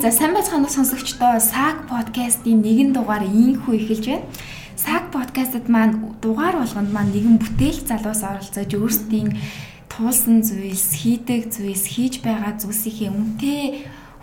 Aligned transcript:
за 0.00 0.10
сайн 0.10 0.32
байцгаана 0.32 0.64
уу 0.64 0.72
сонсогчдоо. 0.72 1.36
Саг 1.44 1.84
подкастын 1.92 2.64
нэгэн 2.64 2.96
дугаар 2.96 3.20
ийхүү 3.20 3.74
эхэлж 3.76 4.04
байна. 4.08 4.24
Саг 4.72 5.12
подкастт 5.12 5.68
маань 5.68 6.16
дугаар 6.24 6.56
болгонд 6.56 6.88
маань 6.88 7.12
нэгэн 7.12 7.36
бүтээл 7.36 7.84
залуус 7.84 8.24
оролцож 8.24 8.70
өөрсдийн 8.80 9.36
туулсан 9.92 10.40
зүйлс, 10.40 11.04
хийдэг 11.04 11.52
зүйлс, 11.52 11.84
хийж 11.84 12.24
байгаа 12.24 12.56
зүйлсийнхээ 12.56 13.12
үнэтэй 13.12 13.62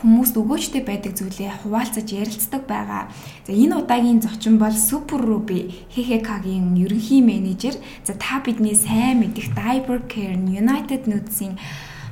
хүмүүст 0.02 0.36
өгөөжтэй 0.42 0.82
байдаг 0.82 1.14
зүйлээ 1.14 1.61
хуваалцаж 1.61 2.09
ярилцдаг 2.09 2.66
байгаа. 2.66 3.14
За 3.46 3.54
энэ 3.54 3.78
удаагийн 3.78 4.18
зочин 4.18 4.57
бол 4.57 4.73
Super 4.73 5.21
Ruby 5.21 5.78
HHK-гийн 5.94 6.73
ерөнхий 6.73 7.21
менежер. 7.21 7.78
За 8.02 8.18
та 8.18 8.41
бидний 8.41 8.73
сайн 8.73 9.21
мэдих 9.21 9.54
Diaper 9.54 10.09
Care 10.09 10.42
United 10.42 11.06
Nudes-ийн 11.06 11.62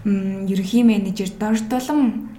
ерөнхий 0.06 0.86
менежер 0.86 1.34
Дордулам 1.34 2.35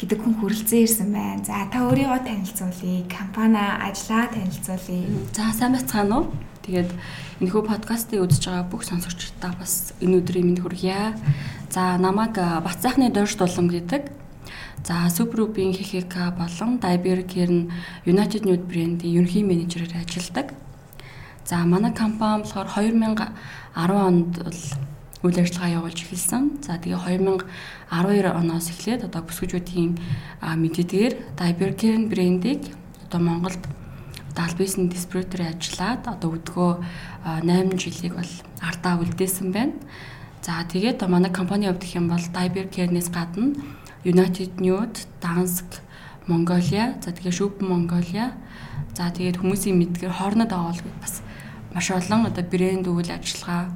гэдэг 0.00 0.16
хүн 0.24 0.34
хүрэлцэн 0.40 0.80
ирсэн 0.80 1.08
байна. 1.12 1.44
За 1.44 1.68
та 1.68 1.84
өөрийгөө 1.84 2.24
танилцуулъя. 2.24 3.04
Компани 3.12 3.60
ажлаа 3.60 4.32
танилцуулъя. 4.32 5.04
За 5.36 5.52
сайн 5.52 5.76
байцгаана 5.76 6.24
уу? 6.24 6.32
Тэгээд 6.64 6.90
энэхүү 7.44 7.62
подкастыг 7.68 8.24
үзэж 8.24 8.48
байгаа 8.48 8.64
бүх 8.72 8.88
сонсогчдаа 8.88 9.52
бас 9.60 9.92
энэ 10.00 10.24
өдрийн 10.24 10.56
мэнд 10.56 10.64
хүргье. 10.64 11.12
За 11.68 12.00
намайг 12.00 12.32
Бат 12.32 12.80
сайхны 12.80 13.12
дорж 13.12 13.36
дулам 13.36 13.68
гэдэг. 13.68 14.08
За 14.88 15.04
Супрупийн 15.12 15.76
ХХК 15.76 16.32
болон 16.32 16.80
Dibercare 16.80 17.52
нь 17.52 17.68
United 18.08 18.48
Nude 18.48 18.64
брэндийн 18.64 19.20
ерөнхий 19.20 19.44
менежерээр 19.44 20.00
ажилладаг. 20.00 20.56
За 21.44 21.60
манай 21.68 21.92
компани 21.92 22.48
болохоор 22.48 22.72
2010 22.72 23.28
онд 23.76 24.32
бол 24.40 24.60
үйл 25.20 25.36
ажиллагаа 25.36 25.84
явуулж 25.84 25.98
эхэлсэн. 26.00 26.64
За 26.64 26.80
тэгээ 26.80 27.20
2012 27.92 28.32
оноос 28.32 28.66
эхлээд 28.72 29.04
одоо 29.08 29.22
бүсгүүчүүдийн 29.28 29.92
мэдээдгээр 30.40 31.14
Dibercare 31.36 32.08
брендийг 32.08 32.62
одоо 33.08 33.20
Монголд 33.20 33.60
албисны 34.40 34.88
дистрибьюторын 34.88 35.52
ажиллаад 35.52 36.02
одоо 36.08 36.40
өдгөө 36.40 36.72
8 37.44 37.76
жилийг 37.76 38.16
бол 38.16 38.32
ардаа 38.64 38.96
үлдээсэн 39.04 39.52
байна. 39.52 39.76
За 40.40 40.64
тэгээд 40.64 41.04
манай 41.04 41.28
компани 41.28 41.68
хувьд 41.68 41.84
гэх 41.84 42.00
юм 42.00 42.08
бол 42.08 42.24
Dibercare-нээс 42.32 43.12
гадна 43.12 43.52
United 44.04 44.56
Nude, 44.56 45.04
Dansk, 45.20 45.84
Mongolia, 46.24 46.96
за 47.04 47.12
тэгээ 47.12 47.36
Shub 47.36 47.60
Mongolia. 47.60 48.32
За 48.96 49.12
тэгээд 49.12 49.44
хүмүүсийн 49.44 49.76
мэдгээр 49.76 50.16
хоорнод 50.16 50.52
авал 50.52 50.80
бас 51.04 51.20
маш 51.74 51.90
олон 51.92 52.24
одоо 52.26 52.44
брэнд 52.44 52.88
үйл 52.88 53.10
ажиллагаа 53.12 53.68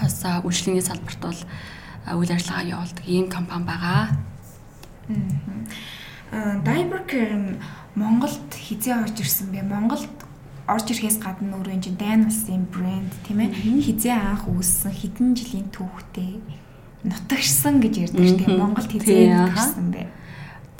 бас 0.00 0.22
үйлчлэгийн 0.24 0.86
салбарт 0.86 1.20
бол 1.20 1.40
үйл 2.20 2.32
ажиллагаа 2.32 2.70
явуулдаг 2.70 3.04
ийм 3.06 3.26
компани 3.28 3.64
байгаа. 3.64 4.04
Аа 6.32 6.58
Dibercare 6.62 7.58
Монголд 7.94 8.50
хизээ 8.52 8.94
орж 9.02 9.16
ирсэн 9.20 9.50
бэ? 9.50 9.62
Монголд 9.62 10.10
орж 10.66 10.86
ирэхээс 10.90 11.22
гадна 11.22 11.56
өөрөө 11.56 11.78
чинь 11.80 11.98
дайн 11.98 12.26
улсын 12.26 12.66
брэнд 12.66 13.12
тийм 13.24 13.38
ээ 13.40 13.54
хизээ 13.86 14.14
анх 14.14 14.50
үүссэн 14.50 14.92
хэдэн 14.92 15.38
жилийн 15.38 15.70
түүхтэй 15.70 16.42
нутагшсан 17.06 17.78
гэж 17.78 17.94
ярьдаг 18.10 18.26
тийм 18.42 18.58
Монголд 18.58 18.90
хизээ 18.90 19.30
нутагшсан 19.30 19.86
бэ? 19.94 20.02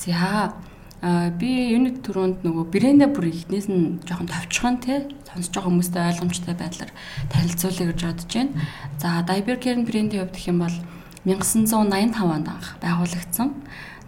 За 0.03 0.53
А 1.03 1.31
би 1.31 1.77
юуны 1.77 1.93
төрөнд 2.01 2.41
нөгөө 2.41 2.65
брэндэ 2.73 3.07
бүр 3.13 3.29
ихнээс 3.29 3.69
нь 3.69 4.01
жоохон 4.09 4.33
товчхон 4.33 4.77
те 4.81 5.05
сонсож 5.29 5.53
байгаа 5.53 5.69
хүмүүстэй 5.69 6.03
ойлгомжтой 6.09 6.55
байдлаар 6.57 6.93
танилцуулъя 7.29 7.87
гэж 7.93 8.01
бодож 8.01 8.33
байна. 8.33 8.53
За 8.97 9.21
Dibercare 9.29 9.85
брендийн 9.85 10.25
хувьд 10.25 10.35
гэх 10.35 10.49
юм 10.49 10.59
бол 10.65 10.77
1985 11.29 12.17
онд 12.25 12.49
анх 12.49 12.69
байгуулагдсан. 12.81 13.49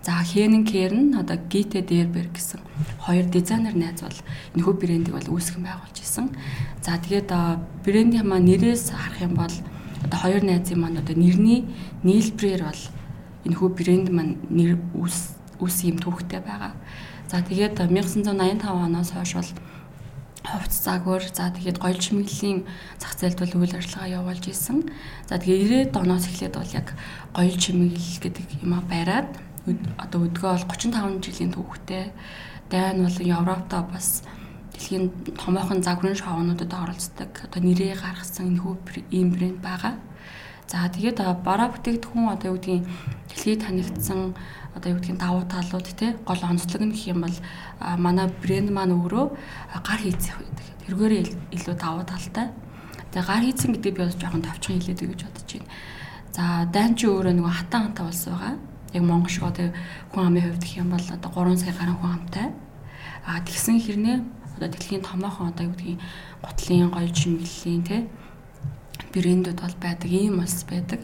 За 0.00 0.24
Henen 0.24 0.64
Care 0.64 0.96
нь 0.96 1.12
одоо 1.12 1.36
Gite 1.36 1.84
Derber 1.84 2.32
гэсэн 2.32 2.60
хоёр 3.04 3.26
дизайнер 3.28 3.76
найз 3.76 4.00
бол 4.00 4.18
энэхүү 4.56 4.74
брендийг 4.80 5.14
бол 5.14 5.36
үүсгэн 5.36 5.68
байгуулж 5.68 5.98
исэн. 6.00 6.32
За 6.80 6.96
тэгээд 6.96 7.28
брендийн 7.84 8.24
маань 8.24 8.48
нэрээс 8.48 8.96
харах 8.96 9.20
юм 9.20 9.34
бол 9.36 9.52
одоо 10.04 10.18
хоёр 10.18 10.42
найзын 10.46 10.80
маань 10.80 10.98
одоо 11.02 11.12
нэрний 11.12 11.68
нийлбэрээр 12.06 12.62
бол 12.64 12.82
энэхүү 13.44 13.68
брэнд 13.76 14.08
маань 14.08 14.40
нэр 14.48 14.78
үүс 14.96 15.37
үс 15.60 15.84
юм 15.84 15.98
түүхтэй 15.98 16.40
байгаа. 16.40 16.72
За 17.28 17.42
тэгээд 17.44 17.78
1985 17.92 18.64
оноос 18.64 19.10
хойш 19.12 19.32
бол 19.36 19.52
хувц 20.48 20.74
загвар 20.80 21.22
за 21.22 21.52
тэгээд 21.52 21.78
гоёл 21.78 21.98
чимэглэлийн 22.00 22.64
зах 22.96 23.14
зээлд 23.20 23.38
бол 23.42 23.62
үйл 23.62 23.76
ажиллагаа 23.76 24.16
явуулж 24.22 24.44
исэн. 24.48 24.88
За 25.28 25.36
тэгээд 25.36 25.92
90-ад 25.92 25.96
оноос 26.00 26.24
эхлээд 26.30 26.54
бол 26.56 26.72
яг 26.72 26.88
гоёл 27.36 27.56
чимэглэл 27.58 28.22
гэдэг 28.24 28.46
юм 28.64 28.72
а 28.72 28.82
байраад 28.86 29.28
одоо 30.00 30.24
өдгөө 30.24 30.50
бол 30.56 30.66
35 30.72 31.20
жилийн 31.20 31.52
түүхтэй. 31.52 32.12
Дайн 32.72 33.04
болон 33.04 33.28
Европтоо 33.28 33.82
бас 33.92 34.24
дэлхийн 34.72 35.36
томоохон 35.36 35.82
загварын 35.82 36.16
шоунуудад 36.16 36.72
оролцдог. 36.72 37.32
Одоо 37.44 37.60
нэрээ 37.60 37.96
гаргасан 37.98 38.56
энэ 38.56 38.62
хүү 38.62 38.74
ийм 39.12 39.36
брэнд 39.36 39.60
байгаа. 39.60 40.00
За 40.68 40.84
тэгээд 40.88 41.20
бараа 41.44 41.72
бүтээгдэхүүн 41.72 42.28
одоо 42.28 42.52
юу 42.52 42.60
гэдгийг 42.60 42.84
дэлхийд 43.32 43.64
танигдсан 43.64 44.36
одоо 44.78 44.94
юу 44.94 44.98
гэдгийг 45.02 45.18
давуу 45.18 45.44
талууд 45.44 45.86
тий 45.90 46.14
гол 46.24 46.42
онцлог 46.42 46.82
нь 46.86 46.94
гэх 46.94 47.10
юм 47.10 47.20
бол 47.26 47.36
манай 47.98 48.30
брэнд 48.30 48.70
маань 48.70 48.94
өөрөө 48.94 49.26
гар 49.82 50.00
хийцэх 50.00 50.38
байдаг. 50.38 50.66
Тэргээрээ 50.86 51.22
илүү 51.58 51.74
давуу 51.74 52.04
талтай. 52.06 52.46
Тэгээ 53.10 53.26
гар 53.26 53.42
хийцэн 53.42 53.70
гэдэг 53.74 53.92
би 53.92 54.02
бас 54.06 54.16
жоохон 54.16 54.46
товчхон 54.46 54.78
хэлээд 54.78 55.00
гэж 55.02 55.20
бодож 55.26 55.50
байна. 55.52 55.70
За 56.32 56.42
дайн 56.70 56.94
чи 56.94 57.06
өөрөө 57.10 57.34
нөгөө 57.34 57.54
хатан 57.58 57.82
хантаа 57.90 58.06
болсон 58.06 58.32
байгаа. 58.38 58.54
Яг 58.94 59.02
Монгол 59.02 59.32
шиг 59.34 59.44
одоо 59.44 59.68
хүн 60.14 60.26
амын 60.30 60.44
хувьд 60.46 60.62
гэх 60.62 60.78
юм 60.78 60.90
бол 60.94 61.06
одоо 61.10 61.30
3 61.34 61.58
сая 61.58 61.74
гаруй 61.74 61.96
хүн 61.98 62.12
амтай. 62.14 62.46
А 63.26 63.42
тэгсэн 63.42 63.76
хэрнээ 63.82 64.18
одоо 64.56 64.68
дэлхийн 64.70 65.02
томоохон 65.02 65.50
одоо 65.50 65.66
юу 65.66 65.74
гэдгийг 65.74 66.00
гутлын 66.46 66.90
гоё 66.94 67.10
чимэглэлийн 67.10 67.82
тий 67.82 68.00
брэндүүд 69.12 69.58
бол 69.60 69.76
байдаг, 69.80 70.10
ийм 70.10 70.38
улс 70.40 70.64
байдаг. 70.68 71.00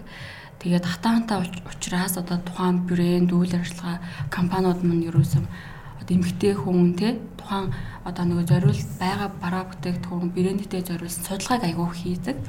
Тэгээд 0.64 0.88
хатаантай 0.88 1.44
учраас 1.68 2.16
одоо 2.16 2.40
тухайн 2.40 2.88
брэнд 2.88 3.36
үйл 3.36 3.52
ажиллагаа 3.52 4.00
компаниуд 4.32 4.80
мань 4.80 5.04
ерөөсөө 5.04 5.44
одоо 6.00 6.14
эмгтэй 6.16 6.56
хүн 6.56 6.96
те 6.96 7.20
тухайн 7.36 7.68
одоо 8.08 8.24
нөгөө 8.24 8.48
зориул 8.48 8.80
байгаа 8.96 9.28
бараа 9.44 9.68
бүтээгдэхүүн 9.68 10.32
брэндтэй 10.32 10.82
зориулсан 10.88 11.24
судалгааг 11.28 11.68
айгуу 11.68 11.92
хийдэг. 11.92 12.40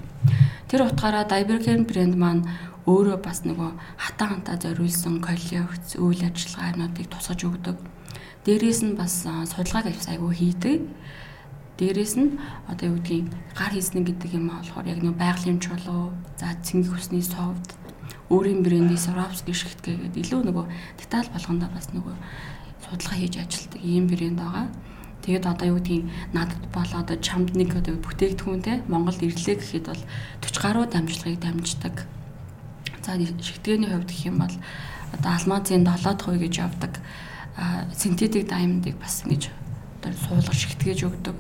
Тэр 0.72 0.88
утгаараа 0.88 1.28
Dibergen 1.28 1.84
брэнд 1.84 2.16
маань 2.16 2.48
өөрөө 2.88 3.20
бас 3.20 3.44
нөгөө 3.44 3.72
хатаантаа 4.00 4.64
зориулсан 4.64 5.20
коллекц 5.20 6.00
үйл 6.00 6.24
ажиллагаануудыг 6.24 7.12
тусгаж 7.12 7.40
өгдөг. 7.44 7.78
Дээрээс 8.48 8.82
нь 8.88 8.96
бас 8.96 9.28
судалгааг 9.28 9.92
айгуу 9.92 10.32
хийдэг. 10.32 10.88
Дээрээс 11.76 12.16
нь 12.16 12.40
одоо 12.72 12.96
юу 12.96 13.04
гэдгийг 13.04 13.28
гар 13.60 13.76
хийснэ 13.76 14.08
гэдэг 14.08 14.40
юм 14.40 14.56
болохоор 14.56 14.88
яг 14.88 15.04
нэг 15.04 15.20
байгалийн 15.20 15.60
чулуу, 15.60 16.16
за 16.40 16.56
цэнгэх 16.64 16.96
хүсний 16.96 17.20
совд, 17.20 17.76
өөрийн 18.30 18.62
брендийн 18.66 18.98
Swarovski 18.98 19.54
шигтгээ 19.54 19.96
гэдэг 20.10 20.22
илүү 20.26 20.42
нөгөө 20.50 20.66
деталь 20.98 21.30
болгондоо 21.30 21.70
бас 21.70 21.94
нөгөө 21.94 22.16
судалгаа 22.86 23.18
хийж 23.22 23.36
ажилтдаг 23.38 23.82
ийм 23.86 24.06
брэнд 24.10 24.40
байгаа. 24.42 24.68
Тэгээд 25.26 25.46
одоо 25.46 25.68
юу 25.70 25.78
гэдгийг 25.82 26.06
надад 26.34 26.62
болоо 26.74 27.00
одоо 27.02 27.18
чамд 27.18 27.54
нэг 27.58 27.74
одоо 27.78 27.98
бүтээгдэхүүн 28.02 28.62
те 28.62 28.82
Монголд 28.90 29.22
ирлээ 29.22 29.58
гэхэд 29.58 29.86
бол 29.90 30.04
40 30.42 30.62
гаруй 30.62 30.86
дамжлагыг 30.90 31.40
дамждаг. 31.42 31.96
За 33.06 33.18
шигтгээний 33.18 33.90
хувьд 33.90 34.10
гэх 34.10 34.26
юм 34.30 34.38
бол 34.42 34.56
одоо 35.14 35.32
алмазын 35.34 35.86
7 35.86 36.18
дахь 36.18 36.30
үе 36.30 36.40
гэж 36.46 36.54
явдаг 36.62 36.94
синтетик 37.94 38.50
даймондыг 38.50 38.98
бас 39.02 39.26
ингэж 39.26 39.50
одоо 40.02 40.14
суулгаж 40.14 40.58
шигтгэж 40.58 41.00
өгдөг 41.10 41.36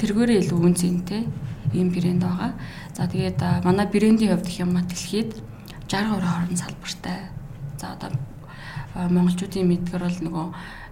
тэргээрээ 0.00 0.40
илүү 0.42 0.58
үн 0.58 0.74
цэнтэй 0.74 1.22
ийм 1.72 1.88
брэнд 1.92 2.24
байгаа. 2.24 2.52
За 2.96 3.08
тэгээд 3.08 3.64
манай 3.64 3.86
брэндийн 3.86 4.36
хувьд 4.36 4.48
гэх 4.48 4.60
юм 4.60 4.76
а 4.76 4.82
дэлхийд 4.82 5.30
62 5.92 6.24
хорон 6.24 6.56
салбартай. 6.56 7.28
За 7.76 7.92
одоо 7.92 8.16
монголчуудын 9.12 9.68
мэдгээр 9.68 10.00
бол 10.00 10.20
нөгөө 10.24 10.46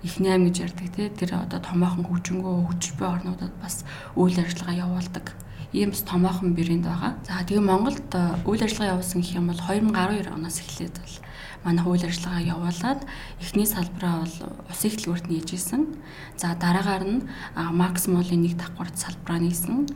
их 0.05 0.21
8 0.21 0.45
гэж 0.45 0.57
ярьдаг 0.61 0.89
тий 0.93 1.09
тэр 1.09 1.41
одоо 1.41 1.57
томоохон 1.57 2.05
хөгжингөө 2.05 2.69
хөгжиж 2.69 3.01
буй 3.01 3.09
орнуудад 3.09 3.49
бас 3.65 3.89
үйл 4.13 4.37
ажиллагаа 4.37 4.85
явуулдаг 4.85 5.33
ийм 5.73 5.97
томоохон 5.97 6.53
брэнд 6.53 6.85
байгаа. 6.85 7.17
За 7.25 7.41
тэгээ 7.49 7.65
Монголд 7.65 8.13
үйл 8.45 8.61
ажиллагаа 8.61 9.01
явуулсан 9.01 9.25
гэх 9.25 9.41
юм 9.41 9.49
бол 9.49 9.61
2012 9.65 10.37
оноос 10.37 10.61
эхлээд 10.61 10.97
бол 11.01 11.17
манай 11.65 11.85
үйл 11.89 12.05
ажиллагаа 12.05 12.45
явуулаад 12.45 13.01
эхний 13.41 13.65
салбараа 13.65 14.21
бол 14.21 14.37
усын 14.69 14.91
хөтөлбөрт 14.93 15.27
нээж 15.33 15.49
исэн. 15.57 15.97
За 16.37 16.53
дараагаар 16.61 17.05
нь 17.09 17.25
Макс 17.57 18.05
Молын 18.05 18.45
нэг 18.45 18.61
давхурд 18.61 19.01
салбараа 19.01 19.41
нээсэн. 19.41 19.89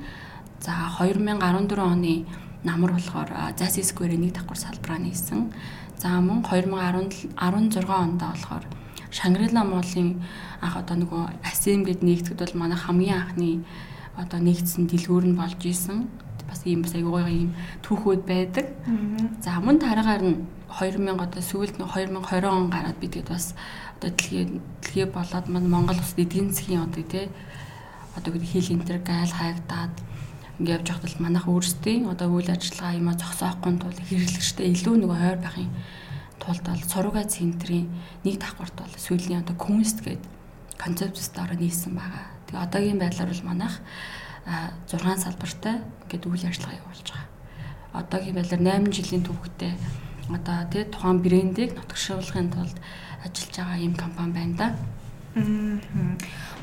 За 0.65 0.73
2014 0.97 1.77
оны 1.77 2.25
намар 2.65 2.93
болохоор 2.97 3.31
Zasi 3.57 3.85
Square-ийн 3.85 4.21
нэг 4.25 4.33
давхар 4.35 4.59
салбараа 4.59 4.99
нээсэн. 4.99 5.53
За 6.01 6.21
мөн 6.21 6.43
2016 6.43 7.37
онд 7.89 8.21
болохоор 8.21 8.65
Шангрила 9.15 9.63
Молын 9.63 10.25
анх 10.61 10.77
одоо 10.77 10.97
нөгөө 10.99 11.23
Асем 11.47 11.85
гэд 11.85 12.03
нэгтгэд 12.03 12.41
бол 12.41 12.61
манай 12.61 12.79
хамгийн 12.81 13.21
анхны 13.21 13.65
одоо 14.17 14.41
нэгдсэн 14.41 14.91
дэлгүүр 14.91 15.25
нь 15.31 15.39
болж 15.39 15.61
исэн. 15.63 16.09
бас 16.49 16.63
ийм 16.67 16.83
бас 16.83 16.95
аягүй 16.95 17.11
гоё 17.11 17.29
ийм 17.29 17.51
түүхүүд 17.83 18.23
байдаг. 18.29 18.67
За 19.43 19.59
мөн 19.61 19.79
тараагаар 19.83 20.23
нь 20.23 20.39
2000 20.71 21.19
одоо 21.19 21.43
сүүлд 21.43 21.77
нь 21.79 21.87
2020 21.87 22.47
он 22.47 22.71
гараад 22.71 22.99
би 23.01 23.09
тэгээд 23.09 23.31
бас 23.31 23.55
одоо 23.99 24.11
дэлхий 24.11 24.61
дэлхий 24.83 25.07
болоод 25.07 25.47
маань 25.49 25.71
Монгол 25.71 25.99
улсад 25.99 26.19
эдийн 26.19 26.51
засгийн 26.51 26.87
одоо 26.87 27.03
тий 27.03 27.27
одоо 28.17 28.33
хил 28.39 28.69
интер 28.71 28.99
гайл 28.99 29.33
хайгдаад 29.35 29.95
ингээд 30.59 30.75
явж 30.75 30.87
байхад 30.87 31.11
л 31.11 31.23
манайх 31.25 31.47
өөрсдийн 31.51 32.07
одоо 32.07 32.29
үйл 32.31 32.51
ажиллагаа 32.51 32.95
юм 32.95 33.09
а 33.11 33.19
зогсоохгүй 33.19 33.73
тул 33.79 33.99
хэрэглэгчтэй 34.07 34.67
илүү 34.71 34.95
нөгөө 35.03 35.19
хойр 35.19 35.41
байхын 35.43 35.71
тулд 36.39 36.65
бол 36.69 36.85
сургай 36.87 37.25
центрийн 37.27 37.89
нэг 38.23 38.39
давхарт 38.39 38.77
бол 38.79 38.95
сүүлийн 38.95 39.43
одоо 39.43 39.57
күнст 39.59 39.99
гэдэг 40.07 40.31
концепцэд 40.79 41.39
ороо 41.43 41.59
нийлсэн 41.59 41.95
байгаа. 41.97 42.25
Тэгээ 42.47 42.65
одоогийн 42.67 43.01
байдлаар 43.03 43.31
бол 43.33 43.49
манайх 43.49 43.75
6 44.91 45.25
салбартай 45.25 45.77
ингээд 46.07 46.29
үйл 46.29 46.45
ажиллагаа 46.47 46.79
явуулж 46.79 47.09
байгаа. 47.11 47.29
Одоогийн 47.99 48.37
байдлаар 48.37 48.63
8 48.63 48.93
жилийн 48.95 49.25
түүхтэй 49.25 49.73
одоо 50.29 50.59
тий 50.71 50.85
тухайн 50.85 51.19
брендийг 51.25 51.71
нотгшуулахын 51.75 52.49
тулд 52.53 52.77
ажиллаж 53.25 53.55
байгаа 53.57 53.79
юм 53.81 53.95
компани 53.95 54.33
байна 54.33 54.55
да. 54.57 54.69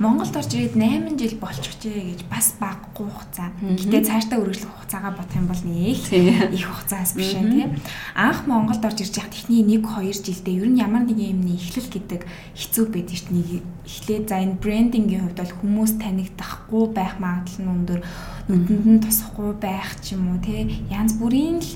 Монголд 0.02 0.34
орж 0.34 0.56
ирээд 0.56 0.80
8 0.80 1.20
жил 1.20 1.36
болчихжээ 1.38 2.16
гэж 2.16 2.22
бас 2.32 2.56
баггүй 2.58 3.06
хугацаа. 3.06 3.52
Гэтэ 3.60 4.08
цаашдаа 4.08 4.40
үргэлжлэх 4.40 4.72
хугацаагаа 4.72 5.14
бодох 5.14 5.38
юм 5.38 5.46
бол 5.52 5.64
нэг 5.68 6.00
их 6.10 6.66
хугацаас 6.66 7.14
биш 7.14 7.36
тийм. 7.36 7.78
Анх 8.16 8.48
Монголд 8.48 8.82
орж 8.82 9.04
ирж 9.04 9.14
байхад 9.20 9.36
эхний 9.36 9.62
1 9.62 9.84
2 9.84 10.26
жилдээ 10.26 10.58
ер 10.64 10.70
нь 10.72 10.82
ямар 10.82 11.04
нэг 11.06 11.20
юмны 11.20 11.54
эхлэл 11.60 11.92
гэдэг 11.92 12.22
хэцүү 12.56 12.86
байдаг 12.90 13.18
шүү 13.20 13.30
дээ. 13.30 13.62
Эхлээд 13.86 14.26
за 14.32 14.36
энэ 14.40 14.58
брендингийн 14.58 15.22
хувьд 15.28 15.38
бол 15.38 15.58
хүмүүс 15.60 15.92
танигдахгүй 16.00 16.86
байх 16.96 17.20
магадлал 17.20 17.62
нь 17.62 17.74
өндөр, 17.76 18.00
нүдэнд 18.48 18.88
нь 18.88 19.04
тусахгүй 19.04 19.52
байх 19.60 20.00
ч 20.02 20.16
юм 20.16 20.34
уу 20.34 20.40
тийм. 20.42 20.72
Янз 20.90 21.20
бүрийн 21.20 21.60
л 21.62 21.72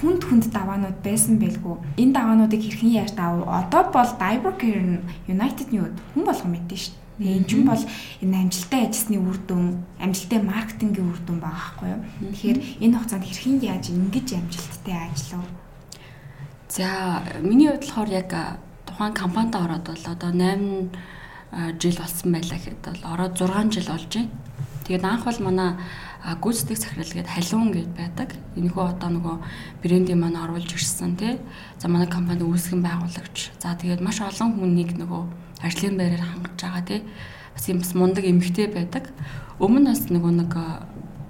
хүнд 0.00 0.22
хүнд 0.26 0.44
даваанууд 0.50 0.98
байсан 1.04 1.38
байлгүй. 1.38 1.76
Энэ 2.00 2.14
даваануудыг 2.14 2.60
хэрхэн 2.62 2.92
яаж 2.98 3.12
давав? 3.14 3.46
Одоо 3.46 3.82
бол 3.92 4.10
Divercare 4.18 5.00
United-ны 5.28 5.92
хүн 6.14 6.24
болгон 6.24 6.50
мэдэн 6.54 6.78
шүү 6.78 6.94
дээ. 7.18 7.38
Энэ 7.38 7.46
ч 7.46 7.52
бол 7.62 7.82
энэ 8.22 8.36
амжилттай 8.42 8.80
ажилласны 8.90 9.18
үр 9.22 9.38
дүн, 9.46 9.66
амжилттай 10.02 10.40
маркетингийн 10.42 11.10
үр 11.14 11.20
дүн 11.22 11.38
байгаа 11.38 11.62
байхгүй 11.78 11.88
юу? 11.94 12.02
Тэгэхээр 12.34 12.58
энэ 12.82 12.96
хугацаанд 12.98 13.26
хэрхэн 13.26 13.56
яаж 13.62 13.84
ингэж 13.94 14.28
амжилттай 14.34 14.98
ажиллав? 15.14 15.46
За, 16.74 17.22
миний 17.38 17.70
хувьд 17.70 17.86
болохоор 17.86 18.10
яг 18.10 18.30
тухайн 18.86 19.14
компанид 19.14 19.54
ороод 19.54 19.86
бол 19.86 20.04
одоо 20.10 20.30
8 20.34 21.78
жил 21.78 21.96
болсон 21.98 22.32
байлаа 22.34 22.58
гэхэд 22.58 22.82
бол 22.82 23.02
ороод 23.14 23.34
6 23.38 23.70
жил 23.70 23.88
болж 23.94 24.10
байна. 24.10 24.30
Тэгээд 24.84 25.04
анх 25.06 25.24
бол 25.24 25.40
манай 25.46 25.70
гүйцэтгэх 26.24 26.80
захирал 26.80 27.12
гээд 27.12 27.28
халуун 27.28 27.68
гэд 27.76 27.90
байдаг. 27.92 28.32
Энэхүү 28.56 28.80
одоо 28.80 29.10
нөгөө 29.12 29.36
брендийн 29.84 30.20
маань 30.24 30.40
оруулж 30.40 30.72
ирсэн 30.72 31.20
тий. 31.20 31.36
За 31.76 31.92
манай 31.92 32.08
компани 32.08 32.48
үүсгэн 32.48 32.80
байгуулагч. 32.80 33.52
За 33.60 33.76
тэгээд 33.76 34.00
маш 34.00 34.24
олон 34.24 34.56
хүнийг 34.56 34.96
нөгөө 34.96 35.22
ажлын 35.60 36.00
байраар 36.00 36.24
хангаж 36.24 36.56
байгаа 36.56 36.84
тий. 36.88 37.00
Бас 37.52 37.68
юм 37.68 37.78
бас 37.84 37.92
мундаг 37.92 38.24
эмгтэй 38.24 38.72
байдаг. 38.72 39.12
Өмнө 39.60 39.92
нас 39.92 40.08
нөгөө 40.08 40.32
нэг 40.32 40.52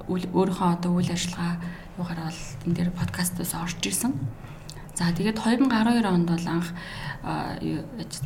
өөрийнхөө 0.06 0.68
одоо 0.78 0.90
үйл 0.94 1.10
ажиллагаа 1.10 1.58
юугаар 1.98 2.20
бол 2.30 2.40
энэ 2.62 2.74
дээр 2.78 2.90
подкастаас 2.94 3.52
орж 3.58 3.82
ирсэн. 3.82 4.14
За 4.94 5.10
тэгээд 5.10 5.42
2012 5.42 6.06
онд 6.06 6.28
бол 6.30 6.46
анх 6.46 6.70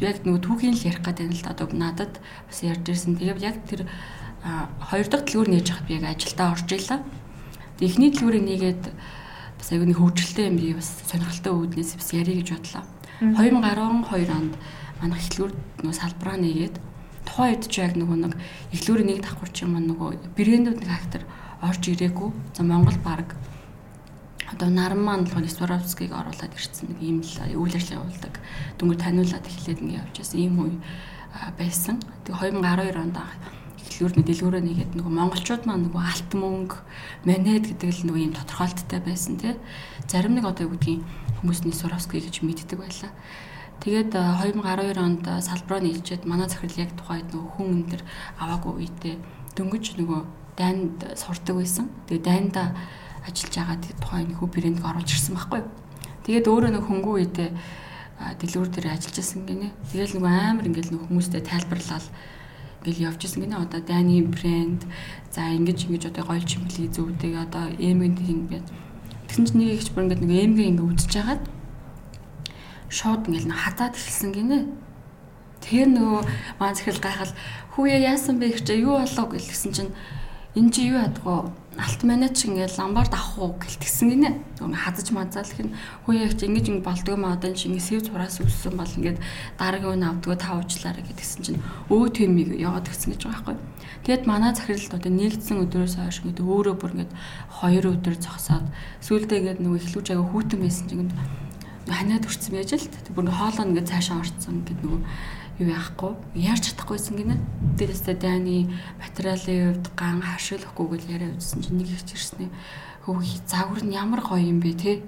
яг 0.05 0.17
нөгөө 0.20 0.43
түүхийн 0.44 0.76
л 0.76 0.85
ярих 0.85 1.00
гэдэг 1.00 1.26
нь 1.32 1.37
л 1.41 1.49
одоо 1.49 1.67
надад 1.73 2.20
бас 2.44 2.59
ярьж 2.61 2.85
ирсэн. 2.93 3.17
Тэгээд 3.17 3.41
яг 3.41 3.56
тэр 3.65 3.88
хоёр 4.43 5.06
дахь 5.08 5.25
дэлгүүр 5.26 5.49
нээж 5.50 5.67
хахад 5.69 5.87
би 5.88 5.94
яг 5.99 6.05
ажилдаа 6.06 6.52
орж 6.55 6.69
ийлаа. 6.73 7.00
Эхний 7.81 8.11
дэлгүүрийг 8.11 8.44
нээгээд 8.46 8.85
бас 9.58 9.69
нэг 9.75 9.99
хөвгчлээ 9.99 10.46
юм 10.49 10.56
би 10.56 10.75
бас 10.75 10.90
сонирхолтой 11.11 11.52
үүднээс 11.55 11.99
бас 11.99 12.11
ярих 12.14 12.38
гэж 12.43 12.49
бодлоо. 12.55 12.85
2012 13.19 14.31
онд 14.31 14.55
манай 15.02 15.19
эхлүүр 15.19 15.52
нөө 15.82 15.94
салбараа 15.94 16.38
нээгээд 16.38 16.76
тухайн 17.26 17.50
үед 17.58 17.64
ч 17.67 17.75
яг 17.82 17.94
нөгөө 17.99 18.19
нэг 18.23 18.35
эхлүүрийн 18.75 19.08
нэг 19.11 19.20
давхар 19.26 19.50
ч 19.50 19.67
юм 19.67 19.75
уу 19.75 19.82
нөгөө 19.82 20.11
брэндүүд 20.38 20.79
нэг 20.79 20.91
актер 20.91 21.23
орж 21.62 21.82
ирээгүй. 21.91 22.31
За 22.55 22.62
Монгол 22.62 22.99
баг 23.02 23.34
одоо 24.49 24.69
наран 24.70 25.02
маань 25.02 25.26
л 25.26 25.50
Сваровскийг 25.50 26.14
оруулаад 26.14 26.55
ирсэн 26.55 26.94
нэг 26.94 26.99
ийм 27.02 27.19
л 27.20 27.34
үйл 27.58 27.75
ажиллагаа 27.75 28.06
явуулдаг. 28.06 28.34
Дүнгээр 28.79 29.02
таниулаад 29.02 29.44
эхлээд 29.44 29.82
ингэ 29.82 29.99
явж 29.99 30.14
байсан 30.19 30.38
ийм 30.38 30.55
үе 30.62 30.79
байсан. 31.58 31.96
Тэгээ 32.25 32.58
2012 32.58 33.02
онд 33.02 33.17
дэлгүүрний 33.79 34.25
дэлгүүрөө 34.27 34.63
нэгээд 34.63 34.93
нөгөө 34.99 35.13
монголчууд 35.15 35.63
маань 35.67 35.87
нөгөө 35.87 36.03
алт 36.03 36.33
мөнгө, 36.35 36.77
манед 37.25 37.65
гэдэг 37.71 37.91
л 37.95 38.07
нөгөө 38.11 38.23
юм 38.27 38.35
тодорхойлттой 38.35 39.01
байсан 39.07 39.39
тий. 39.39 39.55
Зарим 40.11 40.35
нэг 40.35 40.45
одоо 40.51 40.67
юу 40.67 40.75
гэдгийг 40.75 41.03
хүмүүсний 41.39 41.75
Суровский 41.75 42.19
гэж 42.19 42.43
мэддэг 42.43 42.79
байлаа. 42.79 43.13
Тэгээд 43.79 44.11
2012 44.11 44.99
онд 44.99 45.25
салбараа 45.39 45.81
нийлжээд 45.87 46.27
манай 46.27 46.51
захирал 46.51 46.83
яг 46.83 46.91
тухайд 46.99 47.31
нөгөө 47.31 47.51
хүн 47.55 47.69
өндөр 47.87 48.03
аваагүй 48.43 48.73
үедээ 48.91 49.17
дөнгөж 49.55 49.85
нөгөө 50.03 50.21
дайнд 50.59 50.99
сурдаг 51.15 51.55
байсан. 51.63 51.87
Тэгээд 52.11 52.27
дайнда 52.27 52.75
ажиллаж 53.23 53.55
байгаа 53.55 53.79
тухайн 54.03 54.35
хүү 54.35 54.49
брэнд 54.51 54.83
оруулж 54.83 55.11
ирсэн 55.15 55.39
байхгүй 55.39 55.63
юу. 55.63 55.71
Тэгээд 56.27 56.51
өөрөө 56.51 56.71
нөгөө 56.75 56.91
хөнгөө 56.91 57.15
үедээ 57.23 57.51
дэлгүүр 58.19 58.69
дээр 58.75 58.87
ажиллаж 58.99 59.15
байсан 59.15 59.41
гинэ. 59.47 59.71
Тэгэл 59.95 60.15
нөгөө 60.19 60.33
амар 60.35 60.67
ингээл 60.67 60.93
нөгөө 60.99 61.07
хүмүүстэй 61.07 61.43
тайлбарлал 61.47 62.07
ингээл 62.88 63.12
явж 63.12 63.20
исэн 63.29 63.44
гинэ 63.44 63.61
одоо 63.61 63.81
дайны 63.85 64.25
брэнд 64.25 64.88
за 65.29 65.52
ингэж 65.52 65.93
ингэж 65.93 66.08
одоо 66.08 66.25
гоё 66.25 66.40
чимглий 66.40 66.88
зүвдэг 66.88 67.37
одоо 67.37 67.69
эмэг 67.76 68.17
ингэ 68.17 68.64
тэгсэн 69.29 69.44
чинь 69.44 69.58
нэг 69.61 69.76
ихч 69.76 69.93
бүр 69.93 70.08
ингээд 70.08 70.25
нэг 70.25 70.40
эмэг 70.49 70.67
ингэ 70.73 70.82
үдчихэж 70.88 71.14
хагаад 71.20 71.44
шууд 72.88 73.29
ингээл 73.29 73.52
хадаад 73.52 73.93
эхэлсэн 73.93 74.32
гинэ 74.32 74.58
тэр 75.61 75.87
нөгөө 75.93 76.23
маань 76.56 76.76
захирал 76.76 77.05
гайхал 77.05 77.32
хүүе 77.76 78.00
яасан 78.08 78.40
бэ? 78.40 78.56
Гэж 78.56 78.69
юу 78.81 78.96
болов? 79.05 79.29
гэлсэн 79.37 79.73
чинь 79.76 79.93
энэ 80.58 80.70
чи 80.75 80.90
юу 80.90 80.99
ядгаа 80.99 81.55
алт 81.78 82.02
манай 82.02 82.34
ч 82.34 82.50
ингээд 82.50 82.75
ламбаар 82.75 83.06
давах 83.06 83.38
уу 83.38 83.55
гэлтгсэн 83.62 84.10
гинэ. 84.10 84.31
Нөгөө 84.58 84.75
хадаж 84.75 85.08
мазаал 85.14 85.46
хин 85.46 85.70
хөөе 86.02 86.34
чи 86.34 86.50
ингэж 86.50 86.66
ингэ 86.75 86.82
болдгоо 86.82 87.14
маа 87.14 87.38
одоо 87.38 87.55
чи 87.55 87.70
ингэ 87.70 87.78
сэв 87.78 88.02
зураас 88.10 88.43
үссэн 88.43 88.75
бол 88.75 88.90
ингээд 88.99 89.22
дараагийн 89.55 90.02
үн 90.02 90.08
авдгаа 90.10 90.34
та 90.34 90.58
уучлаарай 90.58 91.06
гэдгсэн 91.06 91.40
чинь 91.46 91.62
өө 91.87 92.10
тэмиг 92.10 92.58
яваад 92.58 92.90
гисэн 92.90 93.14
гэж 93.14 93.22
байгаа 93.31 93.55
байхгүй. 93.55 93.56
Тэгэд 94.02 94.26
манай 94.26 94.50
захиралд 94.58 94.99
одоо 94.99 95.12
нэгдсэн 95.14 95.62
өдрөөс 95.62 95.94
хойш 96.02 96.19
ингээд 96.26 96.43
өөрөө 96.43 96.75
бүр 96.75 96.93
ингээд 96.99 97.12
хоёр 97.62 97.84
өдөр 97.94 98.16
зогсоод 98.19 98.66
сүүлдээ 99.06 99.38
ингээд 99.38 99.62
нөгөө 99.62 99.79
ихлүүж 99.79 100.06
аяга 100.10 100.27
хүүтэн 100.34 100.58
байсан 100.58 100.84
чинь 100.91 101.06
ингээд 101.06 101.15
ханаад 101.86 102.27
өрцсөн 102.27 102.53
байж 102.58 102.70
л 102.74 102.91
тэг 102.91 103.15
бүр 103.15 103.31
хоолоо 103.31 103.65
ингээд 103.70 103.91
цаашаа 103.94 104.19
орцсон 104.19 104.67
ингээд 104.67 104.82
нөгөө 104.82 105.00
юу 105.58 105.74
яахгүй 105.74 106.15
яарч 106.38 106.70
чадахгүйсэн 106.70 107.15
гинэ. 107.19 107.36
Дээрээсээ 107.79 108.15
дайны 108.15 108.70
материалын 109.03 109.74
хувьд 109.74 109.86
ган 109.98 110.22
хашиулахгүй 110.22 110.86
гэл 110.86 111.12
яриа 111.19 111.34
үзсэн 111.34 111.67
чинь 111.67 111.82
нэг 111.82 111.91
ихч 111.91 112.15
ирснэ. 112.15 112.46
Хөөе 113.03 113.43
загвар 113.43 113.82
нь 113.82 113.98
ямар 113.98 114.22
гоё 114.22 114.38
юм 114.38 114.62
бэ 114.62 114.72
те. 114.79 115.03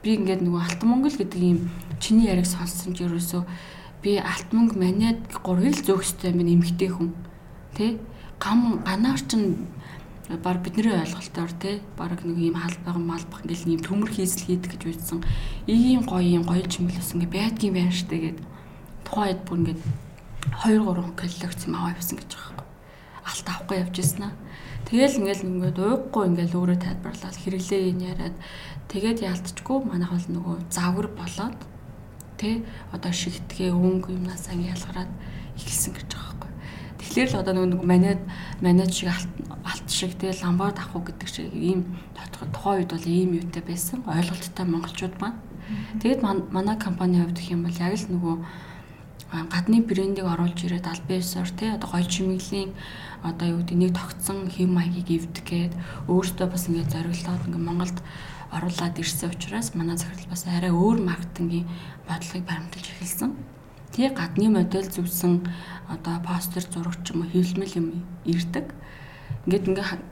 Би 0.00 0.16
ингээд 0.16 0.40
нөгөө 0.40 0.60
Алтан 0.64 0.88
Монгол 0.88 1.12
гэдэг 1.12 1.40
ийм 1.44 1.68
чиний 2.00 2.32
яриг 2.32 2.48
сонссон 2.48 2.96
ч 2.96 3.04
ерөөсөө 3.04 3.44
би 4.00 4.16
Алтан 4.16 4.72
мөнгө 4.72 4.80
манайд 4.80 5.20
3 5.36 5.68
л 5.68 5.84
зөөхстэй 5.84 6.32
минь 6.32 6.56
эмхтэй 6.56 6.88
хүн. 6.88 7.12
Тэ? 7.76 8.00
Гам 8.40 8.80
ганаар 8.80 9.20
чин 9.20 9.68
баг 10.40 10.64
бидний 10.64 10.96
ойлголтоор 10.96 11.52
те 11.60 11.84
баг 12.00 12.24
нэг 12.24 12.40
ийм 12.40 12.56
халбаг 12.56 12.96
малбах 12.96 13.44
ингээл 13.44 13.76
ийм 13.76 13.80
төмөр 13.84 14.08
хийсэл 14.08 14.48
хийдэг 14.48 14.80
гэж 14.80 14.82
үзсэн. 14.88 15.20
Ийм 15.68 16.08
гоё 16.08 16.24
ийм 16.24 16.48
гоё 16.48 16.64
чимгэлс 16.64 17.12
ингээ 17.12 17.28
байдгийн 17.28 17.74
байна 17.76 17.92
штэ 17.92 18.16
гэдэг 18.16 18.46
тухайд 19.10 19.42
бүр 19.42 19.58
ингээд 19.58 19.82
2 20.62 20.78
3 20.86 21.18
килогц 21.18 21.66
юм 21.66 21.74
аваа 21.74 21.98
явсан 21.98 22.16
гэж 22.22 22.30
байгаа 22.30 22.54
юм. 22.54 22.66
Алт 23.26 23.46
авахгүй 23.50 23.76
явж 23.82 23.96
ирсэн 23.98 24.22
аа. 24.22 24.34
Тэгэл 24.86 25.18
ингээл 25.18 25.46
ингээд 25.50 25.78
ууггүй 25.82 26.24
ингээл 26.30 26.58
өөрөө 26.58 26.78
тайлбарлаад 26.78 27.36
хэрэглээ 27.42 27.82
ин 27.90 28.00
яриад 28.06 28.36
тэгээд 28.86 29.18
яалтчгүй 29.26 29.78
манайх 29.82 30.14
бол 30.14 30.28
нөгөө 30.30 30.56
завар 30.70 31.06
болоод 31.10 31.58
тэ 32.38 32.62
одоо 32.94 33.10
шигтгээ 33.10 33.74
өнгө 33.74 34.14
юмнаас 34.14 34.46
ин 34.54 34.62
ялгараад 34.70 35.10
эхэлсэн 35.58 35.92
гэж 35.98 36.08
байгаа 36.14 36.34
байхгүй. 36.38 36.50
Тэгэхээр 37.02 37.30
л 37.34 37.40
одоо 37.42 37.54
нөгөө 37.54 37.86
манайд 37.90 38.20
манайд 38.62 38.94
шиг 38.94 39.10
алт 39.10 39.86
шиг 39.90 40.14
тэгээ 40.14 40.42
ламбаар 40.46 40.78
авах 40.78 41.10
гэдэг 41.10 41.28
шиг 41.28 41.50
ийм 41.50 41.98
тухайн 42.14 42.86
үед 42.86 42.90
бол 42.94 43.06
ийм 43.10 43.30
юутай 43.42 43.62
байсан 43.66 44.06
ойлголттой 44.06 44.66
монголчууд 44.70 45.14
маань. 45.18 45.38
Тэгээд 45.98 46.22
манай 46.22 46.76
компани 46.78 47.20
хувьд 47.20 47.38
гэх 47.38 47.52
юм 47.52 47.62
бол 47.66 47.78
яг 47.78 47.94
л 47.94 48.06
нөгөө 48.10 48.34
гадны 49.30 49.82
брендийг 49.86 50.26
оруулж 50.26 50.58
ирээд 50.66 50.86
аль 50.90 51.06
биесээр 51.06 51.50
тий 51.54 51.70
одоо 51.70 51.88
гоё 51.90 52.02
чимэглийн 52.02 52.74
одоо 53.22 53.46
юу 53.54 53.58
гэдэг 53.62 53.78
нэг 53.78 53.92
тогтсон 53.94 54.50
хэм 54.50 54.74
маягийг 54.74 55.08
эвдэх 55.22 55.44
гээд 55.46 55.74
өөртөө 56.10 56.46
бас 56.50 56.66
ингээд 56.66 56.90
зориглоод 56.90 57.46
ингээд 57.46 57.66
Монголд 57.68 57.98
оруулаад 58.50 58.98
ирсэн 58.98 59.30
учраас 59.30 59.74
манай 59.78 59.96
захирал 59.96 60.26
бас 60.34 60.42
арай 60.50 60.74
өөр 60.74 60.98
маркетингийн 61.06 61.66
бодлогыг 62.10 62.44
баримталж 62.48 62.86
эхэлсэн. 62.90 63.30
Тий 63.94 64.08
гадны 64.10 64.50
модель 64.50 64.90
зүвсэн 64.90 65.46
одоо 65.86 66.18
постэр 66.26 66.66
зураг 66.66 66.98
ч 67.06 67.14
юм 67.14 67.22
уу 67.22 67.30
хэвлэмэл 67.30 67.78
юм 67.78 67.86
ирдэг. 68.26 68.66
Ингээд 69.46 69.68
ингээд 69.70 70.02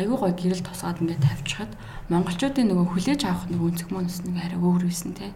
аюу 0.00 0.16
гой 0.16 0.32
гэрэл 0.32 0.64
тусгаад 0.64 1.04
ингээд 1.04 1.20
тавьчихад 1.20 1.72
монголчуудын 2.08 2.72
нөгөө 2.72 2.86
хүлээж 2.88 3.20
авах 3.28 3.52
нөгөө 3.52 3.68
өнцөг 3.68 3.88
маань 3.92 4.08
бас 4.08 4.20
нэг 4.24 4.36
арай 4.40 4.56
өөр 4.60 4.82
байсан 4.88 5.12
те. 5.12 5.28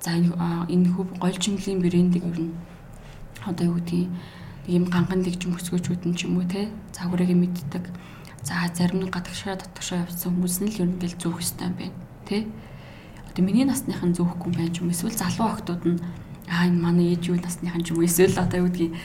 За 0.00 0.16
энэ 0.16 0.88
хөв 0.96 1.08
голжимлийн 1.20 1.80
брендийг 1.84 2.24
ер 2.24 2.40
нь 2.40 2.56
одоо 3.44 3.64
юу 3.68 3.76
гэдгийг 3.76 4.08
ийм 4.68 4.84
ганхан 4.88 5.20
дэгжим 5.20 5.56
өсгөөчүүд 5.56 6.02
нь 6.08 6.16
ч 6.16 6.24
юм 6.24 6.40
уу 6.40 6.48
те 6.48 6.72
загварыг 6.96 7.32
мэддэг. 7.36 7.84
За 8.40 8.64
зарим 8.72 9.04
нь 9.04 9.12
гадагшаа 9.12 9.60
дотгошоо 9.60 10.04
явсан 10.04 10.32
хүмүүс 10.32 10.56
нь 10.64 10.72
л 10.72 10.80
ер 10.84 10.88
нь 10.88 11.00
гэл 11.00 11.20
зөөх 11.20 11.44
хэвээр 11.44 11.68
юм 11.68 11.76
байна 11.76 11.96
те. 12.24 12.48
Одоо 13.28 13.42
миний 13.44 13.68
насныхан 13.68 14.16
зөөхгүй 14.16 14.72
ч 14.72 14.80
юм 14.80 14.88
эсвэл 14.88 15.12
залуу 15.12 15.52
охтууд 15.52 15.84
нь 15.84 16.00
аа 16.48 16.64
энэ 16.64 16.80
манай 16.80 17.12
ээж 17.12 17.22
юу 17.28 17.36
насныхан 17.36 17.84
ч 17.84 17.92
юм 17.92 18.00
уу 18.00 18.08
эсвэл 18.08 18.40
одоо 18.40 18.64
юу 18.64 18.72
гэдгийг 18.72 18.96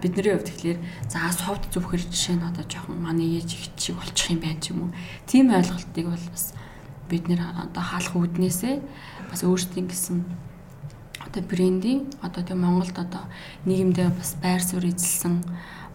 бидний 0.00 0.32
хувьд 0.32 0.48
тэгэхээр 0.48 0.78
за 1.08 1.18
совд 1.36 1.68
зүвхэр 1.68 2.00
жишээ 2.00 2.36
нь 2.40 2.48
одоо 2.48 2.64
жоохон 2.64 2.96
манай 3.00 3.40
ээж 3.40 3.48
их 3.56 3.62
шиг 3.76 3.96
болчих 4.00 4.32
юм 4.32 4.40
байна 4.40 4.60
ч 4.60 4.72
юм 4.72 4.88
уу. 4.88 4.90
Тийм 5.28 5.52
ойлголтыг 5.52 6.06
бол 6.08 6.26
бас 6.32 6.56
бид 7.08 7.24
нэр 7.28 7.40
одоо 7.44 7.82
хаалх 7.84 8.12
үүднээсээ 8.16 8.76
бас 9.30 9.46
өөрсдийн 9.46 9.86
гэсэн 9.86 10.26
одоо 11.22 11.42
брендинг 11.46 12.10
одоо 12.18 12.42
тийм 12.42 12.66
Монголд 12.66 12.98
одоо 12.98 13.30
нийгэмдээ 13.64 14.10
бас 14.10 14.34
байр 14.42 14.58
суурь 14.58 14.90
эзэлсэн 14.90 15.46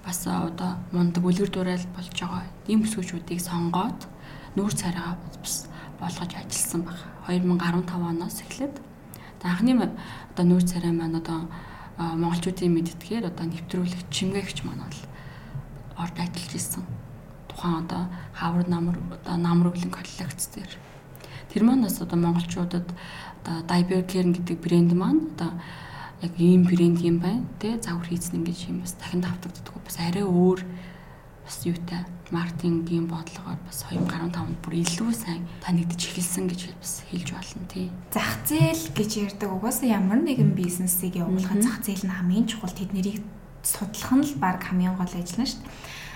бас 0.05 0.23
одоо 0.23 0.79
мундаг 0.95 1.19
үлгэр 1.19 1.51
дуурайл 1.51 1.85
болж 1.91 2.15
байгаа 2.15 2.47
ийм 2.71 2.87
бүсгүүчүүдийг 2.87 3.43
сонгоод 3.43 4.07
нүүр 4.55 4.71
царайгаа 4.71 5.19
бас 5.43 5.67
болгож 5.99 6.31
ажилласан 6.31 6.81
баг. 6.87 6.95
2015 7.27 7.91
оноос 7.91 8.39
эхлээд 8.39 8.75
анхны 9.43 9.73
одоо 9.83 10.45
нүүр 10.47 10.63
царай 10.63 10.93
маань 10.95 11.19
одоо 11.19 11.51
монголчуудын 11.99 12.71
мэдтгэхээр 12.71 13.29
одоо 13.29 13.45
нэвтрүүлэх 13.51 14.07
чимгээгч 14.15 14.63
маань 14.63 14.87
бол 14.87 15.01
орд 15.99 16.15
ажиллаж 16.23 16.53
исэн. 16.55 16.83
Тухайн 17.51 17.83
одоо 17.83 18.07
хавар 18.31 18.63
намар 18.67 18.95
одоо 19.11 19.35
намруулын 19.37 19.91
коллекц 19.91 20.49
дээр 20.55 20.71
Тэр 21.55 21.63
маань 21.63 21.87
бас 21.87 22.01
одоо 22.03 22.19
монголчуудад 22.19 22.83
одоо 23.45 23.61
Diberger 23.69 24.25
гэдэг 24.33 24.57
брэнд 24.57 24.91
маань 24.97 25.29
одоо 25.37 25.53
яг 26.25 26.33
ийм 26.41 26.65
брэнд 26.65 26.99
юм 27.05 27.21
байна 27.21 27.45
тий 27.61 27.77
загвар 27.77 28.09
хийцэн 28.09 28.41
ингэж 28.41 28.59
юм 28.73 28.81
бас 28.81 28.97
дахин 28.97 29.21
давтагддаг 29.21 29.77
бас 29.85 29.97
арай 30.01 30.25
өөр 30.25 30.65
бас 31.45 31.57
юутай 31.61 32.01
маркетингийн 32.33 33.05
бодлогоор 33.05 33.61
бас 33.69 33.85
2015 33.93 34.41
онд 34.41 34.57
бүр 34.65 34.81
илүү 34.81 35.13
сайн 35.13 35.45
танигдж 35.61 36.01
эхэлсэн 36.09 36.49
гэж 36.49 36.73
бас 36.81 37.05
хэлж 37.05 37.29
болно 37.37 37.65
тий. 37.69 37.93
Зах 38.09 38.41
зээл 38.49 38.89
гэж 38.97 39.11
ярьдаг 39.29 39.53
угаасаа 39.53 39.93
ямар 39.93 40.25
нэгэн 40.25 40.57
бизнесийг 40.57 41.21
явуулахад 41.21 41.61
зах 41.61 41.77
зээл 41.85 42.09
нь 42.09 42.15
хамгийн 42.17 42.49
чухал 42.49 42.73
тэднийг 42.73 43.21
судлах 43.65 44.11
нь 44.13 44.25
л 44.29 44.33
баг 44.37 44.61
хамгийн 44.61 44.95
гол 44.95 45.09
ажил 45.09 45.41
нь 45.41 45.49
шүү 45.49 45.61
дээ. 45.65 45.73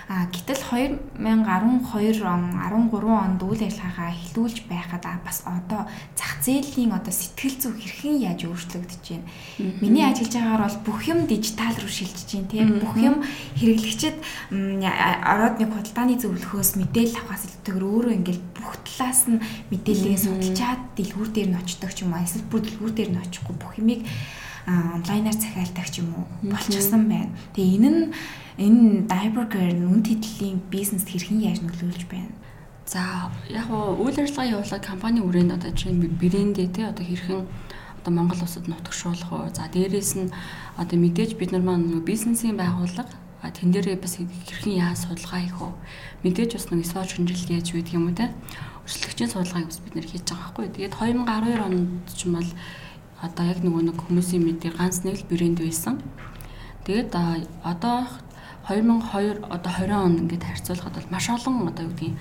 А 0.10 0.26
гэтэл 0.26 0.58
2012 0.74 2.26
он 2.26 2.50
13 2.58 3.06
онд 3.06 3.42
үйл 3.46 3.62
ажиллагаагаа 3.62 4.18
эхлүүлж 4.18 4.66
байхад 4.66 5.06
бас 5.22 5.46
одоо 5.46 5.86
зах 6.18 6.42
зээлийн 6.42 6.98
одоо 6.98 7.14
сэтгэл 7.14 7.62
зүй 7.62 7.74
хэрхэн 7.78 8.18
яаж 8.26 8.50
өөрчлөгдөж 8.50 9.06
байна. 9.06 9.30
Миний 9.86 10.02
ажиллаж 10.02 10.34
байгаагаар 10.34 10.66
бол 10.66 10.82
бүх 10.82 11.00
юм 11.06 11.30
дижитал 11.30 11.78
руу 11.78 11.94
шилжиж 11.94 12.26
байна 12.26 12.50
тийм 12.50 12.70
бүх 12.82 12.98
юм 12.98 13.22
хэрэглэгчэд 13.62 14.18
ороод 15.30 15.56
нэг 15.62 15.70
худалдааны 15.78 16.18
зөвлөхөөс 16.18 16.72
мэдээлэл 16.82 17.22
авахаас 17.22 17.46
илүүтэйгээр 17.46 17.86
өөрөө 17.86 18.14
ингээл 18.18 18.44
бүх 18.58 18.82
талаас 18.82 19.30
нь 19.30 19.38
мэдээллийг 19.70 20.18
судалчаад 20.26 20.82
дэлгүүр 20.98 21.30
дээр 21.38 21.50
нь 21.54 21.60
очдог 21.62 21.94
ч 21.94 22.02
юм 22.02 22.18
уу 22.18 22.26
эсвэл 22.26 22.50
бүр 22.50 22.66
дэлгүүр 22.66 22.94
дээр 22.98 23.10
нь 23.14 23.22
очихгүй 23.30 23.56
бүх 23.62 23.78
юмыг 23.78 24.02
онлайнаар 24.70 25.38
захиалдаг 25.38 25.88
ч 25.90 26.06
юм 26.06 26.14
уу 26.14 26.26
болчихсон 26.46 27.10
байна. 27.10 27.34
Тэгээ 27.58 27.76
энэ 27.78 27.90
нь 27.90 28.04
энэ 28.62 28.82
Diberger 29.10 29.74
нүн 29.74 30.06
тэтгэлийн 30.06 30.62
бизнест 30.70 31.10
хэрхэн 31.10 31.42
яаж 31.42 31.60
нөлөөлж 31.66 32.06
байна? 32.06 32.34
За 32.86 33.30
яг 33.50 33.66
нь 33.70 34.02
үйл 34.02 34.18
ажиллагаа 34.18 34.54
явуулаад 34.62 34.86
компани 34.86 35.20
үрээнд 35.26 35.58
одоо 35.58 35.72
чинь 35.74 35.98
брэндээ 35.98 36.70
те 36.74 36.90
одоо 36.90 37.06
хэрхэн 37.06 37.42
одоо 38.00 38.12
Монгол 38.14 38.42
улсад 38.46 38.70
нутагшуулах 38.70 39.30
уу. 39.34 39.50
За 39.54 39.66
дээрээс 39.70 40.12
нь 40.22 40.34
одоо 40.78 40.98
мэдээж 40.98 41.38
бид 41.38 41.52
нар 41.52 41.66
маань 41.66 42.06
бизнесийн 42.06 42.58
байгууллага 42.58 43.14
а 43.42 43.52
тэн 43.52 43.72
дээрээ 43.72 43.98
бас 44.04 44.20
хэрхэн 44.20 44.76
яа 44.76 44.96
судалгаа 44.96 45.40
хийх 45.40 45.58
вэ? 45.60 45.72
Мэдээж 46.24 46.52
бас 46.60 46.66
нэг 46.72 46.84
SWOT 46.84 47.10
хэмжилт 47.16 47.50
яаж 47.50 47.68
үйдэг 47.72 47.96
юм 47.96 48.12
уу 48.12 48.16
те? 48.16 48.28
Өрсөлдөгчийн 48.84 49.32
судалгааг 49.32 49.66
бас 49.72 49.80
бид 49.80 49.96
нэр 49.96 50.08
хийж 50.08 50.24
байгаа 50.28 50.44
байхгүй. 50.52 50.68
Тэгээд 50.76 50.94
2012 51.00 51.64
онд 51.64 51.88
ч 52.12 52.20
юм 52.28 52.34
бол 52.36 52.50
одоо 53.22 53.46
яг 53.46 53.60
нөгөө 53.60 53.84
нэг 53.92 53.98
хүмүүсийн 54.00 54.44
мэдээ 54.48 54.72
ганц 54.80 55.04
нэг 55.04 55.20
л 55.20 55.30
брэнд 55.30 55.60
байсан. 55.60 56.00
Тэгээд 56.88 57.12
одоо 57.64 58.08
2002 58.70 59.44
одоо 59.50 59.72
20 59.76 59.92
он 59.92 60.14
ингээд 60.24 60.44
харьцуулахад 60.44 60.96
бол 60.96 61.12
маш 61.12 61.28
олон 61.30 61.68
одоо 61.68 61.84
юу 61.86 61.92
гэдгийг 61.92 62.16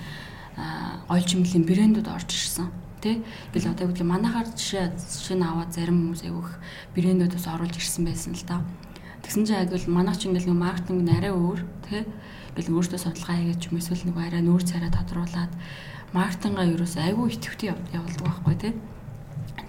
гол 1.07 1.23
чимлийн 1.23 1.63
брэндүүд 1.63 2.07
орж 2.09 2.29
ирсэн 2.33 2.67
тий 2.99 3.23
гэл 3.53 3.71
одоо 3.71 3.87
юу 3.87 3.91
гэдгийг 3.95 4.11
манайхаар 4.11 4.47
жишээ 4.51 4.91
жишээ 4.91 5.37
нь 5.39 5.47
аваад 5.47 5.71
зарим 5.71 5.97
хүмүүс 6.03 6.23
айгүйх 6.27 6.51
брэндүүдээс 6.95 7.47
оруулж 7.47 7.75
ирсэн 7.79 8.03
байсан 8.03 8.33
л 8.35 8.43
да. 8.43 8.59
Тэгсэн 9.23 9.45
чинь 9.47 9.61
яг 9.61 9.71
л 9.71 9.87
манайх 9.87 10.19
ч 10.19 10.27
ингээд 10.27 10.51
нэг 10.51 10.57
маркетинг 10.57 11.07
арай 11.07 11.31
өөр 11.31 11.59
тий 11.87 12.03
гэл 12.59 12.75
өөртөө 12.75 12.99
судалгаа 12.99 13.35
хийгээд 13.39 13.61
ч 13.61 13.63
юм 13.71 13.79
эсвэл 13.79 14.03
нэг 14.03 14.17
арай 14.19 14.41
нүүр 14.43 14.63
царай 14.67 14.91
тодруулаад 14.91 15.51
маркетингаа 16.11 16.65
ерөөс 16.75 16.95
айгүй 16.99 17.27
идэвхтэй 17.39 17.71
явуулдаг 17.95 18.25
байхгүй 18.25 18.55
тий 18.59 18.73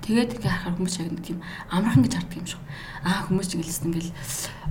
Тэгээд 0.00 0.34
ингээ 0.40 0.50
харахаар 0.50 0.76
хүмүүс 0.80 0.96
яг 1.00 1.10
нэг 1.12 1.22
тийм 1.24 1.38
амархан 1.68 2.02
гэж 2.04 2.14
харддаг 2.16 2.38
юм 2.40 2.48
шиг. 2.48 2.62
Аа 3.04 3.20
хүмүүс 3.28 3.48
ингээл 3.54 3.86
ингээл 3.88 4.12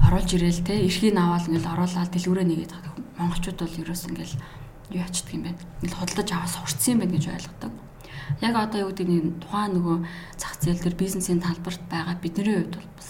оруулж 0.10 0.30
ирээл 0.34 0.62
те 0.66 0.74
эрхийг 0.84 1.16
аваад 1.16 1.46
ингээл 1.48 1.72
оруулаад 1.74 2.12
дэлгүүрээ 2.14 2.48
нэгээд 2.50 2.74
монголчууд 3.20 3.60
бол 3.62 3.80
ерөөс 3.86 4.04
ингээл 4.10 4.36
юу 4.90 5.02
ячдаг 5.06 5.34
юм 5.34 5.44
бэ? 5.46 5.52
Ингээл 5.86 6.00
хөдөлж 6.02 6.30
аваад 6.34 6.54
сурцсан 6.56 6.92
юм 6.98 7.00
байна 7.06 7.16
гэж 7.16 7.26
ойлгодог. 7.30 7.74
Яг 8.42 8.54
одоо 8.58 8.80
юу 8.86 8.90
гэдэг 8.94 9.08
нь 9.10 9.38
тухайн 9.42 9.72
нөгөө 9.78 9.98
зах 10.38 10.54
зээл 10.62 10.82
дээр 10.82 10.98
бизнесийн 10.98 11.42
талбарт 11.42 11.82
байгаа 11.90 12.16
бидний 12.18 12.46
хувьд 12.46 12.78
бол 12.78 12.90
бас 12.98 13.10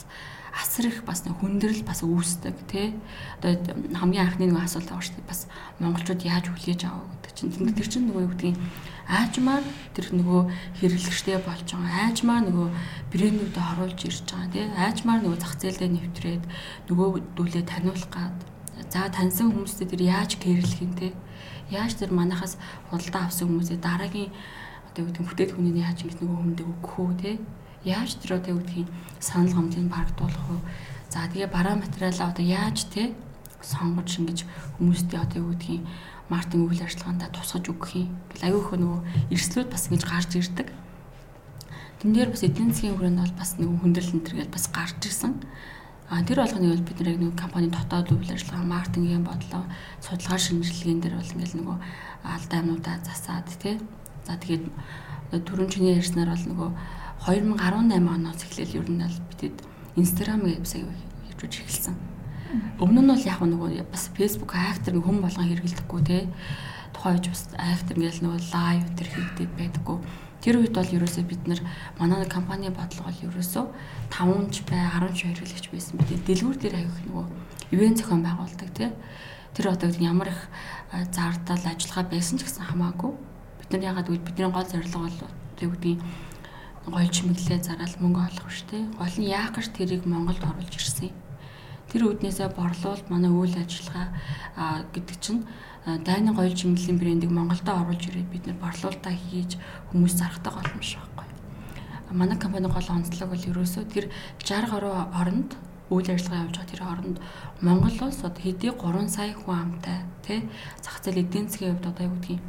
асар 0.60 0.92
их 0.92 1.04
бас 1.08 1.24
хүндрэл 1.24 1.88
бас 1.88 2.04
үүсдэг 2.04 2.56
тий. 2.68 2.92
Одоо 3.40 3.56
хамгийн 3.96 4.28
анхны 4.28 4.52
нэг 4.52 4.60
асуулт 4.60 4.92
байгаа 4.92 5.08
шүү 5.08 5.16
дээ. 5.24 5.32
Бас 5.32 5.48
монголчууд 5.80 6.22
яаж 6.28 6.46
хүлээж 6.52 6.82
авах 6.84 7.08
гэдэг 7.24 7.34
чинь. 7.40 7.76
Тэр 7.80 7.88
чинь 7.88 8.06
нөгөө 8.12 8.24
юу 8.28 8.32
гэдгийг 8.36 8.58
аажмаар 9.10 9.66
тэр 9.96 10.08
нөгөө 10.14 10.42
хэрэглэгчтэй 10.84 11.40
болж 11.42 11.68
байгаа. 11.72 12.12
Аажмаар 12.12 12.44
нөгөө 12.46 12.68
брэндүүдэд 13.16 13.58
оруулж 13.58 14.00
ирж 14.04 14.28
байгаа 14.28 14.52
тий. 14.52 14.66
Аажмаар 14.68 15.20
нөгөө 15.24 15.40
зах 15.40 15.56
зээлдээ 15.58 15.90
нэвтрээд 15.96 16.44
нөгөө 16.92 17.10
дүүлээ 17.40 17.64
таниулах 17.64 18.12
гад. 18.12 18.38
За 18.92 19.08
таньсан 19.10 19.56
хүмүүстэй 19.56 19.88
тэр 19.90 20.02
яаж 20.06 20.38
гэрлэх 20.38 20.84
юм 20.84 20.94
тий. 20.94 21.12
Яаж 21.72 21.98
тэр 21.98 22.12
манахаас 22.12 22.60
худалдаа 22.92 23.32
авсан 23.32 23.48
хүмүүсээ 23.48 23.80
дараагийн 23.80 24.30
одоо 24.92 25.02
юу 25.02 25.10
гэдэг 25.10 25.26
бүтээгдэхүүнийг 25.26 25.78
яаж 25.82 25.98
ингэж 26.04 26.18
нөгөө 26.22 26.38
хүндээ 26.38 26.68
өгөх 26.68 26.96
үү 27.00 27.14
тий. 27.22 27.36
Яаж 27.90 28.22
тэр 28.22 28.38
одоо 28.38 28.54
юу 28.54 28.62
гэдгийг 28.62 28.90
санал 29.18 29.54
гомдыг 29.58 29.90
барагдуулах 29.90 30.46
вэ? 30.50 30.58
За 31.10 31.26
тэгээ 31.26 31.50
бараа 31.50 31.76
материалаа 31.82 32.30
одоо 32.30 32.46
яаж 32.46 32.86
тий 32.94 33.18
сонгож 33.66 34.10
ингэж 34.22 34.46
хүмүүстээ 34.78 35.20
одоо 35.26 35.38
юу 35.42 35.50
гэдгийг 35.58 35.82
маркетинг 36.30 36.70
үйл 36.70 36.86
ажиллагаанд 36.86 37.34
тусгаж 37.34 37.66
өгөх 37.66 37.92
юм. 37.98 38.14
Гэл 38.30 38.48
аюух 38.54 38.78
нөгөө 38.78 39.34
эрсдлүүд 39.34 39.70
бас 39.74 39.90
ингэж 39.90 40.04
гарч 40.06 40.32
ирдэг. 40.38 40.68
Тэн 42.00 42.14
дээр 42.14 42.30
бас 42.30 42.46
эдийн 42.46 42.70
засгийн 42.70 42.96
хүрээнд 42.96 43.20
бол 43.26 43.36
бас 43.42 43.52
нэг 43.58 43.70
хүндрэл 43.82 44.14
энэ 44.14 44.26
төргээл 44.30 44.54
бас 44.54 44.66
гарч 44.70 45.02
ирсэн. 45.10 45.34
А 46.10 46.22
тэр 46.24 46.46
болгоныг 46.46 46.72
бол 46.78 46.88
бид 46.88 47.00
нэг 47.02 47.34
компани 47.36 47.68
дотоод 47.74 48.14
үйл 48.14 48.34
ажиллагаа 48.34 48.66
маркетингийн 48.70 49.26
бодлоо 49.26 49.66
судалгаа 50.02 50.40
шинжилгээнд 50.40 51.02
дээр 51.04 51.16
бол 51.18 51.34
ингээл 51.34 51.58
нөгөө 51.60 51.78
алдаа 52.24 52.60
юмудаа 52.62 52.96
засаад 53.02 53.50
тий. 53.58 53.76
За 54.24 54.38
тэгээд 54.38 54.70
түрүүн 55.34 55.70
чиний 55.70 55.98
ярьснаар 55.98 56.30
бол 56.34 56.46
нөгөө 56.50 56.70
2018 57.26 58.08
оноос 58.08 58.44
эхлээл 58.44 58.78
ер 58.80 58.88
нь 58.90 59.04
бол 59.04 59.18
бидэд 59.34 59.58
Instagram 59.96 60.42
вебсайт 60.46 60.88
үж 61.40 61.56
эхэлсэн 61.64 62.10
Өмнө 62.82 63.02
нь 63.06 63.12
бол 63.14 63.26
яг 63.30 63.42
нөгөө 63.46 63.86
бас 63.94 64.10
Facebook 64.18 64.58
актер 64.58 64.98
хүн 64.98 65.22
болгон 65.22 65.54
хэрэглэдэггүй 65.54 66.02
те. 66.02 66.26
Тухайн 66.98 67.22
үеч 67.22 67.30
бас 67.30 67.44
актер 67.54 68.02
ингээл 68.02 68.26
нөгөө 68.26 68.42
лайв 68.50 68.84
төр 68.98 69.10
хийгдээд 69.14 69.52
байдаггүй. 69.54 69.98
Тэр 70.42 70.56
үед 70.58 70.74
бол 70.74 70.96
ерөөсөө 70.98 71.24
бид 71.30 71.46
нар 71.46 71.62
манай 72.02 72.26
компани 72.26 72.74
бодлого 72.74 73.14
бол 73.14 73.22
ерөөсөө 73.30 73.66
5 74.10 74.50
ч 74.50 74.66
бай 74.66 74.82
10 74.82 75.14
ч 75.14 75.20
хэрэглэгч 75.30 75.66
байсан 75.70 75.94
бид 76.02 76.26
дэлгүүр 76.26 76.58
дээр 76.58 76.76
аяг 76.82 76.98
нөгөө 77.06 77.26
ивент 77.78 77.98
зохион 78.02 78.26
байгуулдаг 78.26 78.70
те. 78.74 78.90
Тэр 79.54 79.70
одоо 79.70 79.94
ямар 80.02 80.34
их 80.34 80.42
зардал 81.14 81.62
ажиллагаа 81.70 82.10
байсан 82.10 82.42
ч 82.42 82.50
гэсэн 82.50 82.66
хамаагүй. 82.66 83.14
Бид 83.62 83.70
нар 83.78 83.94
ягаад 83.94 84.10
гэвэл 84.10 84.26
бидний 84.26 84.50
гол 84.50 84.66
зорилго 84.66 85.06
бол 85.06 85.22
тэг 85.54 85.70
үгдийн 85.70 86.02
гол 86.94 87.10
чимэглэлээ 87.10 87.60
зараал 87.64 87.96
мөнгө 88.02 88.22
олох 88.28 88.50
шүү 88.52 88.68
дээ. 88.70 88.84
Гол 89.00 89.16
нь 89.18 89.30
яах 89.30 89.54
гэж 89.56 89.68
тэрийг 89.74 90.04
Монголд 90.06 90.44
оруулж 90.44 90.74
ирсэн 90.76 91.10
юм 91.10 91.18
Тэр 91.90 92.06
үүднээсээ 92.06 92.54
борлуулалт 92.54 93.10
манай 93.10 93.34
үйл 93.34 93.58
ажиллагаа 93.58 94.14
гэдэг 94.94 95.18
чинь 95.18 95.42
дайны 96.06 96.38
гоёл 96.38 96.54
чимэглэлийн 96.54 97.02
брендийг 97.02 97.34
Монголдо 97.34 97.82
оруулж 97.82 98.14
ирээд 98.14 98.30
бид 98.30 98.46
нэр 98.46 98.62
борлуулалтаа 98.62 99.10
хийж 99.10 99.58
хүмүүс 99.90 100.14
зарахтай 100.22 100.54
боломж 100.54 100.86
байхгүй. 100.86 101.26
Манай 102.14 102.38
компани 102.38 102.70
гол 102.70 102.90
онцлог 102.94 103.34
бол 103.34 103.42
ерөөсөө 103.42 103.84
тэр 103.90 104.06
60 104.38 104.70
гаруй 104.70 104.94
оронд 105.18 105.58
үйл 105.90 106.14
ажиллагаа 106.14 106.46
явуулж 106.46 106.58
байгаа 106.62 106.70
тэр 106.70 106.84
хооронд 106.86 107.18
Монгол 107.66 107.98
улс 108.06 108.22
одоо 108.22 108.38
хэдий 108.38 108.70
3 108.70 109.10
сая 109.10 109.34
хүн 109.34 109.58
амтай 109.58 110.06
тий 110.22 110.46
зах 110.86 111.02
зээл 111.02 111.26
эдийн 111.26 111.50
засгийн 111.50 111.74
хувьд 111.74 111.90
одоо 111.90 112.06
юу 112.06 112.14
гэдгийг 112.22 112.42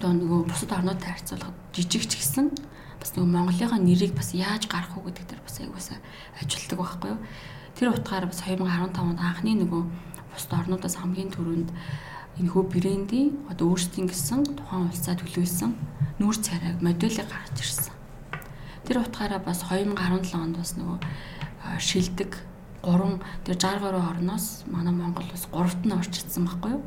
одоо 0.00 0.10
нөгөө 0.16 0.40
бусад 0.48 0.72
орнуудтай 0.72 1.12
харьцуулахад 1.12 1.56
жижиг 1.76 2.08
ч 2.08 2.16
гэсэн 2.16 2.56
бас 3.00 3.10
нөгөө 3.16 3.32
Монголынхаа 3.32 3.80
нэрийг 3.80 4.12
бас 4.14 4.36
яаж 4.36 4.68
гарах 4.68 4.92
уу 4.94 5.08
гэдэг 5.08 5.24
дээр 5.24 5.42
бас 5.42 5.56
аягуулсаа 5.58 5.98
ажилтдаг 6.38 6.78
байхгүй 6.78 7.10
юу. 7.16 7.20
Тэр 7.74 7.88
утгаараа 7.96 8.28
бас 8.28 8.44
2015 8.44 9.00
онд 9.00 9.18
анхны 9.18 9.52
нөгөө 9.56 9.82
бусад 10.30 10.52
орнуудаас 10.60 10.96
хамгийн 11.00 11.32
түрүүнд 11.32 11.70
энэ 12.40 12.50
хөө 12.52 12.64
брендийн 12.68 13.28
одоо 13.48 13.72
өөрсдийн 13.72 14.06
гэсэн 14.08 14.44
тухайн 14.54 14.88
улсаа 14.92 15.16
төлөвлөсөн 15.16 15.72
нүүр 16.20 16.36
царайг 16.36 16.78
модулыг 16.84 17.26
гаргаж 17.26 17.56
ирсэн. 17.58 17.94
Тэр 18.84 19.00
утгаараа 19.02 19.40
бас 19.40 19.64
2017 19.64 20.36
онд 20.36 20.56
бас 20.60 20.76
нөгөө 20.76 20.98
шилдэг 21.80 22.32
3 22.82 23.20
тэр 23.44 23.56
63 23.60 24.00
орноос 24.00 24.64
манай 24.66 24.94
Монгол 24.94 25.28
бас 25.28 25.44
3-т 25.52 25.84
нь 25.84 25.92
орж 25.92 26.12
ирсэн 26.16 26.48
байхгүй 26.48 26.70
юу? 26.72 26.82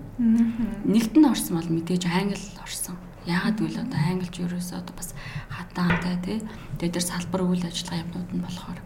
Нэгт 0.90 1.14
нь 1.14 1.30
орсон 1.30 1.62
бол 1.62 1.70
мэдээж 1.70 2.10
англи 2.10 2.42
орсон. 2.66 2.98
Яагаад 3.26 3.58
гэвэл 3.60 3.84
одоо 3.88 4.00
англич 4.00 4.36
ерөөсөө 4.40 4.78
одоо 4.84 4.96
бас 4.96 5.16
хатаантай 5.48 6.16
тий. 6.20 6.38
Тэгээд 6.80 6.96
тэр 7.00 7.06
салбар 7.08 7.42
үйл 7.48 7.64
ажиллагаа 7.64 8.04
юмнууд 8.04 8.30
нь 8.36 8.44
болохоор 8.44 8.80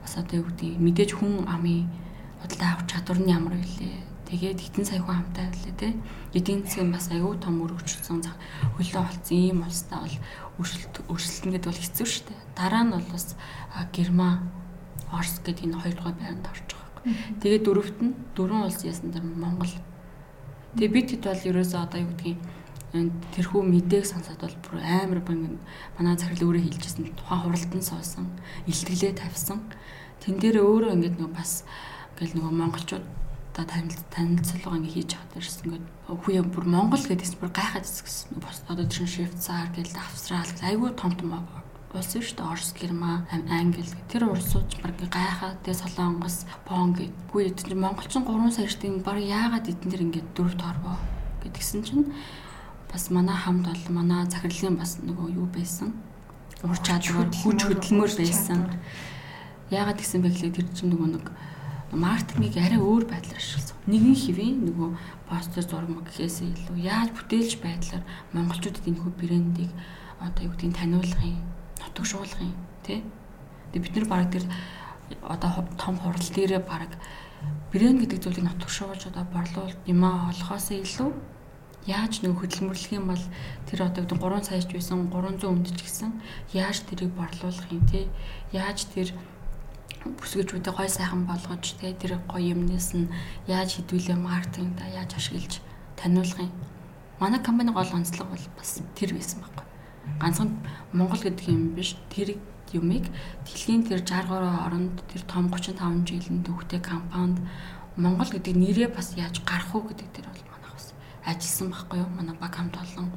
бас 0.00 0.12
одоо 0.16 0.34
юу 0.40 0.46
гэдэг 0.48 0.80
мэдээж 0.80 1.10
хүн 1.12 1.44
амын 1.44 1.90
худалдаа 2.40 2.68
авах 2.72 2.88
чадвар 2.88 3.18
нь 3.20 3.32
ямар 3.32 3.54
вэ? 3.60 4.00
Тэгээд 4.26 4.58
хитэн 4.64 4.84
сая 4.88 5.00
хүн 5.04 5.28
хамтай 5.28 5.46
байлээ 5.52 5.76
тий. 5.76 5.92
Эдийн 6.32 6.64
засгийн 6.64 6.90
бас 6.90 7.06
аюу 7.12 7.36
том 7.36 7.62
өргөжсөн 7.62 8.24
хөлөө 8.80 9.02
олцсон 9.04 9.36
ийм 9.36 9.60
улстай 9.62 10.00
бол 10.00 10.16
өршөлт 10.58 10.94
өршөлтөн 11.12 11.52
гэдэг 11.52 11.68
бол 11.70 11.82
хэцүү 11.84 12.06
шүү 12.08 12.24
дээ. 12.32 12.40
Дараа 12.56 12.82
нь 12.84 12.94
бол 12.96 13.08
бас 13.12 13.36
Герман 13.92 14.50
Орос 15.12 15.38
гэдэг 15.44 15.64
энэ 15.68 15.78
хоёрдугаар 15.78 16.16
байранд 16.18 16.48
орж 16.50 16.66
байгаа 16.74 17.02
юм. 17.04 17.14
Тэгээд 17.38 17.64
дөрөвт 17.68 17.98
нь 18.02 18.16
дөрвөн 18.34 18.66
улс 18.66 18.80
яасан 18.82 19.12
дээр 19.14 19.22
Монгол. 19.22 19.74
Тэгээд 20.74 20.94
бид 20.96 21.08
хэд 21.12 21.24
бол 21.28 21.48
ерөөсөө 21.54 21.80
одоо 21.86 21.98
юу 22.02 22.10
гэдгийг 22.10 22.38
тэрхүү 22.92 23.62
мэдээг 23.66 24.04
сонсоод 24.06 24.40
бол 24.40 24.56
бүр 24.62 24.76
амар 24.82 25.20
банг 25.24 25.58
манай 25.98 26.16
захирал 26.16 26.52
өөрөө 26.52 26.62
хэлжсэн 26.66 27.14
тухайн 27.18 27.42
хуралдан 27.42 27.82
суусан, 27.82 28.26
илтгэлээ 28.70 29.12
тавьсан. 29.18 29.58
Тэн 30.22 30.38
дээр 30.38 30.62
өөрөө 30.62 30.94
ингээд 30.94 31.18
нөгөө 31.18 31.34
бас 31.34 31.66
ингээл 32.16 32.36
нөгөө 32.38 32.52
монголчууд 32.56 33.06
та 33.56 33.64
танилцуулга 33.64 34.76
ингээ 34.76 34.94
хийж 34.94 35.10
аваад 35.16 35.36
ирсэн 35.40 35.64
ингээд 35.66 35.86
хүүе 36.08 36.42
бүр 36.44 36.64
Монгол 36.68 37.04
гэдэгс 37.04 37.34
бүр 37.40 37.50
гайхаад 37.52 37.84
ирсэн. 37.88 38.36
Бос 38.40 38.60
одоо 38.68 38.86
тэр 38.88 39.08
Швейцар 39.08 39.68
гээл 39.72 39.96
Австрал 39.96 40.52
айгүй 40.60 40.92
том 40.96 41.12
том 41.16 41.32
улс 41.96 42.12
шүү 42.12 42.36
дээ. 42.36 42.50
Орос, 42.52 42.72
Герман, 42.76 43.24
Англи 43.48 43.84
тэр 44.12 44.28
улсууд 44.28 44.68
баг 44.84 45.00
гайхаад 45.00 45.64
тэгээ 45.64 45.80
Солонгос, 45.80 46.44
Пон 46.68 46.92
гэдэггүй 46.92 47.42
эдгээр 47.56 47.80
монголчин 47.80 48.28
3 48.28 48.52
сая 48.52 48.68
штийн 48.68 49.00
баг 49.00 49.16
яагаад 49.16 49.64
эдэн 49.64 49.88
дэр 49.88 50.04
ингээд 50.04 50.28
дөрөв 50.36 50.54
торвоо 50.60 50.96
гэдгсэн 51.40 51.80
чинь 51.84 52.12
бас 52.96 53.10
манай 53.12 53.36
хамт 53.36 53.68
бол 53.68 53.84
манай 53.92 54.24
захирлын 54.24 54.80
бас 54.80 54.96
нөгөө 55.04 55.36
юу 55.36 55.44
байсан. 55.52 55.92
Ур 56.64 56.80
чадвар, 56.80 57.28
хүч 57.28 57.68
хөдөлмөр 57.68 58.08
байсан. 58.16 58.64
Яагаад 59.68 60.00
гэсэн 60.00 60.24
бэ 60.24 60.32
гэхлээр 60.32 60.56
тэр 60.56 60.68
чинь 60.72 60.96
нөгөө 60.96 61.08
нэг 61.12 61.26
маркетингийг 61.92 62.56
арай 62.56 62.80
өөр 62.80 63.04
байдлаар 63.04 63.36
ашигласан. 63.36 63.76
Нэгэн 63.84 64.16
хэвийн 64.16 64.56
нөгөө 64.64 64.88
постэр 65.28 65.64
зураг 65.68 65.92
гэхээс 66.08 66.40
илүү 66.40 66.76
яаж 66.88 67.12
бүтээлч 67.12 67.52
байдлаар 67.60 68.04
монголчуудад 68.32 68.88
энэ 68.88 69.00
хүү 69.04 69.12
брендийг 69.12 69.72
одоо 70.16 70.42
юу 70.48 70.52
гэдгийг 70.56 70.72
таниулахын 70.80 71.36
нутагшуулгын 71.84 72.52
тий. 72.80 73.04
Тэгээ 73.76 73.84
бид 73.84 73.94
нар 74.00 74.08
баг 74.08 74.32
тэр 74.32 74.44
одоо 75.20 75.68
том 75.76 76.00
хурал 76.00 76.28
дээрээ 76.32 76.64
баг 76.64 76.96
брэнд 77.76 78.08
гэдэг 78.08 78.24
зүйлийг 78.24 78.48
нутагшуулж 78.48 79.12
одоо 79.12 79.24
борлуулалт 79.28 79.84
юмаа 79.84 80.32
олохоос 80.32 80.72
илүү 80.72 81.35
яаж 81.86 82.22
нэг 82.22 82.34
хөдөлмөрлөх 82.34 82.92
юм 82.92 83.14
бол 83.14 83.24
тэр 83.70 83.86
одоо 83.86 84.02
гэдэг 84.02 84.18
3 84.18 84.42
саяч 84.42 84.66
байсан 84.66 85.06
300 85.06 85.46
өндч 85.46 85.78
гисэн. 85.78 86.10
Яаж 86.50 86.82
тэрийг 86.82 87.14
борлуулах 87.14 87.70
юм 87.70 87.86
те? 87.86 88.10
Яаж 88.50 88.90
тэр 88.90 89.14
бүсгүүчүүдэд 90.02 90.74
гой 90.74 90.90
сайхан 90.90 91.26
болгож 91.30 91.78
те? 91.78 91.94
Тэр 91.94 92.18
гоё 92.26 92.58
юмнээс 92.58 92.90
нь 92.98 93.10
яаж 93.46 93.78
хідүүлээ 93.78 94.18
маркетингда 94.18 94.84
яаж 94.90 95.14
ашиглаж 95.14 95.62
таниулах 95.94 96.42
юм? 96.42 96.52
Манай 97.22 97.38
компани 97.38 97.70
гол 97.70 97.90
онцлог 97.94 98.28
бол 98.34 98.46
бас 98.58 98.82
тэр 98.98 99.14
байсан 99.14 99.46
байхгүй. 99.46 99.66
Ганцхан 100.18 100.50
Монгол 100.92 101.22
гэдэг 101.22 101.46
юм 101.48 101.74
биш 101.78 101.94
тэр 102.10 102.34
юмыг 102.74 103.06
дэлхийн 103.46 103.86
тэр 103.86 104.02
63 104.02 104.42
оронд 104.66 104.94
тэр 105.06 105.22
том 105.22 105.48
35 105.50 106.02
жилийн 106.02 106.42
төвхтэй 106.42 106.82
компанид 106.82 107.38
Монгол 107.96 108.26
гэдэг 108.28 108.54
нэрээ 108.54 108.88
бас 108.90 109.14
яаж 109.14 109.40
гарах 109.46 109.70
уу 109.74 109.86
гэдэг 109.88 110.08
тэр 110.12 110.26
ажилласан 111.26 111.68
байхгүй 111.74 111.98
юу? 112.00 112.08
Манай 112.14 112.36
баг 112.38 112.54
хамт 112.54 112.76
олон. 112.78 113.10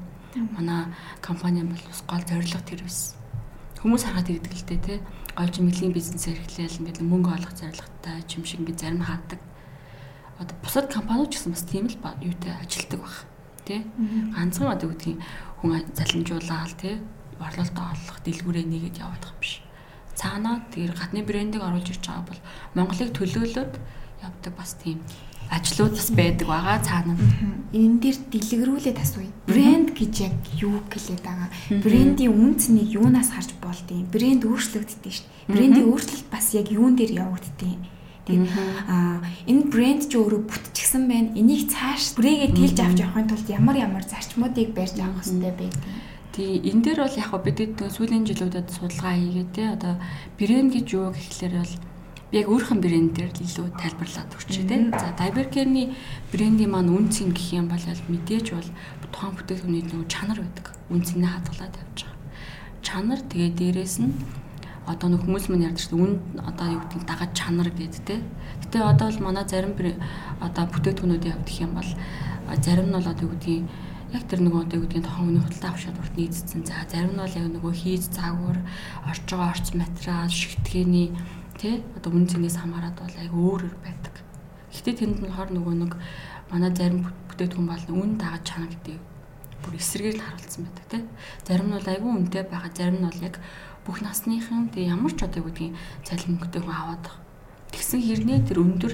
Манай 0.57 0.91
компани 1.21 1.63
бол 1.63 1.83
бас 1.87 2.03
гол 2.09 2.23
зорилго 2.25 2.61
тэр 2.65 2.81
байсан 2.83 3.19
хүмүүс 3.79 4.03
хараад 4.03 4.27
ирдэг 4.27 4.53
л 4.59 4.67
дээ 4.67 4.79
тий 4.83 4.99
гой 5.39 5.47
чимэглэлийн 5.47 5.95
бизнес 5.95 6.27
эрхлээл 6.27 6.83
ингээд 6.83 6.99
мөнгө 6.99 7.31
олох 7.31 7.53
зорилготой 7.55 8.27
юм 8.35 8.43
шиг 8.43 8.59
ингээд 8.59 8.81
зарим 8.83 9.07
хаадаг. 9.07 9.39
Одоо 10.35 10.55
бусад 10.59 10.91
компаниуд 10.91 11.31
ч 11.31 11.39
гэсэн 11.39 11.55
бас 11.55 11.63
тийм 11.63 11.87
л 11.87 11.95
юутай 12.19 12.53
ажилтдаг 12.59 12.99
баг 12.99 13.15
тий 13.63 13.79
ганцхан 14.35 14.67
одоо 14.67 14.91
үгдгийн 14.91 15.23
хүн 15.63 15.87
залинжуулаад 15.95 16.75
тий 16.75 16.99
борлуулалтаа 17.39 17.95
олох 17.95 18.19
дэлгүүрээ 18.19 18.65
нэгэд 18.67 18.99
байгаа 18.99 19.15
юм 19.15 19.39
биш. 19.39 19.63
Цаанаа 20.19 20.59
тэр 20.75 20.91
гадны 20.91 21.23
брендийг 21.23 21.63
оруулж 21.63 21.87
ирж 21.87 22.03
байгаа 22.03 22.27
бол 22.27 22.41
Монголыг 22.75 23.15
төлөөлөөд 23.15 23.73
явдаг 24.27 24.53
бас 24.59 24.75
тийм 24.75 24.99
ажлууд 25.49 25.93
бас 25.97 26.09
байдаг 26.13 26.47
байгаа 26.47 26.79
цаана. 26.85 27.17
Энэ 27.73 27.97
дээр 28.01 28.17
дэлгэрүүлээд 28.29 28.97
асууя. 29.01 29.29
Брэнд 29.49 29.97
гэж 29.97 30.13
яг 30.29 30.37
юу 30.61 30.77
гэлээд 30.89 31.21
байгаа? 31.25 31.49
Брендийн 31.81 32.33
үнцнийг 32.33 32.89
юунаас 32.93 33.33
харж 33.33 33.57
болдгийг? 33.57 34.09
Брэнд 34.13 34.45
өөрчлөгддөг 34.45 35.13
шүү 35.13 35.25
дээ. 35.25 35.53
Брендийн 35.53 35.89
өөрчлөлт 35.89 36.27
бас 36.29 36.53
яг 36.53 36.69
юун 36.69 36.93
дээр 36.93 37.25
явагддгийг? 37.25 37.81
Тэгээд 38.29 38.45
аа 38.85 39.25
энэ 39.49 39.63
брэнд 39.73 40.03
ч 40.05 40.13
өөрөө 40.21 40.41
бүтчихсэн 40.45 41.03
байна. 41.09 41.33
Энийг 41.33 41.73
цааш 41.73 42.13
бүрээгээ 42.13 42.53
тэлж 42.53 42.77
авч 42.85 42.97
явахын 43.01 43.29
тулд 43.29 43.47
ямар 43.49 43.77
ямар 43.81 44.05
зарчмуудыг 44.05 44.77
барьж 44.77 45.01
авах 45.01 45.25
хэрэгтэй 45.25 45.53
бэ 45.57 45.65
гэдэг. 45.65 46.09
Тий, 46.37 46.61
энэ 46.61 46.83
дээр 46.85 46.99
бол 47.01 47.17
яг 47.17 47.33
бидэд 47.33 47.73
сүүлийн 47.89 48.29
жилүүдэд 48.29 48.69
судалгаа 48.69 49.17
хийгээд 49.17 49.49
те 49.57 49.63
одоо 49.73 49.97
брэнд 50.37 50.71
гэж 50.77 50.87
юу 50.93 51.09
гэхлээр 51.09 51.53
бол 51.57 51.73
яг 52.29 52.45
өөрхөн 52.45 52.77
брэнд 52.77 53.17
дээр 53.17 53.33
илүү 53.33 53.73
тайлбарлаад 53.73 54.33
өгчээ 54.37 54.65
те. 54.69 54.77
За 54.93 55.09
Dibercare-ний 55.17 55.97
брендийн 56.29 56.69
маань 56.69 56.93
үнцэн 56.93 57.33
гэх 57.33 57.57
юм 57.57 57.73
бол 57.73 57.81
мэдээж 57.81 58.53
бол 58.53 58.69
тухайн 59.09 59.33
бүтээгдэхүүний 59.33 59.83
нөгөө 59.89 60.05
чанар 60.05 60.37
байдаг. 60.37 60.65
Үнцнийг 60.93 61.25
хадгалаад 61.25 61.73
явж 61.73 61.97
байгаа. 62.05 62.17
Чанар 62.85 63.19
тэгээ 63.25 63.51
дээрэс 63.57 63.97
нь 64.05 64.13
одоо 64.85 65.09
нэг 65.09 65.21
хүмүүс 65.25 65.45
мань 65.49 65.65
ярьдаг 65.65 65.81
шүү 65.81 65.97
дээ. 65.97 66.05
Үн 66.05 66.13
одоо 66.45 66.67
юу 66.69 66.81
гэдэг 66.85 67.03
дагаад 67.09 67.33
чанар 67.33 67.69
гэдэг 67.73 68.03
те. 68.05 68.15
Гэтэ 68.61 68.77
одоо 68.77 69.07
бол 69.09 69.25
манай 69.25 69.45
зарим 69.49 69.73
одоо 69.73 70.63
бүтээгдэхүүнүүдийн 70.69 71.33
хувьд 71.33 71.49
гэх 71.49 71.63
юм 71.65 71.73
бол 71.73 71.91
зарим 72.61 72.87
нь 72.89 72.95
бол 72.97 73.09
одоо 73.09 73.25
юу 73.25 73.33
гэдгийг 73.33 73.65
яг 74.13 74.23
тэр 74.25 74.41
нөгөө 74.41 74.61
одоо 74.65 74.77
юу 74.77 74.83
гэдгийг 74.85 75.05
тохон 75.05 75.27
үний 75.29 75.43
худалдаа 75.45 75.69
авах 75.69 75.81
шалгуурт 75.81 76.15
нийцсэн. 76.17 76.61
За 76.65 76.85
зарим 76.89 77.13
нь 77.13 77.21
бол 77.21 77.37
яг 77.37 77.47
нөгөө 77.53 77.73
хийж 77.73 78.03
заагвар 78.09 78.57
орж 79.05 79.21
байгаа 79.29 79.49
орц 79.53 79.67
материал, 79.77 80.29
шигтгэний 80.29 81.09
тэ 81.59 81.83
одоо 81.99 82.15
үн 82.15 82.25
цэнээс 82.31 82.57
хамаарат 82.63 82.95
бол 82.95 83.15
яг 83.19 83.33
өөр 83.35 83.61
өөр 83.67 83.75
байдаг. 83.83 84.15
Гэтэ 84.71 84.91
тэнд 84.95 85.19
нь 85.19 85.35
хор 85.35 85.51
нөгөө 85.51 85.75
нэг 85.75 85.93
манай 86.47 86.71
зарим 86.71 87.11
бүтээгдэхүүн 87.27 87.67
бол 87.67 87.85
үн 87.99 88.11
дагаад 88.15 88.47
чанар 88.47 88.71
гэдэг 88.71 88.97
бүр 89.59 89.75
эсрэгээр 89.75 90.17
л 90.17 90.23
харуулсан 90.23 90.63
байдаг 90.65 90.85
те. 90.87 90.97
Зарим 91.43 91.67
нь 91.67 91.75
бол 91.75 91.91
айгүй 91.91 92.09
үнэтэй 92.15 92.43
байгаа, 92.47 92.71
зарим 92.71 92.97
нь 93.03 93.07
бол 93.11 93.21
яг 93.27 93.35
бүх 93.83 93.99
насныхан 93.99 94.71
тэг 94.71 94.87
ямар 94.87 95.11
ч 95.11 95.19
одоо 95.27 95.43
гэдгийг 95.43 95.75
цалин 96.07 96.39
мөнгөтэй 96.39 96.61
хүн 96.63 96.75
аваад 96.79 97.03
байгаа. 97.03 97.23
Тэгсэн 97.75 98.01
хэрнээ 98.01 98.39
тэр 98.47 98.57
өндөр 98.63 98.93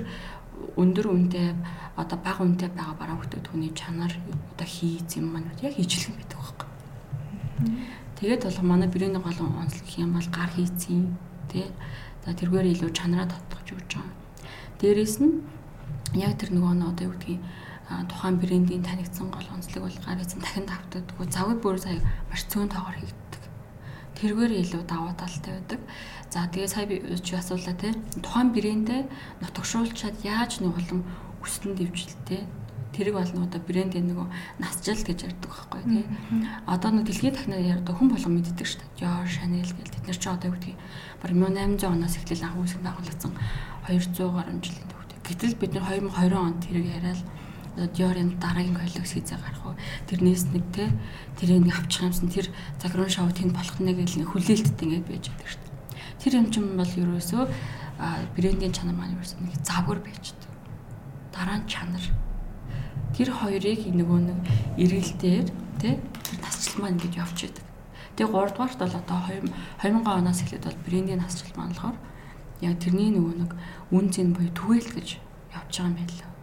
өндөр 0.75 1.05
үнэтэй 1.11 1.47
одоо 1.95 2.17
бага 2.19 2.43
үнэтэй 2.43 2.69
байгаа 2.73 2.95
бараа 2.97 3.17
бүтээгдэхүүний 3.21 3.71
чанар 3.77 4.13
одоо 4.55 4.67
хийц 4.67 5.15
юм 5.19 5.31
маань 5.31 5.51
яг 5.61 5.75
ижлэн 5.77 6.15
байдаг 6.17 6.39
байхгүй. 6.39 6.69
Тэгээд 8.19 8.43
бол 8.47 8.59
манай 8.63 8.89
брэний 8.89 9.21
гол 9.21 9.39
онцлог 9.39 9.87
юм 9.99 10.11
бол 10.15 10.29
гар 10.31 10.51
хийцэн 10.55 11.15
тий. 11.51 11.67
За 12.25 12.33
тэргээр 12.33 12.73
илүү 12.73 12.89
чанараа 12.91 13.29
татгаж 13.29 13.67
өгч 13.71 13.91
байгаа. 13.95 14.13
Дээрээс 14.81 15.15
нь 15.21 15.33
яг 16.17 16.33
тэр 16.41 16.51
нөгөө 16.57 16.73
нь 16.75 16.87
одоо 16.89 17.05
юу 17.07 17.13
гэдгийг 17.15 17.41
тухайн 18.09 18.35
брендийн 18.41 18.83
танигдсан 18.83 19.29
гол 19.29 19.47
онцлог 19.53 19.85
бол 19.85 19.99
гар 20.03 20.17
хийцэн 20.19 20.41
дахин 20.41 20.65
давтагддаг. 20.65 21.29
Завгүй 21.29 21.57
бүр 21.61 21.77
сая 21.77 22.01
маш 22.29 22.41
цөөн 22.49 22.69
тоогоор 22.73 22.97
хийгддэг 22.97 23.25
тэргээр 24.15 24.53
илүү 24.63 24.83
даваа 24.87 25.13
талтай 25.13 25.59
байдаг. 25.59 25.81
За 26.31 26.47
тэгээ 26.47 26.71
сая 26.71 26.85
би 26.87 27.03
чи 27.19 27.35
асуулаа 27.35 27.75
те 27.75 27.93
тухайн 28.23 28.49
брэндээ 28.55 29.01
нутагшуулчаад 29.43 30.23
яаж 30.23 30.63
нэг 30.63 30.73
улам 30.73 31.03
өсөлтөнд 31.43 31.77
дэвжилтээ 31.83 32.43
тэрийг 32.95 33.15
бол 33.19 33.27
нөгөө 33.27 33.61
брендийн 33.67 34.07
нөгөө 34.07 34.27
насжил 34.63 35.03
гэж 35.03 35.19
ярьдаг 35.27 35.51
байхгүй 35.51 35.81
тий. 35.83 36.05
Одоо 36.63 36.89
нөгөө 36.95 37.07
дэлхийн 37.11 37.35
тахнаар 37.35 37.69
ярьдаг 37.75 37.95
хүн 37.99 38.09
болгон 38.09 38.33
мэддэг 38.39 38.63
шүү 38.63 38.79
дээ. 38.79 38.95
Dior, 39.03 39.27
Chanel 39.27 39.67
гэл 39.67 39.91
тэд 39.91 40.05
нар 40.07 40.15
ч 40.15 40.25
одоо 40.31 40.47
юу 40.47 40.55
гэдгийг 40.55 40.79
баг 41.19 41.31
1800 41.35 41.91
оноос 41.91 42.15
эхлээл 42.15 42.45
анх 42.47 42.57
үүсгэн 42.63 42.83
байгуулагдсан 42.87 43.33
200 43.91 44.31
гаруй 44.31 44.55
жилийн 44.63 44.87
төвтэй. 44.87 45.19
Гэтэл 45.27 45.59
бид 45.59 45.71
нар 45.75 45.85
2020 45.91 46.39
онд 46.39 46.59
тэрийг 46.63 46.87
яриад 46.95 47.21
Dior-ын 47.75 48.39
дараагийн 48.39 48.79
коллекц 48.79 49.11
хийзээ 49.11 49.35
гарах 49.35 49.63
уу. 49.67 49.75
Тэрнээс 50.07 50.47
нэг 50.55 50.63
те 50.71 50.95
тэрийг 51.35 51.67
нэг 51.67 51.75
авчих 51.75 52.07
юмсан 52.07 52.31
тэр 52.31 52.47
загрын 52.79 53.11
шоу 53.11 53.27
тэнд 53.35 53.51
болох 53.51 53.77
нэг 53.83 53.99
л 53.99 54.31
хүлээлттэй 54.31 54.85
ингээд 54.87 55.07
байж 55.11 55.27
байдаг 55.27 55.49
шүү 55.51 55.59
дээ. 55.59 55.75
Тэр 56.23 56.33
юм 56.39 56.47
чинь 56.55 56.71
бол 56.79 56.87
ерөөсөө 56.87 57.43
брендийн 58.39 58.71
чанар 58.71 58.95
маань 58.95 59.19
ерөөсөө 59.19 59.43
нэг 59.43 59.59
завгар 59.59 59.99
байждаг. 59.99 60.51
Дараа 61.35 61.59
нь 61.59 61.67
чанар. 61.67 62.05
Тэр 63.15 63.31
хоёрыг 63.31 63.81
нөгөө 63.87 64.19
нэг 64.27 64.39
эргэлдээр 64.75 65.47
тэр 65.79 65.97
тасчил 66.43 66.83
маань 66.83 66.99
ингэж 66.99 67.13
явж 67.15 67.37
байдаг. 67.47 67.65
Тэгээ 68.19 68.31
3 68.31 68.51
дугаарт 68.51 68.79
бол 68.79 68.95
одоо 68.99 69.19
2000 69.79 70.03
оноос 70.03 70.39
эхлээд 70.43 70.67
бол 70.67 70.83
брендийн 70.83 71.23
тасчил 71.23 71.51
маань 71.55 71.71
болохоор 71.71 71.97
яг 72.61 72.75
тэрний 72.79 73.11
нөгөө 73.15 73.35
нэг 73.39 73.51
үн 73.95 74.05
цэн 74.11 74.35
буюу 74.35 74.51
түгээл 74.51 74.89
гэж 74.99 75.09
явж 75.55 75.71
байгаа 75.75 75.87
юм 75.87 75.95
байна 75.95 76.11
л. 76.11 76.35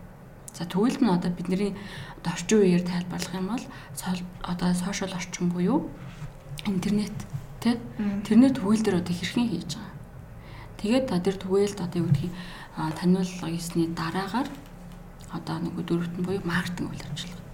За 0.52 0.64
тэгвэл 0.68 1.00
нь 1.00 1.08
одоо 1.08 1.30
бидний 1.32 1.72
одоо 2.20 2.32
орчин 2.32 2.58
үеэр 2.60 2.84
тайлбарлах 2.84 3.34
юм 3.36 3.48
бол 3.52 3.64
одоо 4.44 4.68
сошиал 4.72 5.16
орчин 5.16 5.48
буюу 5.48 5.88
интернет 6.68 7.16
тий 7.60 7.76
тэрний 8.24 8.52
түгээл 8.52 8.84
дээр 8.84 9.00
одоо 9.00 9.14
хэрхэн 9.16 9.48
хийж 9.48 9.76
байгаа. 9.76 9.96
Тэгээд 10.80 11.06
тэр 11.08 11.36
түгээлд 11.40 11.78
одоо 11.80 11.98
юу 12.00 12.08
гэдгийг 12.12 12.32
таниулга 13.00 13.46
хийсний 13.48 13.88
дараагаар 13.92 14.48
одоо 15.32 15.56
нэг 15.58 15.74
дөрөвт 15.80 16.14
нь 16.20 16.26
буюу 16.26 16.44
маркетинг 16.44 16.92
үйл 16.92 17.04
ажиллагаа. 17.08 17.48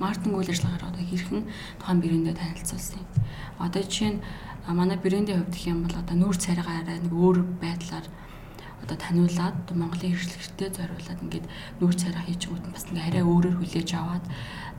Маркетинг 0.00 0.34
үйл 0.36 0.52
ажиллагаагаар 0.52 0.90
одоо 0.90 1.04
хэрхэн 1.04 1.42
тухайн 1.80 2.00
брэндээ 2.00 2.34
танилцуулсан 2.36 3.00
юм. 3.00 3.08
Одоо 3.60 3.82
жишээ 3.84 4.10
нь 4.16 4.20
манай 4.68 4.96
брендийн 4.96 5.44
хувьд 5.44 5.54
гэх 5.54 5.68
юм 5.68 5.80
бол 5.84 5.96
одоо 5.96 6.16
нүүр 6.16 6.36
царайгаараа 6.36 6.98
нэг 7.00 7.12
өөр 7.12 7.38
байдлаар 7.60 8.06
одоо 8.82 8.96
таниулаад 8.96 9.58
Монголын 9.72 10.12
хэрэглэгчтэй 10.14 10.68
зориулаад 10.72 11.20
ингээд 11.24 11.46
нүүр 11.80 11.94
царай 11.96 12.22
хийчихгүүд 12.26 12.64
нь 12.64 12.74
бас 12.74 12.84
ингээ 12.88 13.08
арай 13.08 13.24
өөрөөр 13.24 13.56
хүлээж 13.60 13.90
аваад 13.96 14.24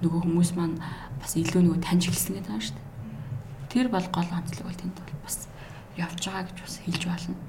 нөгөө 0.01 0.21
хүмүүс 0.25 0.51
маань 0.57 0.77
бас 1.21 1.31
илүү 1.37 1.61
нөгөө 1.65 1.81
таньж 1.85 2.03
эхэлсэн 2.09 2.33
гэдэг 2.37 2.53
юм 2.53 2.61
шүү 2.61 2.75
дээ. 2.77 2.87
Тэр 3.71 3.87
бол 3.91 4.07
гол 4.11 4.29
онцлог 4.31 4.65
бол 4.69 4.79
тэнд 4.79 4.95
бол 4.95 5.21
бас 5.25 5.37
явж 5.97 6.21
байгаа 6.23 6.45
гэж 6.45 6.57
бас 6.61 6.75
хэлж 6.85 7.03
байна 7.09 7.46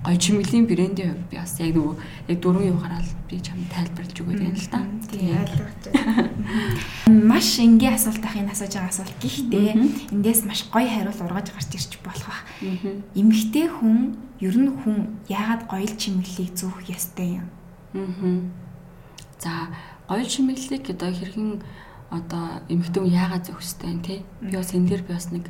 гоё 0.00 0.16
чимэглэлийн 0.16 0.66
брендийн 0.66 1.12
хувьд 1.12 1.28
би 1.28 1.36
бас 1.36 1.60
яг 1.60 1.76
нөгөө 1.76 1.94
яг 2.32 2.38
дөрвөн 2.40 2.70
юугаараа 2.72 3.04
л 3.04 3.12
би 3.28 3.36
чам 3.44 3.60
тайлбарлаж 3.68 4.16
өгöd 4.16 4.40
юм 4.40 4.56
л 4.56 4.72
та. 4.72 4.80
Тийм 5.12 5.36
ойлгож 5.36 5.76
байна. 5.92 6.30
Маш 7.28 7.60
энгийн 7.60 7.94
асуулт 8.00 8.24
ах 8.24 8.36
энэ 8.40 8.52
асууж 8.56 8.72
байгаа 8.80 8.88
асуулт 8.88 9.16
гэхдээ 9.20 9.68
эндээс 10.16 10.48
маш 10.48 10.64
гоё 10.72 10.88
хариулт 10.88 11.20
ургаж 11.20 11.52
гарч 11.52 11.70
ирч 11.76 11.92
болох 12.00 12.32
бах. 12.32 12.42
Эмэгтэй 13.12 13.68
хүн 13.68 14.16
ер 14.40 14.56
нь 14.56 14.72
хүн 14.72 15.20
яагаад 15.28 15.68
гоёл 15.68 15.92
чимэглэлийг 15.92 16.56
зүүх 16.56 16.88
ёстой 16.88 17.44
юм? 17.44 17.46
Аа. 17.92 18.40
За 19.36 19.68
гоёл 20.08 20.24
чимэглэлийг 20.24 20.96
одоо 20.96 21.12
хэрхэн 21.12 21.60
одоо 22.08 22.64
эмэгтэй 22.72 23.00
хүн 23.04 23.12
яагаад 23.12 23.44
зүүх 23.52 23.60
ёстой 23.60 23.88
юм 23.92 24.00
те? 24.00 24.24
Би 24.40 24.56
бас 24.56 24.72
энэ 24.72 24.88
дээр 24.88 25.02
би 25.04 25.12
бас 25.12 25.28
нэг 25.28 25.44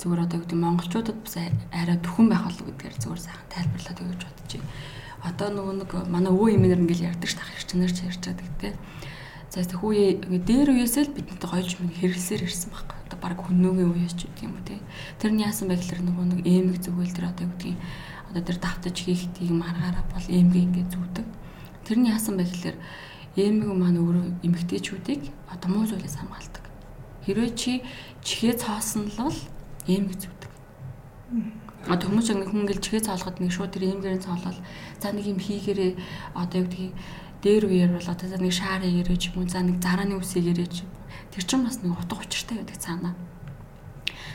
зүгээр 0.00 0.24
одоо 0.24 0.38
гэдэг 0.40 0.56
монголчуудад 0.56 1.18
бас 1.20 1.36
арай 1.36 1.98
төхөн 2.00 2.26
байх 2.32 2.44
болов 2.48 2.64
гэдгээр 2.64 2.96
зүгээр 3.04 3.20
сайхан 3.20 3.48
тайлбарлаад 3.52 3.98
өгч 4.00 4.22
бодож 4.24 4.52
байна. 4.56 4.68
Одоо 5.20 5.48
нөгөө 5.52 5.74
нэг 5.76 5.90
манай 6.08 6.32
өвөө 6.32 6.48
эмээнэр 6.56 6.80
ингээл 6.80 7.08
ярьдаг 7.12 7.28
ш 7.28 7.36
тах 7.36 7.52
хэрчнэр 7.52 7.92
ч 7.92 7.98
ярьж 8.08 8.22
байгаа 8.24 8.40
гэдэг. 8.40 8.74
За 9.50 9.60
хүү 9.66 10.24
дээр 10.46 10.68
үеэсээ 10.72 11.04
л 11.10 11.12
бидэнтэй 11.12 11.48
гоёж 11.50 11.70
мэг 11.82 11.92
хэрэглэсээр 12.00 12.46
ирсэн 12.48 12.70
байхгүй. 12.72 12.96
Одоо 13.04 13.18
баг 13.20 13.38
хөнөөгийн 13.44 13.90
үеэс 13.92 14.14
ч 14.16 14.30
гэдэг 14.30 14.46
юм 14.46 14.54
уу 14.56 14.64
те. 14.64 14.80
Тэр 15.20 15.32
нь 15.36 15.44
яасан 15.44 15.68
гэхээр 15.68 16.00
нөгөө 16.06 16.24
нэг 16.32 16.40
эмэг 16.46 16.78
зүгэл 16.80 17.12
тэр 17.12 17.26
одоо 17.28 17.46
гэдгийг 17.50 17.76
одоо 18.30 18.42
тэр 18.46 18.58
давтаж 18.62 18.96
хийх 18.96 19.26
тийм 19.34 19.60
аргаараа 19.60 20.06
бол 20.06 20.26
эмэг 20.30 20.54
ингээд 20.54 20.90
зүвдэг. 20.94 21.26
Тэр 21.82 21.98
нь 21.98 22.08
яасан 22.14 22.38
гэхээр 22.38 22.76
эмэг 23.36 23.70
маань 23.74 23.98
өөрөө 23.98 24.24
эмэгтэйчүүдийг 24.46 25.22
одоо 25.50 25.68
муу 25.68 25.84
зүйлээс 25.90 26.16
хамгаалдаг. 26.22 26.64
Хэрвээ 27.26 27.50
чи 27.58 27.82
чихээ 28.22 28.54
цоосон 28.54 29.10
л 29.10 29.18
бол 29.18 29.38
эмэг 29.86 30.16
зүвдэг. 30.18 30.50
А 31.88 31.96
хүмүүс 31.96 32.28
яг 32.28 32.44
хүн 32.44 32.68
ингээл 32.68 32.84
чихээ 32.84 33.06
цаалахад 33.08 33.40
нэг 33.40 33.52
шууд 33.54 33.72
тэр 33.72 33.88
эмгэрийн 33.88 34.20
цаалал 34.20 34.58
за 35.00 35.08
нэг 35.14 35.24
юм 35.32 35.40
хийгэрээ 35.40 35.96
одоо 36.36 36.60
юу 36.60 36.68
гэдгийг 36.68 36.92
дээр 37.40 37.64
үеэр 37.64 37.90
бол 37.96 38.08
одоо 38.12 38.28
нэг 38.36 38.52
шаар 38.52 38.84
ч 39.16 39.32
юм 39.32 39.48
за 39.48 39.64
нэг 39.64 39.80
зарааны 39.80 40.20
үсийг 40.20 40.52
ч 40.68 40.84
тэр 41.32 41.44
чинь 41.46 41.64
бас 41.64 41.80
нэг 41.80 41.96
утга 41.96 42.20
учиртай 42.20 42.60
байдаг 42.60 42.76
цаанаа. 42.76 43.14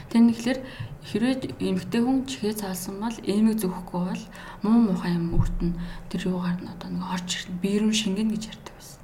Тэр 0.09 0.21
нэхлэр 0.25 0.59
хэрвээ 1.05 1.35
эмгтэй 1.61 2.01
хүн 2.01 2.25
чихээ 2.25 2.55
цаалсан 2.65 2.97
бол 2.97 3.17
эмэг 3.21 3.61
зөвхгүй 3.61 4.01
бол 4.09 4.23
муу 4.65 4.79
мухай 4.89 5.13
юм 5.13 5.37
өртөн 5.37 5.77
тэр 6.09 6.33
юугаар 6.33 6.57
нь 6.57 6.71
одоо 6.71 6.89
нэг 6.89 7.03
орж 7.13 7.29
ирнэ 7.45 7.61
биерүн 7.61 7.93
шингэн 7.93 8.33
гэж 8.33 8.43
ярьдаг 8.57 8.73
байсан. 8.73 9.01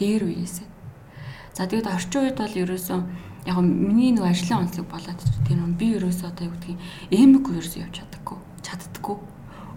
Дээр 0.00 0.22
үеэсээ. 0.32 0.68
За 1.52 1.68
тэгэд 1.68 1.88
орчин 1.92 2.20
үед 2.24 2.38
бол 2.40 2.54
ерөөсөн 2.56 3.00
яг 3.46 3.58
миний 3.62 4.12
нэг 4.12 4.26
ажлын 4.26 4.66
онцлог 4.66 4.86
болоод 4.90 5.20
тийм 5.46 5.74
би 5.78 5.94
ерөөсөө 5.96 6.28
одоо 6.30 6.44
юу 6.50 6.54
гэдгийг 6.58 6.78
эмэг 7.14 7.44
ерөөсөө 7.46 7.82
явж 7.86 7.94
чаддаггүй 8.02 8.38
чаддаггүй. 8.66 9.16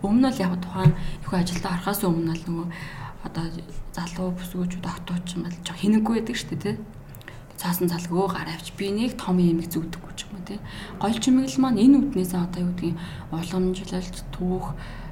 Өмнө 0.02 0.30
нь 0.32 0.40
яг 0.42 0.54
тухайн 0.64 0.94
их 0.96 1.34
ажилдаа 1.34 1.76
орохоос 1.78 2.02
өмнө 2.08 2.34
л 2.34 2.44
нөгөө 2.48 2.68
одоо 3.28 3.46
залуу 3.94 4.32
бүсгүүчүүд 4.40 4.86
октооч 4.88 5.28
юм 5.36 5.44
бол 5.46 5.58
жоо 5.68 5.76
хинэггүй 5.78 6.14
байдаг 6.24 6.36
шүү 6.40 6.50
дээ 6.50 6.64
тий. 6.64 6.76
Цаасан 7.60 7.92
залгөө 7.92 8.28
гар 8.32 8.48
авч 8.48 8.72
би 8.80 8.88
нэг 8.96 9.20
том 9.20 9.38
эмэг 9.38 9.68
зүгдэггүй 9.68 10.14
ч 10.16 10.24
юм 10.26 10.40
уу 10.40 10.48
тий. 10.48 10.60
Гол 11.04 11.16
чимэглэл 11.20 11.60
маань 11.60 11.84
энэ 11.84 11.98
үднээсээ 12.00 12.40
одоо 12.40 12.62
юу 12.64 12.72
гэдгийг 12.72 12.98
уламжлалт 13.36 14.18
түүх 14.32 14.66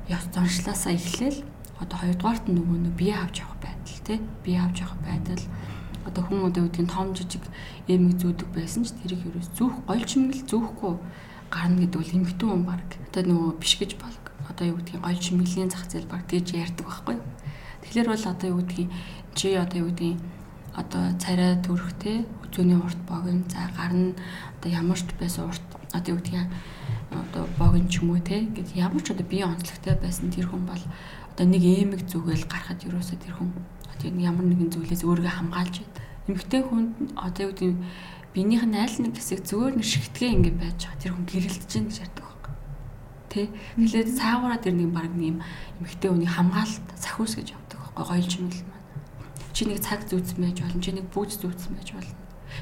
ёс 0.07 0.25
заншлаасаа 0.31 0.95
эхлээл 0.95 1.39
одоо 1.83 1.97
хоёрдугаарт 1.99 2.45
нь 2.47 2.55
нөгөө 2.55 2.77
нэг 2.87 2.93
бие 2.95 3.15
авч 3.19 3.43
явах 3.43 3.59
байдал 3.59 3.99
тий. 4.07 4.19
Бие 4.47 4.59
авч 4.63 4.87
явах 4.87 4.97
байдал 5.03 5.43
одоо 6.07 6.23
хүн 6.23 6.47
одоо 6.47 6.63
үүдгийн 6.65 6.87
том 6.87 7.11
жижиг 7.11 7.43
эмэг 7.91 8.17
зүүдэг 8.17 8.49
байсан 8.55 8.87
ч 8.87 8.95
тэрийг 8.95 9.27
ерөөс 9.27 9.49
зүүх 9.59 9.75
гол 9.83 10.03
чимэгэл 10.07 10.47
зүүхгүй 10.47 10.93
гарна 11.51 11.79
гэдэг 11.83 11.99
бол 11.99 12.15
эмхтэн 12.17 12.49
хүн 12.49 12.63
баг. 12.63 12.83
Одоо 13.11 13.23
нөгөө 13.27 13.51
биш 13.59 13.73
гэж 13.79 13.91
бол 13.99 14.15
одоо 14.47 14.65
юу 14.67 14.77
гэдгийг 14.79 15.03
гол 15.03 15.19
чимэглэлийн 15.19 15.71
зах 15.71 15.85
зээл 15.87 16.11
баг 16.11 16.23
тэгж 16.27 16.47
ярьдаг 16.55 16.85
байхгүй. 16.87 17.17
Тэгэхээр 17.83 18.07
бол 18.11 18.25
одоо 18.31 18.47
юу 18.47 18.59
гэдгийг 18.63 18.89
чи 19.35 19.47
одоо 19.55 19.77
юу 19.83 19.89
гэдгийг 19.91 20.19
одоо 20.75 21.03
царай 21.19 21.55
төрхтэй 21.63 22.17
үзүүний 22.47 22.79
урт 22.79 22.99
богино 23.07 23.43
за 23.51 23.67
гарна. 23.75 24.15
Одоо 24.59 24.69
ямар 24.71 24.99
ч 24.99 25.07
байсан 25.19 25.47
урт 25.51 25.63
одоо 25.93 26.11
юу 26.15 26.19
гэдгийг 26.19 26.47
одоо 27.11 27.43
богино 27.59 27.89
ч 27.89 28.03
юм 28.03 28.11
уу 28.11 28.19
те 28.19 28.43
гэдэг 28.43 28.75
ямар 28.75 29.01
ч 29.03 29.11
одоо 29.11 29.25
бие 29.27 29.45
онцлогтой 29.47 29.95
байсан 29.95 30.31
тэр 30.31 30.47
хүн 30.51 30.63
бол 30.67 30.83
одоо 31.31 31.45
нэг 31.47 31.63
эмэг 31.63 32.01
зүгэл 32.11 32.45
гарахад 32.47 32.83
ерөөсөө 32.83 33.17
тэр 33.23 33.33
хүн 33.39 33.51
тийм 34.01 34.15
ямар 34.21 34.45
нэгэн 34.45 34.71
зүйлээс 34.73 35.03
өөрийгөө 35.03 35.33
хамгаалж 35.33 35.75
байд. 35.81 35.95
Эмэгтэй 36.27 36.61
хүн 36.63 36.85
одоо 37.15 37.43
юу 37.47 37.51
гэдэг 37.55 37.77
биенийх 38.33 38.63
нь 38.67 38.77
айл 38.77 38.95
нэг 39.01 39.13
хэсэг 39.17 39.41
зүгээр 39.47 39.73
нэг 39.79 39.87
шигтгээ 39.87 40.29
ингэ 40.37 40.51
байж 40.57 40.79
байгаа. 40.85 41.01
Тэр 41.01 41.13
хүн 41.17 41.25
гэрэлдэж 41.25 41.69
гин 41.71 41.85
гэж 41.89 41.97
ярьдаг 42.05 42.23
байхгүй. 42.25 42.53
Тэ? 43.31 43.41
Тэгэхээр 43.81 44.09
цаагаараа 44.13 44.59
тэр 44.61 44.75
нэг 44.77 44.89
баг 44.93 45.11
нэг 45.15 45.41
эмэгтэй 45.81 46.09
хүний 46.11 46.29
хамгаалалт 46.29 46.87
сахиус 46.99 47.33
гэж 47.39 47.47
явдаг 47.55 47.79
байхгүй. 47.81 48.03
Гоёлж 48.05 48.33
мэл 48.37 48.61
маань. 48.69 48.87
Чи 49.55 49.61
нэг 49.65 49.79
цаг 49.81 50.01
зүүцсэн 50.05 50.39
байж 50.43 50.57
болно. 50.61 50.83
Чи 50.83 50.91
нэг 50.93 51.05
бүүц 51.09 51.31
зүүцсэн 51.41 51.73
байж 51.73 51.89
болно. 51.95 52.17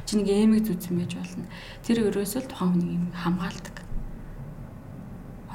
Чи 0.08 0.14
нэг 0.16 0.28
эмэг 0.32 0.64
зүүцсэн 0.64 0.96
байж 0.96 1.12
болно. 1.20 1.46
Тэр 1.84 1.98
өрөөсөө 2.08 2.42
л 2.46 2.50
тухайн 2.50 2.72
хүний 2.72 2.96
юм 2.96 3.12
хамгаалдаг 3.12 3.76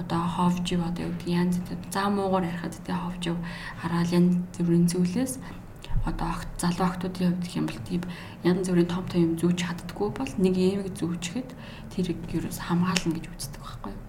одоо 0.01 0.25
ховж 0.25 0.65
юу 0.73 0.83
одоо 0.89 1.05
юу 1.07 1.13
гэдэг 1.13 1.29
янз 1.29 1.57
бүр 1.61 1.79
заа 1.93 2.09
муугаар 2.09 2.49
ярихад 2.49 2.75
тэ 2.81 2.97
ховж 2.97 3.23
юу 3.31 3.39
хараал 3.81 4.09
янз 4.09 4.33
бүрийн 4.57 4.89
зүйлээс 4.89 5.35
одоо 6.05 6.29
огт 6.33 6.49
залуу 6.57 6.87
охтуудын 6.89 7.37
хувьд 7.37 7.45
гэх 7.45 7.57
юм 7.61 7.67
бол 7.69 7.81
тийм 7.85 8.03
янз 8.45 8.69
бүрийн 8.69 8.89
том 8.89 9.05
том 9.05 9.21
юм 9.21 9.33
зүүж 9.37 9.57
чаддггүй 9.61 10.09
бол 10.17 10.33
нэг 10.41 10.55
эмэг 10.57 10.97
зүүчгээд 10.97 11.51
тэрийг 11.93 12.21
ерөөс 12.33 12.59
хамгаална 12.65 13.15
гэж 13.17 13.27
үздэг 13.29 13.61
байхгүй 13.61 13.93
юу. 13.93 14.01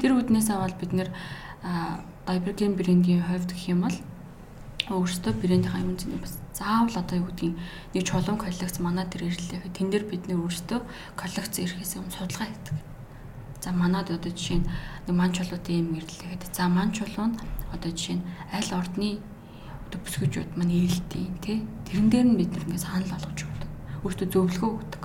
Тэр 0.00 0.12
үднээс 0.20 0.48
аваад 0.52 0.76
бид 0.76 0.92
нэр 0.92 1.08
Divergen 2.28 2.76
брендийн 2.76 3.24
хувьд 3.24 3.52
гэх 3.52 3.68
юм 3.72 3.88
бол 3.88 3.96
өөрөөсөө 4.92 5.32
брендийнхаа 5.40 5.80
юм 5.80 5.96
зүйн 5.96 6.20
бас 6.20 6.36
заавал 6.52 6.96
одоо 7.00 7.16
юу 7.24 7.28
гэдгийг 7.32 7.56
нэг 7.96 8.04
чулуун 8.04 8.36
коллекц 8.36 8.76
манай 8.80 9.08
дээр 9.08 9.32
ирлээ. 9.32 9.72
Тэн 9.72 9.88
дээр 9.88 10.04
бид 10.04 10.28
нэр 10.28 10.44
өөрөөсөө 10.44 10.80
коллекц 11.16 11.54
ирэхээс 11.56 11.96
өмнө 11.96 12.12
судалгаа 12.12 12.48
хийдэг. 12.52 12.76
За 13.64 13.72
манад 13.72 14.12
одоо 14.12 14.28
жишээ 14.28 14.60
нь 14.60 14.68
нэг 15.08 15.14
ман 15.16 15.32
чулуутын 15.32 15.80
юм 15.80 15.96
ирлээ 15.96 16.36
гэдэг. 16.36 16.52
За 16.52 16.68
ман 16.68 16.92
чулуу 16.92 17.32
нь 17.32 17.36
одоо 17.72 17.90
жишээ 17.90 18.20
нь 18.20 18.26
аль 18.52 18.72
ордны 18.76 19.24
одоо 19.94 20.02
бүсгүүчүүд 20.02 20.58
маань 20.58 20.74
ээлтийн 20.74 21.34
тий 21.38 21.62
тэрэн 21.86 22.10
дээр 22.10 22.26
нь 22.26 22.38
бид 22.38 22.50
нэг 22.50 22.66
ингэ 22.66 22.82
санал 22.82 23.06
болгож 23.14 23.46
өгдөг. 23.46 23.70
Өөртөө 24.02 24.26
зөвлөгөө 24.34 24.70
өгдөг. 24.74 25.02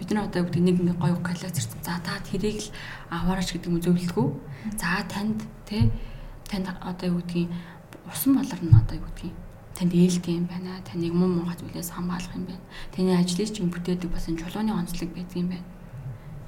Бид 0.00 0.08
нар 0.16 0.24
одоо 0.32 0.42
гэдэг 0.48 0.64
нэг 0.64 0.76
нэг 0.80 0.96
гоё 0.96 1.20
коллекц 1.20 1.60
ирсэн. 1.60 1.84
За 1.84 2.00
та 2.00 2.16
тэрийг 2.24 2.56
л 2.64 2.72
аваарч 3.12 3.52
гэдэг 3.52 3.68
юм 3.68 3.84
зөвлөгөө. 3.84 4.26
За 4.80 5.04
танд 5.12 5.44
тий 5.68 5.92
танд 6.48 6.72
одоо 6.80 7.06
юу 7.12 7.20
гэдгийг 7.20 7.52
усан 8.08 8.40
болор 8.40 8.60
нь 8.64 8.72
одоо 8.72 8.96
юу 8.96 9.04
гэдгийг 9.12 9.36
танд 9.76 9.92
ээлдэг 9.92 10.32
юм 10.32 10.46
байна. 10.48 10.80
Таныг 10.88 11.12
муу 11.12 11.28
муухай 11.28 11.60
зүйлээс 11.60 11.92
хамгаалах 11.92 12.32
юм 12.32 12.48
байна. 12.48 12.64
Таны 12.96 13.12
ажлыг 13.12 13.52
чинь 13.52 13.68
бүтээдэг 13.68 14.08
бас 14.08 14.24
энэ 14.24 14.40
чулууны 14.40 14.72
онцлог 14.72 15.12
байдаг 15.12 15.36
юм 15.36 15.52
байна. 15.52 15.68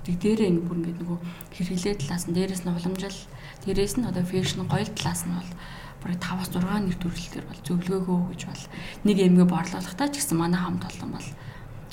Тэг 0.09 0.17
дээрээ 0.17 0.49
ингэ 0.49 0.65
бүр 0.65 0.79
ингэ 0.81 0.97
нөгөө 1.05 1.19
хэрэглээ 1.61 1.95
талаас 2.01 2.25
нь 2.25 2.33
дээрээс 2.33 2.65
нь 2.65 2.73
уламжил, 2.73 3.21
дээрээс 3.69 3.95
нь 4.01 4.09
одоо 4.09 4.25
фэшн 4.25 4.65
гоё 4.65 4.89
талаас 4.97 5.29
нь 5.29 5.37
бол 5.37 5.51
бүр 6.01 6.17
5-аас 6.17 6.51
6 6.57 6.65
нэр 6.89 6.97
төрөлтөр 6.97 7.45
бол 7.45 7.61
зөвлөгөөгөө 7.69 8.21
гэж 8.33 8.43
бол 8.49 8.65
нэг 9.05 9.17
эмгээ 9.21 9.49
борлуулахдаа 9.53 10.09
ч 10.09 10.21
гэсэн 10.21 10.37
манай 10.41 10.61
хамт 10.61 10.85
олон 10.89 11.11
бол 11.15 11.29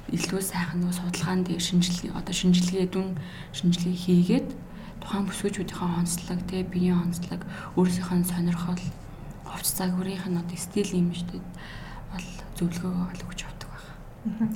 илүү 0.07 0.39
сайхан 0.39 0.79
нөгөө 0.79 0.95
судалгаан 0.95 1.41
дээр 1.43 1.59
шинжилгээ 1.59 2.15
одоо 2.15 2.31
шинжилгээ 2.31 2.87
дүн 2.87 3.19
шинжилгээ 3.51 3.97
хийгээд 4.07 4.47
тухайн 5.03 5.27
бүсгүүчүүдийн 5.27 5.99
онцлог 5.99 6.39
те 6.47 6.63
биеийн 6.63 7.03
онцлог 7.03 7.41
өөрсдийнх 7.75 8.11
нь 8.15 8.29
сонирхол 8.31 8.83
хувц 9.43 9.67
загварынх 9.75 10.25
нь 10.31 10.39
одоо 10.39 10.57
стил 10.57 10.91
имижтэд 10.95 11.45
бол 12.11 12.27
зөвлөгөө 12.55 13.19
өгч 13.27 13.41
авдаг 13.43 13.69
байна. 13.75 14.55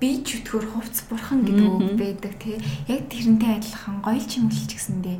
Би 0.00 0.20
ч 0.24 0.40
өтгөр 0.40 0.64
хувц 0.72 0.96
бурхан 1.08 1.44
гэдэг 1.44 1.68
үг 1.68 1.92
байдаг 1.96 2.32
тий. 2.40 2.56
Яг 2.88 3.08
тэрнтэй 3.12 3.52
адилхан 3.60 4.00
гоёл 4.04 4.24
чимэглэж 4.24 4.70
гэсэндээ 4.76 5.16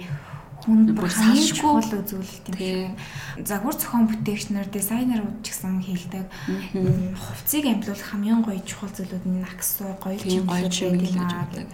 хүнд 0.66 0.92
бүр 0.98 1.06
салшгүй 1.06 1.72
бол 1.78 1.92
үзүүлэлт 2.02 2.46
юм 2.50 2.56
шиг. 2.58 3.46
Загвар 3.46 3.76
зохион 3.78 4.10
бүтээгч 4.10 4.46
нар, 4.50 4.66
дизайнерууд 4.66 5.38
ч 5.46 5.54
гэсэн 5.54 5.80
хэлдэг. 5.86 6.26
Хувцсыг 7.14 7.64
амжилуулах 7.70 8.10
хамгийн 8.10 8.42
гоё 8.42 8.60
чухал 8.66 8.90
зүйлүүд 8.90 9.24
нь 9.30 9.40
наксуу, 9.46 9.94
гоёл 10.02 10.18
чимэглэж 10.20 11.14
байдаг. 11.16 11.70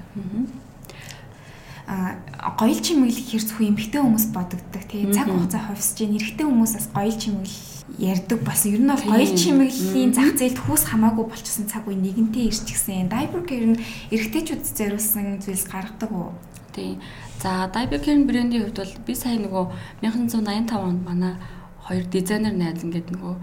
А 1.88 2.55
гоёл 2.55 2.78
чимэглэх 2.78 3.26
хэр 3.33 3.42
зөвхөн 3.42 3.74
эмэгтэй 3.74 4.00
хүмүүс 4.05 4.26
бодогддог 4.31 4.85
тий. 4.87 5.09
Цаг 5.11 5.26
хугацаа 5.28 5.72
хувьсж 5.72 5.98
эрэгтэй 5.98 6.46
хүмүүс 6.46 6.72
бас 6.78 6.88
гоёл 6.94 7.16
чимэглэл 7.18 7.72
ярддаг 7.98 8.40
бас 8.46 8.64
ер 8.64 8.81
нь 8.81 8.88
бол 8.88 9.02
гоёл 9.02 9.35
чимэглэлийн 9.37 10.14
зах 10.14 10.38
зээлд 10.38 10.59
хүүс 10.62 10.88
хамаагүй 10.88 11.26
болчихсон 11.28 11.66
цаг 11.66 11.85
үе 11.90 11.98
нэгэнтээ 11.98 12.48
ирч 12.48 12.64
гисэн. 12.64 13.11
Diaper 13.11 13.42
care 13.44 13.66
нь 13.66 13.83
эрэгтэйчүүд 14.14 14.62
зориулсан 14.62 15.42
зүйлс 15.42 15.66
гаргадаг 15.68 16.11
уу? 16.14 16.33
Тий. 16.72 16.96
За 17.42 17.66
Diaper 17.74 17.98
Care 17.98 18.24
брендийн 18.24 18.62
хувьд 18.62 18.78
бол 18.78 18.94
би 19.02 19.14
сая 19.18 19.35
нөгөө 19.35 19.64
1985 20.07 20.78
онд 20.78 21.02
манай 21.02 21.35
хоёр 21.83 22.07
дизайнер 22.07 22.55
найз 22.55 22.87
ингээд 22.87 23.11
нөгөө 23.11 23.35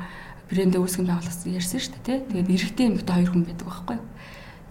брэндээ 0.48 0.80
үүсгэн 0.80 1.04
байгуулсан 1.12 1.52
ярьсан 1.52 1.84
шүү 1.84 2.00
дээ 2.08 2.08
тий. 2.08 2.20
Тэгээд 2.32 2.48
эрэгтэй 2.48 2.86
эмэгтэй 2.88 3.16
хоёр 3.20 3.32
хүн 3.36 3.44
байдаг 3.44 3.68
байхгүй 3.68 3.96
юу? 4.00 4.08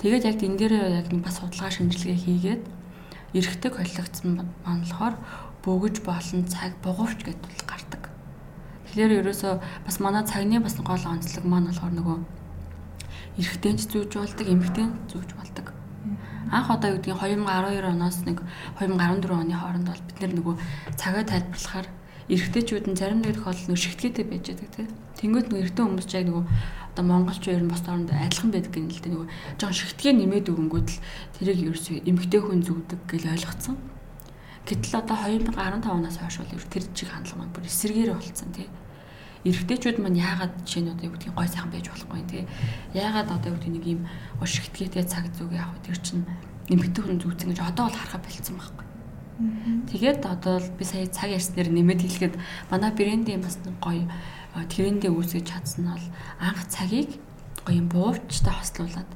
Тэгээд 0.01 0.25
яг 0.33 0.39
энэ 0.41 0.57
дээр 0.57 0.75
яг 0.97 1.07
нэг 1.13 1.21
бас 1.29 1.37
судалгаа 1.45 1.73
шинжилгээ 1.77 2.17
хийгээд 2.25 2.63
эрэгтэй 3.37 3.71
коллекцсан 3.77 4.31
маань 4.65 4.81
болохоор 4.89 5.15
бөгөж 5.61 5.97
болон 6.09 6.41
цаг 6.49 6.73
бугуурч 6.81 7.21
гэдэг 7.21 7.69
гардаг. 7.69 8.09
Тэгэхээр 8.89 9.29
ерөөсөө 9.29 9.53
бас 9.85 9.97
манай 10.01 10.25
цагны 10.25 10.57
бас 10.65 10.81
гол 10.81 11.05
онцлог 11.05 11.45
маань 11.45 11.69
болохоор 11.69 11.93
нөгөө 12.01 12.17
эрэгтэйч 13.45 13.93
зүүж 13.93 14.09
болдог, 14.17 14.47
эмэгтэй 14.49 14.89
зүүж 15.13 15.37
болдог 15.37 15.78
анх 16.51 16.69
одоо 16.71 16.95
юу 16.95 16.99
гэдгийг 16.99 17.17
2012 17.17 17.93
оноос 17.93 18.19
нэг 18.25 18.39
2014 18.81 19.31
оны 19.33 19.55
хооронд 19.55 19.87
бол 19.89 20.03
бид 20.07 20.33
нөгөө 20.33 20.55
цагаа 20.97 21.25
тайлбарлахаар 21.25 21.89
эрэгтэйчүүд 22.29 22.87
нь 22.89 22.99
зарим 22.99 23.21
нэг 23.21 23.37
тохиолдолд 23.37 23.69
нэг 23.69 23.81
шигтгэдэг 23.81 24.27
байж 24.29 24.45
байгаа 24.53 24.71
тийм. 24.77 24.89
Тэнгүүд 25.19 25.47
нөгөө 25.49 25.63
эрэгтэй 25.65 25.85
хүмүүс 25.85 26.09
яг 26.13 26.25
нөгөө 26.29 26.45
одоо 26.93 27.05
монголч 27.05 27.45
ер 27.49 27.63
нь 27.65 27.73
бос 27.73 27.85
оронд 27.89 28.11
адилхан 28.13 28.51
байдаг 28.53 28.73
гэнэ 28.73 28.93
л 28.93 29.03
дээ 29.03 29.13
нөгөө 29.13 29.29
жоон 29.61 29.77
шигтгээ 29.77 30.13
нэмээд 30.19 30.51
өгөнгүүд 30.53 30.89
л 30.89 31.01
тэрийг 31.37 31.61
ерөөсөө 31.73 31.97
эмэгтэй 32.05 32.41
хүн 32.43 32.61
зүгдэг 32.65 33.01
гэж 33.09 33.23
ойлгоцсон. 33.33 33.77
Гэтэл 34.69 35.01
одоо 35.01 35.17
2015 35.17 35.89
оноос 35.89 36.17
хойш 36.21 36.37
бол 36.45 36.69
тэр 36.69 36.85
чиг 36.93 37.09
хандлага 37.09 37.41
маань 37.41 37.55
бүр 37.57 37.65
эсэргээр 37.65 38.13
болцсон 38.13 38.53
тийм 38.53 38.69
эрэгтэйчүүд 39.47 39.99
маань 40.03 40.19
яагаад 40.19 40.55
жишээ 40.67 40.83
нь 40.83 40.93
одоо 40.95 41.05
юу 41.07 41.15
гэдгийг 41.15 41.35
гой 41.35 41.49
сайхан 41.49 41.71
байж 41.71 41.87
болохгүй 41.87 42.23
тий. 42.27 42.45
Яагаад 42.95 43.31
одоо 43.31 43.55
юу 43.55 43.59
гэдэг 43.63 43.75
нэг 43.75 43.85
юм 43.87 44.01
ушигтгээтэй 44.43 45.05
цаг 45.07 45.31
зүг 45.35 45.55
яах 45.55 45.71
вэ? 45.79 45.87
Тэр 45.87 45.99
чинь 46.03 46.27
нэмэгдэх 46.67 47.05
хүн 47.07 47.23
зүүцэн 47.23 47.49
гэж 47.55 47.59
одоо 47.63 47.87
бол 47.87 47.99
харахад 47.99 48.27
болцсон 48.27 48.57
байхгүй. 48.59 48.87
Тэгээд 49.87 50.21
одоо 50.27 50.59
би 50.59 50.83
сая 50.83 51.07
цаг 51.07 51.31
ярьснээр 51.31 51.71
нэмэт 51.71 52.03
хэлэхэд 52.03 52.35
манай 52.75 52.91
брендийн 52.91 53.39
бас 53.39 53.63
гоё 53.79 54.11
трендээ 54.67 55.15
үүсгэж 55.15 55.47
чадсан 55.47 55.87
нь 55.87 55.91
бол 55.95 56.07
анх 56.43 56.67
цагийг 56.67 57.23
гоё 57.63 57.79
юм 57.79 57.87
буувчтай 57.87 58.51
хослуулад 58.51 59.11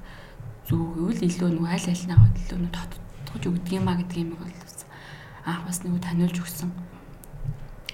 зүгвэл 0.71 1.27
илүү 1.27 1.51
нэг 1.59 1.67
аль 1.67 1.91
илүү 1.91 2.59
нэг 2.63 2.71
тодтогч 2.71 3.43
өгдөг 3.51 3.73
юм 3.75 3.91
а 3.91 3.99
гэдэг 3.99 4.19
юм 4.23 4.39
бол 4.39 4.55
анх 5.51 5.63
бас 5.67 5.83
нэг 5.83 5.99
таниулж 5.99 6.39
өгсөн 6.39 6.71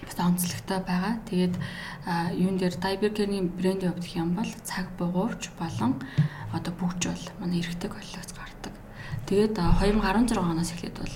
бас 0.08 0.18
онцлогтой 0.18 0.80
байгаа. 0.80 1.20
Тэгээд 1.28 1.54
юун 2.40 2.56
дээр 2.56 2.74
Diberger-ийн 2.80 3.52
брендийн 3.52 3.92
хувьд 3.92 4.16
юм 4.16 4.32
бол 4.32 4.50
цаг 4.64 4.88
бугуурч 4.96 5.52
болон 5.60 6.00
одоо 6.56 6.72
бүгж 6.72 7.12
бол 7.12 7.24
манай 7.40 7.60
эрэгтэй 7.60 7.90
коллекц 7.92 8.32
гардаг. 8.32 8.74
Тэгээд 9.28 9.60
2016 9.60 10.40
оноос 10.40 10.72
эхлээд 10.72 10.96
бол 10.96 11.14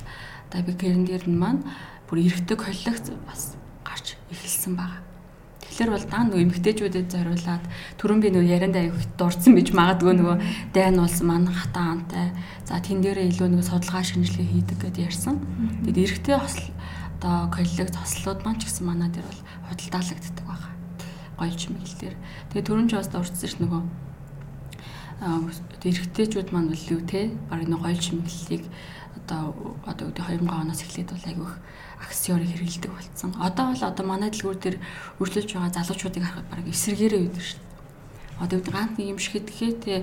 Diberger-ийн 0.52 1.04
дээр 1.08 1.24
нь 1.24 1.40
маань 1.40 1.64
бүр 2.08 2.20
эрэгтэй 2.28 2.56
коллекц 2.60 3.08
бас 3.24 3.56
гарч 3.80 4.20
эхэлсэн 4.28 4.76
байгаа. 4.76 5.00
Тэгэхээр 5.72 5.88
бол 5.88 6.04
дан 6.04 6.28
нөгөө 6.28 6.44
эмгтээчүүдэд 6.52 7.08
зориулаад 7.08 7.64
түрүүн 7.96 8.20
би 8.20 8.28
нөгөө 8.28 8.52
ярианд 8.52 8.76
аяг 8.76 8.92
дурдсан 9.16 9.56
байж 9.56 9.72
магадгүй 9.72 10.12
нөгөө 10.20 10.36
дайн 10.76 11.00
уулс 11.00 11.24
маань 11.24 11.48
хатаантай. 11.48 12.36
За 12.68 12.76
тэн 12.76 13.00
дээрээ 13.00 13.32
илүү 13.32 13.48
нөгөө 13.56 13.66
судалгаа 13.72 14.04
шинжилгээ 14.04 14.52
хийдэг 14.52 14.78
гэдээ 14.84 15.08
ярьсан. 15.08 15.40
Тэгэд 15.88 15.96
эрэгтэй 15.96 16.36
одоо 17.22 17.46
коллег 17.54 17.94
тослууд 17.94 18.42
маань 18.42 18.58
ч 18.58 18.66
гэсэн 18.66 18.82
манай 18.82 19.06
дээр 19.06 19.22
бол 19.22 19.42
худалдаалагддаг 19.70 20.42
байгаа. 20.42 20.74
Гоё 21.38 21.54
чимэглэл 21.54 21.98
дээр. 22.02 22.16
Тэгээ 22.50 22.90
ч 22.90 22.92
бас 22.98 23.08
дурдсан 23.14 23.46
ш 23.46 23.54
нөгөө 23.62 23.82
эрэгтэйчүүд 25.86 26.50
маань 26.50 26.74
бол 26.74 26.84
юу 26.90 27.00
те 27.06 27.30
баг 27.46 27.62
нэг 27.62 27.78
гоё 27.78 27.94
чимэглэлийг 27.94 28.66
одоо 29.22 29.54
одоо 29.86 30.10
үүдээ 30.10 30.42
2000 30.42 30.50
оноос 30.50 30.82
эхлээд 30.82 31.14
бол 31.14 31.28
айгүйх 31.30 31.54
аксиорыг 32.02 32.50
хэрэгэлдэг 32.58 32.90
болсон. 32.90 33.30
Одоо 33.38 33.64
бол 33.70 33.82
одоо 33.86 34.04
манай 34.06 34.30
дэлгүүр 34.34 34.58
дээр 34.58 34.76
үргэлжлүүлж 35.22 35.50
байгаа 35.54 35.78
залуучуудыг 35.78 36.26
харахад 36.26 36.50
баг 36.50 36.66
эсэргээрээ 36.66 37.22
үйдэг 37.22 37.44
шүү 37.46 37.58
дээ. 37.62 38.42
Одоо 38.42 38.56
үүд 38.58 38.66
ганц 38.74 38.98
нэг 38.98 39.06
юм 39.14 39.18
шиг 39.22 39.46
гэхээ 39.46 39.72
те 39.78 39.94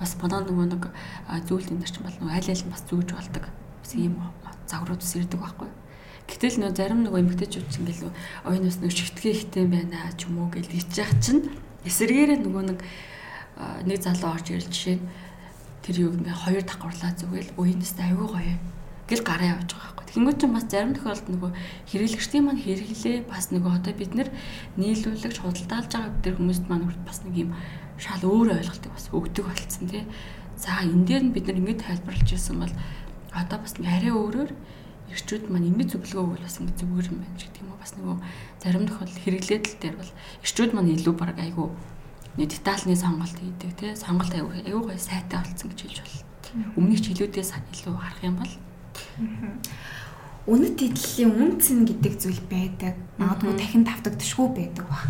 бас 0.00 0.16
манай 0.16 0.40
нөгөө 0.48 0.66
нэг 0.72 0.88
зүйлтэн 1.28 1.84
дээр 1.84 1.92
ч 1.92 2.00
бол 2.00 2.16
аль 2.32 2.48
аль 2.48 2.64
нь 2.64 2.72
бас 2.72 2.82
зүүж 2.88 3.12
болдог. 3.12 3.44
Бас 3.84 3.92
ийм 3.92 4.16
загварууд 4.64 5.04
ус 5.04 5.12
ирдэг 5.20 5.36
байхгүй 5.36 5.68
юу? 5.68 5.81
Гэтэл 6.32 6.56
нөө 6.64 6.72
зарим 6.72 7.04
нэг 7.04 7.12
эмгтээчүүд 7.12 7.68
ч 7.68 7.74
ингээл 7.76 8.08
оюун 8.48 8.64
ус 8.64 8.80
нэг 8.80 8.92
шигтгэе 8.96 9.32
ихтэй 9.36 9.64
байна 9.68 10.08
ч 10.16 10.24
юм 10.24 10.40
уу 10.40 10.48
гэж 10.48 10.72
ичж 10.72 10.96
яах 10.96 11.12
чинь 11.20 11.52
эсэргээрээ 11.84 12.40
нөгөө 12.40 12.64
нэг 12.72 12.80
нэг 13.84 13.98
залуу 14.00 14.32
орж 14.32 14.46
ирэл 14.48 14.72
жишээ 14.72 14.98
тэр 15.84 15.96
юу 16.08 16.16
ингээ 16.16 16.32
хоёр 16.32 16.64
давхарлаа 16.64 17.12
зүгэл 17.18 17.52
уянаас 17.60 17.92
аюу 18.00 18.32
гоё 18.32 18.56
гэл 19.10 19.26
гараа 19.26 19.60
явж 19.60 19.76
байгаа 19.76 19.92
байхгүй. 19.92 20.06
Тэнгүүд 20.14 20.38
чинь 20.40 20.54
бас 20.56 20.66
зарим 20.70 20.94
тохиолдолд 20.94 21.28
нөгөө 21.28 21.50
хэрэглэгчдийн 21.90 22.44
маань 22.46 22.62
хэрэглээ 22.64 23.16
бас 23.28 23.44
нөгөө 23.50 23.72
одоо 23.76 23.92
бид 23.92 24.12
нэр 24.14 24.28
нийлүүлэгч 24.78 25.36
худалдаалж 25.42 25.90
байгаа 25.92 26.12
бид 26.16 26.24
нар 26.24 26.36
хүмүүст 26.38 26.64
маань 26.70 26.86
бас 27.04 27.18
нэг 27.26 27.34
юм 27.34 27.50
шал 27.98 28.22
өөр 28.22 28.56
ойлголтыг 28.56 28.92
бас 28.94 29.06
өгдөг 29.10 29.44
болцсон 29.44 29.86
тий. 29.90 30.04
За 30.56 30.80
энэ 30.80 31.04
дээр 31.04 31.22
нь 31.28 31.34
бид 31.34 31.46
нар 31.50 31.58
ингэ 31.58 31.82
тайлбарлаж 31.82 32.28
ирсэн 32.30 32.56
бол 32.62 32.74
одоо 33.34 33.58
бас 33.58 33.74
арай 33.82 34.12
өөрөөр 34.14 34.50
эрчүүд 35.12 35.44
маань 35.52 35.68
ингэж 35.70 35.88
зөвлөгөө 35.94 36.24
өгвөл 36.24 36.46
бас 36.48 36.56
ингэ 36.58 36.80
зүгээр 36.80 37.06
юм 37.12 37.18
байна 37.22 37.36
гэх 37.38 37.60
юм 37.60 37.68
уу 37.70 37.78
бас 37.80 37.92
нөгөө 37.96 38.16
зарим 38.64 38.84
тохиолдолд 38.88 39.22
хэрэглээдэл 39.22 39.76
дээр 39.80 39.96
бол 40.00 40.12
эрчүүд 40.42 40.70
маань 40.72 40.94
илүү 40.96 41.14
баг 41.14 41.36
айгүй 41.36 41.68
нэг 42.36 42.48
детальны 42.48 42.96
сонголт 42.96 43.36
хийдэг 43.36 43.72
тий? 43.76 43.92
Сонголт 43.92 44.32
айгүй 44.32 44.64
айгүй 44.64 44.82
гой 44.88 44.98
сайтай 44.98 45.38
болцсон 45.44 45.68
гэж 45.68 45.80
хэлж 45.84 45.98
бол. 46.00 46.16
Өмнөх 46.80 47.00
жилүүдээс 47.04 47.52
илүү 47.52 47.92
харах 47.92 48.24
юм 48.24 48.36
бол 48.40 48.52
үнэт 50.42 50.74
эдлэлийн 50.74 51.30
үнцэн 51.38 51.86
гэдэг 51.86 52.14
зүйл 52.18 52.42
байдаг. 52.50 52.98
Магадгүй 53.14 53.54
дахин 53.54 53.86
давтагдшгүй 53.86 54.48
байдаг 54.50 54.86
баг. 54.90 55.06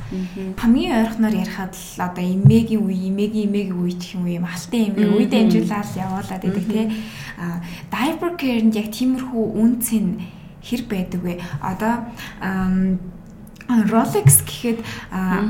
Хамгийн 0.61 0.93
ойрхоноор 0.93 1.37
ярихад 1.41 1.73
л 1.73 2.05
одоо 2.05 2.21
эмээгийн 2.21 2.85
үе, 2.85 3.09
эмээгийн 3.09 3.49
эмээгийн 3.49 3.81
үе 3.81 3.97
гэх 3.97 4.13
юм 4.13 4.29
уу 4.29 4.37
юм 4.37 4.45
алтан 4.45 4.93
эмээ 4.93 5.09
үе 5.09 5.27
дамжуулаад 5.33 5.89
явуулаад 5.97 6.43
байдаг 6.45 6.67
тий. 6.69 6.87
А 7.41 7.65
diaper 7.89 8.33
care-нд 8.37 8.77
яг 8.77 8.93
тиймэрхүү 8.93 9.45
үнцэн 9.57 10.05
хэр 10.61 10.83
байдаг 10.85 11.21
вэ? 11.25 11.41
Одоо 11.65 12.05
Rolex 13.73 14.45
гэхэд 14.45 14.85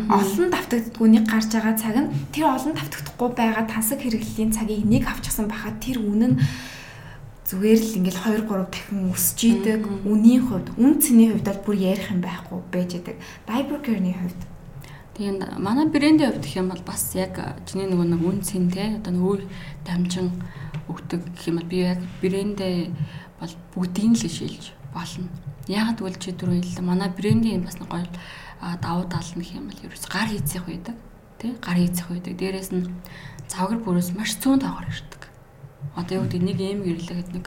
олон 0.07 0.49
давтагддаггүй 0.55 1.09
нэг 1.11 1.27
гарч 1.27 1.59
байгаа 1.59 1.75
цаг 1.75 1.97
нь 1.99 2.13
тэр 2.31 2.55
олон 2.55 2.79
давтагдахгүй 2.79 3.31
байгаа 3.35 3.67
тансаг 3.67 3.99
хэрэглэлийн 3.99 4.55
цагийг 4.55 4.87
нэг 4.87 5.11
авчихсан 5.11 5.51
бахад 5.51 5.83
тэр 5.83 5.99
үнэн 5.99 6.39
нь 6.39 6.41
зүгээр 7.53 7.81
л 7.85 7.97
ингээл 8.01 8.21
2 8.25 8.49
3 8.49 8.73
дахин 8.73 9.13
өсөж 9.13 9.41
идэг. 9.45 9.83
Үнийн 10.09 10.43
хувьд, 10.49 10.73
үн 10.81 10.97
цэний 10.97 11.29
хувьд 11.37 11.45
бол 11.45 11.61
бүр 11.69 11.77
ярих 11.77 12.09
юм 12.09 12.25
байхгүй 12.25 12.59
байж 12.73 12.91
идэг. 12.97 13.17
Diaper 13.45 13.79
care-ний 13.85 14.17
хувьд 14.17 14.41
Тэгээд 15.13 15.61
манай 15.61 15.87
брендийн 15.93 16.33
хувьд 16.33 16.45
гэх 16.49 16.57
юм 16.57 16.73
бол 16.73 16.81
бас 16.89 17.13
яг 17.13 17.37
чиний 17.69 17.85
нөгөө 17.85 18.09
нэг 18.17 18.23
үн 18.25 18.41
цэн 18.41 18.73
те 18.73 18.97
одоо 18.97 19.13
нөгөө 19.13 19.45
дамжин 19.85 20.33
өгдөг 20.89 21.21
гэх 21.37 21.53
юм 21.53 21.61
бол 21.61 21.69
би 21.69 21.79
яг 21.85 22.01
брэндээ 22.25 22.77
бол 23.37 23.53
бүгдийг 23.77 24.17
л 24.17 24.25
шилж 24.25 24.73
болно. 24.97 25.29
Яг 25.69 26.01
тэгвэл 26.01 26.17
чи 26.17 26.33
дөрөв 26.33 26.65
хэллээ. 26.65 26.81
Манай 26.81 27.13
брендийн 27.13 27.61
бас 27.61 27.77
нэг 27.77 27.93
гоё 27.93 28.09
давуу 28.81 29.05
тал 29.05 29.29
нь 29.37 29.45
гэх 29.45 29.61
юм 29.61 29.69
бол 29.69 29.85
ерөөс 29.85 30.07
гар 30.09 30.33
хийцэх 30.33 30.65
байдаг. 30.65 30.97
тий 31.37 31.53
гарын 31.61 31.93
эзэх 31.93 32.09
байдаг. 32.09 32.33
Дээрээс 32.33 32.71
нь 32.73 32.89
завгар 33.53 33.85
бүрээс 33.85 34.17
маш 34.17 34.41
цөөн 34.41 34.65
тоогоор 34.65 34.89
ирдэг. 34.89 35.23
Одоо 35.97 36.15
юу 36.21 36.25
гэдэг 36.27 36.43
нэг 36.43 36.59
эм 36.61 36.81
гэрлэхэд 36.87 37.31
нэг 37.37 37.47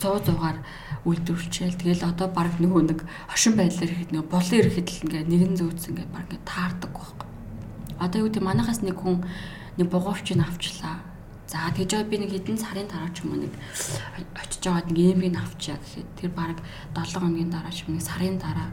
100 0.00 0.32
100-аар 0.32 0.58
үйлдвэрлэжэл 1.04 1.76
тэгэл 1.76 2.08
одоо 2.08 2.28
баг 2.32 2.56
нөгөө 2.56 2.82
нэг 2.88 3.00
хошин 3.28 3.54
байдлаар 3.60 3.92
ихэд 3.92 4.12
нөгөө 4.16 4.30
булан 4.32 4.56
ирэхэд 4.56 4.88
л 4.88 5.02
ингээ 5.04 5.24
нэгэн 5.28 5.54
зөөц 5.60 5.82
ингээ 5.92 6.08
баг 6.08 6.24
ингээ 6.24 6.48
таардаг 6.48 6.92
байхгүй. 6.96 7.28
Одоо 8.00 8.18
юу 8.24 8.28
гэдэг 8.32 8.40
манахаас 8.40 8.80
нэг 8.80 8.96
хүн 8.96 9.20
нэг 9.76 9.86
бугуувчийг 9.92 10.40
авчлаа. 10.40 11.04
За 11.44 11.68
тэгж 11.74 12.08
би 12.08 12.16
нэг 12.16 12.32
хэдэн 12.32 12.56
сарын 12.56 12.88
дараа 12.88 13.12
ч 13.12 13.26
юм 13.26 13.36
уу 13.36 13.44
нэг 13.44 13.52
очиж 14.38 14.62
байгаад 14.64 14.88
нэг 14.88 14.98
эмгийг 15.18 15.36
авчаа 15.36 15.76
гэхэд 15.76 16.08
тэр 16.16 16.30
баг 16.30 16.56
7 16.96 17.20
хоногийн 17.20 17.52
дараа 17.52 17.74
ч 17.74 17.84
юм 17.84 17.98
нэг 17.98 18.04
сарын 18.06 18.38
дараа 18.38 18.70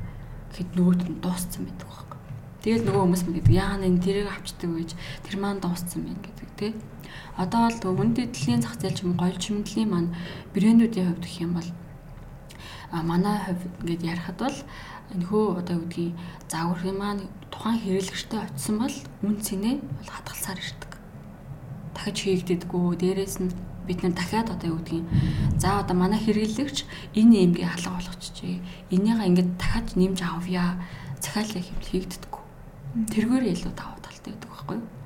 гэхэд 0.53 0.69
нөгөөт 0.77 1.01
нь 1.09 1.19
дууссан 1.19 1.65
байдаг 1.65 1.87
байхгүй. 1.89 2.19
Тэгэл 2.61 2.85
нөгөө 2.85 3.03
хүмүүс 3.03 3.23
мэд 3.27 3.47
яа 3.49 3.75
нэ 3.81 3.97
тэрийг 3.97 4.29
авчдаг 4.29 4.69
гэж 4.77 4.89
тэр 5.25 5.35
маань 5.41 5.57
дууссан 5.57 6.05
байна 6.05 6.21
гэдэг 6.21 6.36
тий. 6.59 6.73
Одоо 7.37 7.69
бол 7.69 8.01
үнэтэй 8.01 8.27
дэлхийн 8.27 8.61
зах 8.61 8.75
зээл 8.81 8.97
ч 8.97 8.99
юм 9.05 9.13
гоё 9.15 9.33
чимдлийн 9.37 9.89
маань 9.89 10.11
брэндүүдийн 10.53 11.07
хувьд 11.07 11.23
гэх 11.25 11.37
юм 11.45 11.53
бол 11.57 11.69
а 12.91 13.03
манай 13.03 13.37
хувьд 13.45 13.73
ингээд 13.81 14.07
ярихад 14.11 14.39
бол 14.41 14.57
нөхөө 15.15 15.45
одоо 15.61 15.75
юу 15.77 15.85
гэдгийг 15.85 16.13
загварын 16.51 16.97
маань 16.99 17.23
тухайн 17.53 17.79
хэрэглэгчтэй 17.79 18.39
очисон 18.43 18.75
бол 18.81 18.95
үн 19.23 19.35
цэнэ 19.45 19.71
бол 19.79 20.09
хадгалсаар 20.11 20.59
ирдэг 20.59 20.91
дахиж 21.97 22.17
хийгддэггүй. 22.23 22.95
Дээрээс 23.01 23.35
нь 23.41 23.51
бид 23.87 24.03
нар 24.03 24.13
дахиад 24.13 24.49
одоо 24.53 24.77
юу 24.77 24.79
гэдгийг 24.79 25.05
за 25.57 25.79
одоо 25.81 25.95
манай 25.97 26.19
хэрэглэгч 26.21 26.85
энэ 27.17 27.35
юмгийн 27.45 27.71
халга 27.73 27.97
болгочихжээ. 27.97 28.61
Энийгээ 28.95 29.27
ингээд 29.29 29.49
дахиад 29.57 29.87
нэмж 29.97 30.19
авъя. 30.21 30.77
Захиалга 31.19 31.59
хийгддэггүй. 31.89 32.43
Тэргээр 33.11 33.45
илүү 33.51 33.73
давуу 33.75 33.99
талтай 34.05 34.31
байдаг 34.31 34.49
байхгүй 34.51 34.75
юу? 34.77 34.96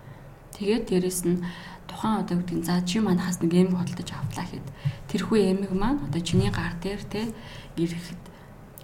Тэгээд 0.61 0.85
дээрэс 0.93 1.25
нь 1.25 1.41
тухайн 1.89 2.21
одоо 2.21 2.37
юу 2.37 2.45
гэдгийг 2.45 2.65
за 2.69 2.85
чи 2.85 3.01
манахаас 3.01 3.41
нэг 3.41 3.49
эм 3.57 3.73
хөдөлж 3.73 4.13
авлаа 4.13 4.45
гэхэд 4.45 4.67
тэрхүү 5.09 5.37
эмэг 5.57 5.73
маань 5.73 6.05
одоо 6.05 6.21
чиний 6.21 6.53
гар 6.53 6.77
дээр 6.77 7.01
те 7.09 7.33
ирэхэд 7.81 8.21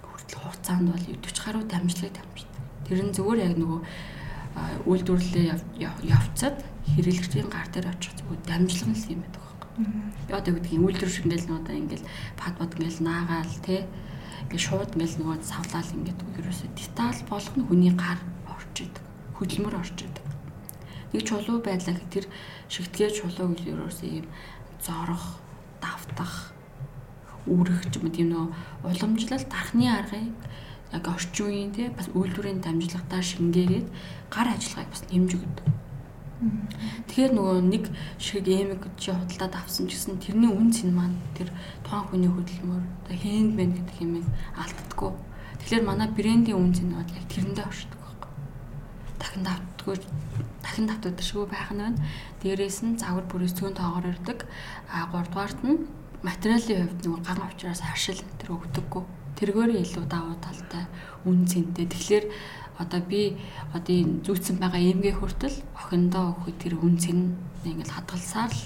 хүртэл 0.01 0.41
хугацаанд 0.41 0.89
бол 0.89 1.05
40 1.05 1.37
гаруй 1.37 1.63
дамжлыг 1.69 2.11
дамждаг. 2.17 2.61
Тэр 2.89 2.99
нь 3.05 3.13
зүгээр 3.13 3.39
яг 3.45 3.55
нөгөө 3.61 3.79
үйлдвэрлэлээ 4.89 5.45
явцад 6.09 6.65
хэрэглэгчийн 6.97 7.49
гар 7.53 7.69
дээр 7.69 7.93
очих 7.93 8.17
зүгээр 8.17 8.41
дамжлага 8.41 8.89
нь 8.89 8.97
л 8.97 9.11
юм 9.13 9.21
байдаг 9.21 9.41
байхгүй. 9.45 9.69
Одоо 10.33 10.51
гэдэг 10.57 10.73
юм 10.73 10.85
үйлдвэр 10.89 11.13
шиг 11.13 11.29
ингээл 11.29 11.61
одоо 11.61 11.75
ингээл 11.77 12.09
пад 12.41 12.53
бод 12.57 12.73
ингээл 12.73 13.05
наагаал 13.05 13.55
те 13.61 13.85
ингээл 14.49 14.65
шууд 14.65 14.97
ингээл 14.97 15.19
нөгөө 15.21 15.37
савлаал 15.45 15.93
ингээд 15.93 16.19
ерөөсөө 16.41 16.69
деталь 16.73 17.21
болгоно 17.29 17.63
хүний 17.69 17.93
гар 17.93 18.17
орж 18.49 18.75
идэг. 18.81 19.05
Хөдөлмөр 19.37 19.77
орж 19.77 19.93
идэг. 20.01 20.36
Нэг 21.13 21.23
чулуу 21.23 21.63
байлаа 21.63 21.93
гэх 21.95 22.11
тэр 22.11 22.25
шигтгээ 22.67 23.09
чулуу 23.15 23.55
гэл 23.55 23.71
ерөөсөө 23.73 24.09
юм 24.21 24.27
зорох, 24.83 25.39
давтах, 25.79 26.51
үүрэх 27.47 27.87
юм 27.95 28.11
тийм 28.11 28.27
нөө 28.35 28.45
уламжлал 28.83 29.45
дархны 29.47 29.87
аргыг 29.87 30.35
яг 30.91 31.07
орчин 31.07 31.47
үеийн 31.47 31.71
те 31.71 31.89
бас 31.95 32.07
үйлдвэрийн 32.11 32.59
дамжлагтаар 32.63 33.23
шингээгээд 33.23 33.87
гар 34.31 34.47
ажиллагааг 34.51 34.89
бас 34.91 35.03
нэмж 35.07 35.31
өгдөг. 35.35 35.67
Тэгэхээр 37.07 37.33
нөгөө 37.33 37.57
нэг 37.65 37.83
шиг 38.21 38.45
эмэг 38.47 38.83
чи 39.01 39.09
худалдаад 39.11 39.55
авсан 39.57 39.89
ч 39.89 39.97
гэсэн 39.97 40.21
тэрний 40.21 40.51
үн 40.51 40.69
цэн 40.69 40.93
маань 40.93 41.17
тэр 41.33 41.49
тухайн 41.81 42.05
хүний 42.07 42.31
хөдөлмөр 42.31 42.83
одоо 42.83 43.15
хэндмэн 43.17 43.71
гэдэг 43.73 43.97
юм 44.05 44.13
алддаггүй. 44.53 45.11
Тэгэхээр 45.59 45.83
манай 45.87 46.07
брендийн 46.13 46.61
үн 46.61 46.71
цэн 46.77 46.93
бол 46.93 47.09
яг 47.09 47.25
тэрэндээ 47.25 47.65
оршдог 47.65 47.99
байхгүй. 47.99 48.31
Дахин 49.17 49.43
давтдаггүй 49.49 49.95
дахин 50.67 50.91
шүү 51.15 51.47
байх 51.47 51.71
нь 51.71 51.79
байна. 51.79 52.03
Дээрээс 52.43 52.83
нь 52.83 52.99
загвар 52.99 53.23
бүрээс 53.31 53.55
цөөн 53.55 53.79
тоогоор 53.79 54.11
ирдэг. 54.11 54.43
А 54.91 55.07
3 55.07 55.31
дугаарт 55.31 55.59
нь 55.63 55.87
материалын 56.19 56.91
хувьд 56.91 57.01
нөгөө 57.07 57.23
ган 57.23 57.39
авчраас 57.47 57.79
харшил 57.79 58.19
тэр 58.35 58.51
өгдөггүй. 58.51 59.03
Тэргээр 59.39 59.71
илүү 59.79 60.05
давуу 60.11 60.35
талтай 60.43 60.83
үн 61.23 61.47
цэнтэй. 61.47 61.87
Тэгэхээр 61.87 62.25
одоо 62.83 63.01
би 63.01 63.39
одоо 63.71 63.93
энэ 63.95 64.21
зүүцсэн 64.27 64.59
байгаа 64.59 64.81
эмгээ 64.81 65.15
хүртэл 65.15 65.57
охиндоо 65.79 66.35
өгөх 66.35 66.59
тэр 66.59 66.75
үн 66.75 66.99
цэн 66.99 67.19
ингээл 67.63 67.95
хадгалсаар 67.95 68.51
л 68.51 68.63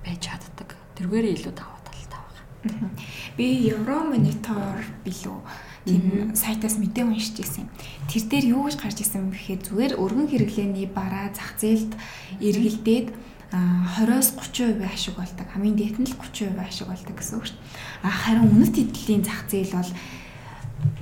байж 0.00 0.20
чаддаг. 0.24 0.72
Тэргээрээ 0.96 1.36
илүү 1.36 1.54
даваа 1.54 1.80
талтай 1.84 2.18
байгаа. 2.18 2.90
Би 3.36 3.46
Евромонитор 3.70 4.80
билүү 5.04 5.38
тийм 5.86 6.34
сайтаас 6.34 6.76
мэдээ 6.82 7.06
уншиж 7.06 7.38
ирсэн. 7.40 7.70
Тэр 8.10 8.22
дээр 8.26 8.44
юу 8.58 8.66
гэж 8.66 8.76
гарч 8.82 8.98
ирсэн 9.06 9.30
бэ 9.30 9.38
гэхээр 9.38 9.62
зүгээр 9.62 9.92
өргөн 10.02 10.28
хэрэглээний 10.28 10.90
бараа 10.90 11.30
зах 11.30 11.54
зээлд 11.62 11.94
эргэлдээд 12.42 13.08
20-оос 13.54 14.34
30% 14.34 14.82
ашиг 14.82 15.14
болдог. 15.14 15.46
Хамгийн 15.46 15.78
дээд 15.78 15.96
нь 16.02 16.10
л 16.10 16.18
30% 16.18 16.58
ашиг 16.58 16.90
болдог 16.90 17.14
гэсэн 17.14 17.38
үг 17.38 17.46
шүү 17.46 17.58
дээ. 18.02 18.10
Харин 18.10 18.50
үнэт 18.50 18.74
эдлийн 18.82 19.22
зах 19.22 19.46
зээл 19.46 19.78
бол 19.78 19.92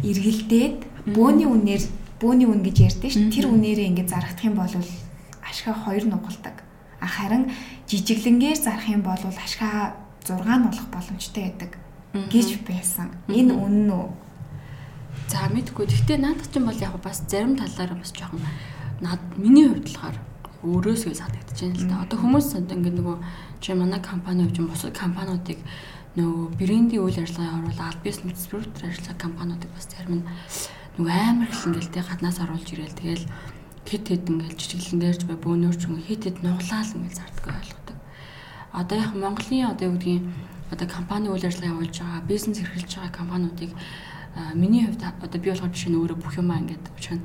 эргэлдээд 0.04 0.78
бөөний 1.16 1.48
үнээр 1.48 1.82
бөөний 2.20 2.48
үн 2.48 2.60
гэж 2.60 2.76
ярьдэн 2.84 3.10
ш. 3.10 3.16
Тэр 3.32 3.48
үнээрээ 3.48 3.88
ингээд 3.96 4.12
зарагдах 4.12 4.44
юм 4.44 4.56
бол 4.60 4.74
ашгаа 5.40 5.74
2 5.88 6.04
нугалдаг. 6.12 6.60
А 7.00 7.08
харин 7.08 7.48
жижиглэнгээр 7.88 8.58
зарах 8.60 8.88
юм 8.92 9.00
бол 9.00 9.16
ашгаа 9.16 9.96
6 10.24 10.44
нуулах 10.44 10.88
боломжтой 10.92 11.48
байдаг 11.48 11.72
гэж 12.12 12.64
байсан. 12.68 13.12
Энэ 13.28 13.52
үнэн 13.56 13.88
үү? 13.88 14.23
За 15.28 15.48
мэдгүй. 15.48 15.87
Гэхдээ 15.88 16.18
наадах 16.20 16.48
чинь 16.52 16.68
бол 16.68 16.76
яг 16.76 16.94
бас 17.02 17.24
зарим 17.28 17.56
талаараа 17.56 17.98
бас 17.98 18.12
жоохон 18.12 18.42
над 19.00 19.20
миний 19.37 19.68
хувьд 19.68 19.88
болохоор 19.88 20.16
өөрөөсөө 20.64 21.14
санагдаж 21.16 21.58
байна 21.60 21.76
л 21.80 21.88
да. 21.88 22.02
Одоо 22.04 22.18
хүмүүс 22.20 22.48
ингээд 22.56 22.96
нөгөө 23.00 23.16
чи 23.60 23.72
манай 23.72 24.00
компани 24.00 24.44
хувьд 24.44 24.68
бусад 24.68 24.96
компаниудыг 24.96 25.58
нөгөө 26.16 26.44
брендийн 26.60 27.02
үйл 27.02 27.18
ажиллагаа 27.20 27.58
оруулаад 27.58 27.90
аль 27.90 28.04
бизнес 28.06 28.46
спортер 28.46 28.87
ажиллагаа 28.87 29.18
компаниудыг 29.18 29.70
бас 29.74 29.87
зарим 29.90 30.14
нь 30.22 30.26
нөгөө 30.96 31.10
амар 31.10 31.50
их 31.50 31.62
ингээл 31.66 31.90
тэ 31.90 32.06
гаднаас 32.06 32.38
оруулж 32.38 32.68
ирээл 32.70 33.00
тэгэл 33.00 33.24
хит 33.88 34.04
хит 34.08 34.24
ингээл 34.30 34.60
жижиглэнгээрч 34.60 35.22
бай 35.26 35.38
бөөнөрч 35.42 35.82
хит 36.06 36.22
хит 36.24 36.38
нуглаал 36.44 36.90
ингээл 36.94 37.18
зарддаг 37.18 37.46
ойлгодог. 37.50 37.98
Одоо 38.72 38.96
яг 39.02 39.12
Монголын 39.18 39.72
одоо 39.74 39.84
юу 39.90 39.96
гэдгийг 39.98 40.24
одоо 40.70 40.87
компани 40.88 41.28
үйл 41.28 41.44
ажиллагаа 41.44 41.74
явуулж 41.74 41.96
байгаа 41.98 42.22
бизнес 42.30 42.58
эрхэлж 42.62 42.92
байгаа 42.94 43.18
компаниудыг 43.18 43.70
миний 44.54 44.86
хувьд 44.86 45.02
одоо 45.22 45.40
би 45.40 45.50
болохоор 45.50 45.70
жишээ 45.70 45.90
нь 45.94 45.98
өөрөө 45.98 46.18
бүх 46.18 46.34
юмаа 46.38 46.58
ингээд 46.58 46.84
учир 46.98 47.14
нь 47.18 47.24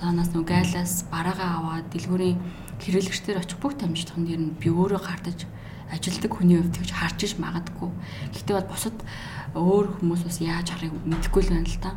танаас 0.00 0.30
нөгөө 0.32 0.48
гайлаас 0.48 1.04
бараагаа 1.12 1.50
аваад 1.60 1.86
дэлгүүрийн 1.92 2.40
хэрэглэгчдэр 2.80 3.40
очих 3.40 3.60
бүх 3.60 3.76
дамжлагын 3.76 4.24
дээр 4.24 4.42
нь 4.42 4.56
би 4.56 4.68
өөрөө 4.72 5.00
гардаж 5.04 5.44
ажилдаг 5.92 6.32
хүний 6.34 6.58
хувьд 6.58 6.74
тэгж 6.74 6.90
харж 6.90 7.18
иж 7.22 7.32
магадгүй. 7.38 7.90
Гэхдээ 8.34 8.54
бол 8.58 8.70
бусад 8.72 8.96
өөр 9.54 9.86
хүмүүс 10.00 10.22
бас 10.26 10.38
яаж 10.42 10.66
харыг 10.74 10.92
мэдэхгүй 11.06 11.42
л 11.46 11.52
байна 11.54 11.68
л 11.68 11.78
та. 11.78 11.92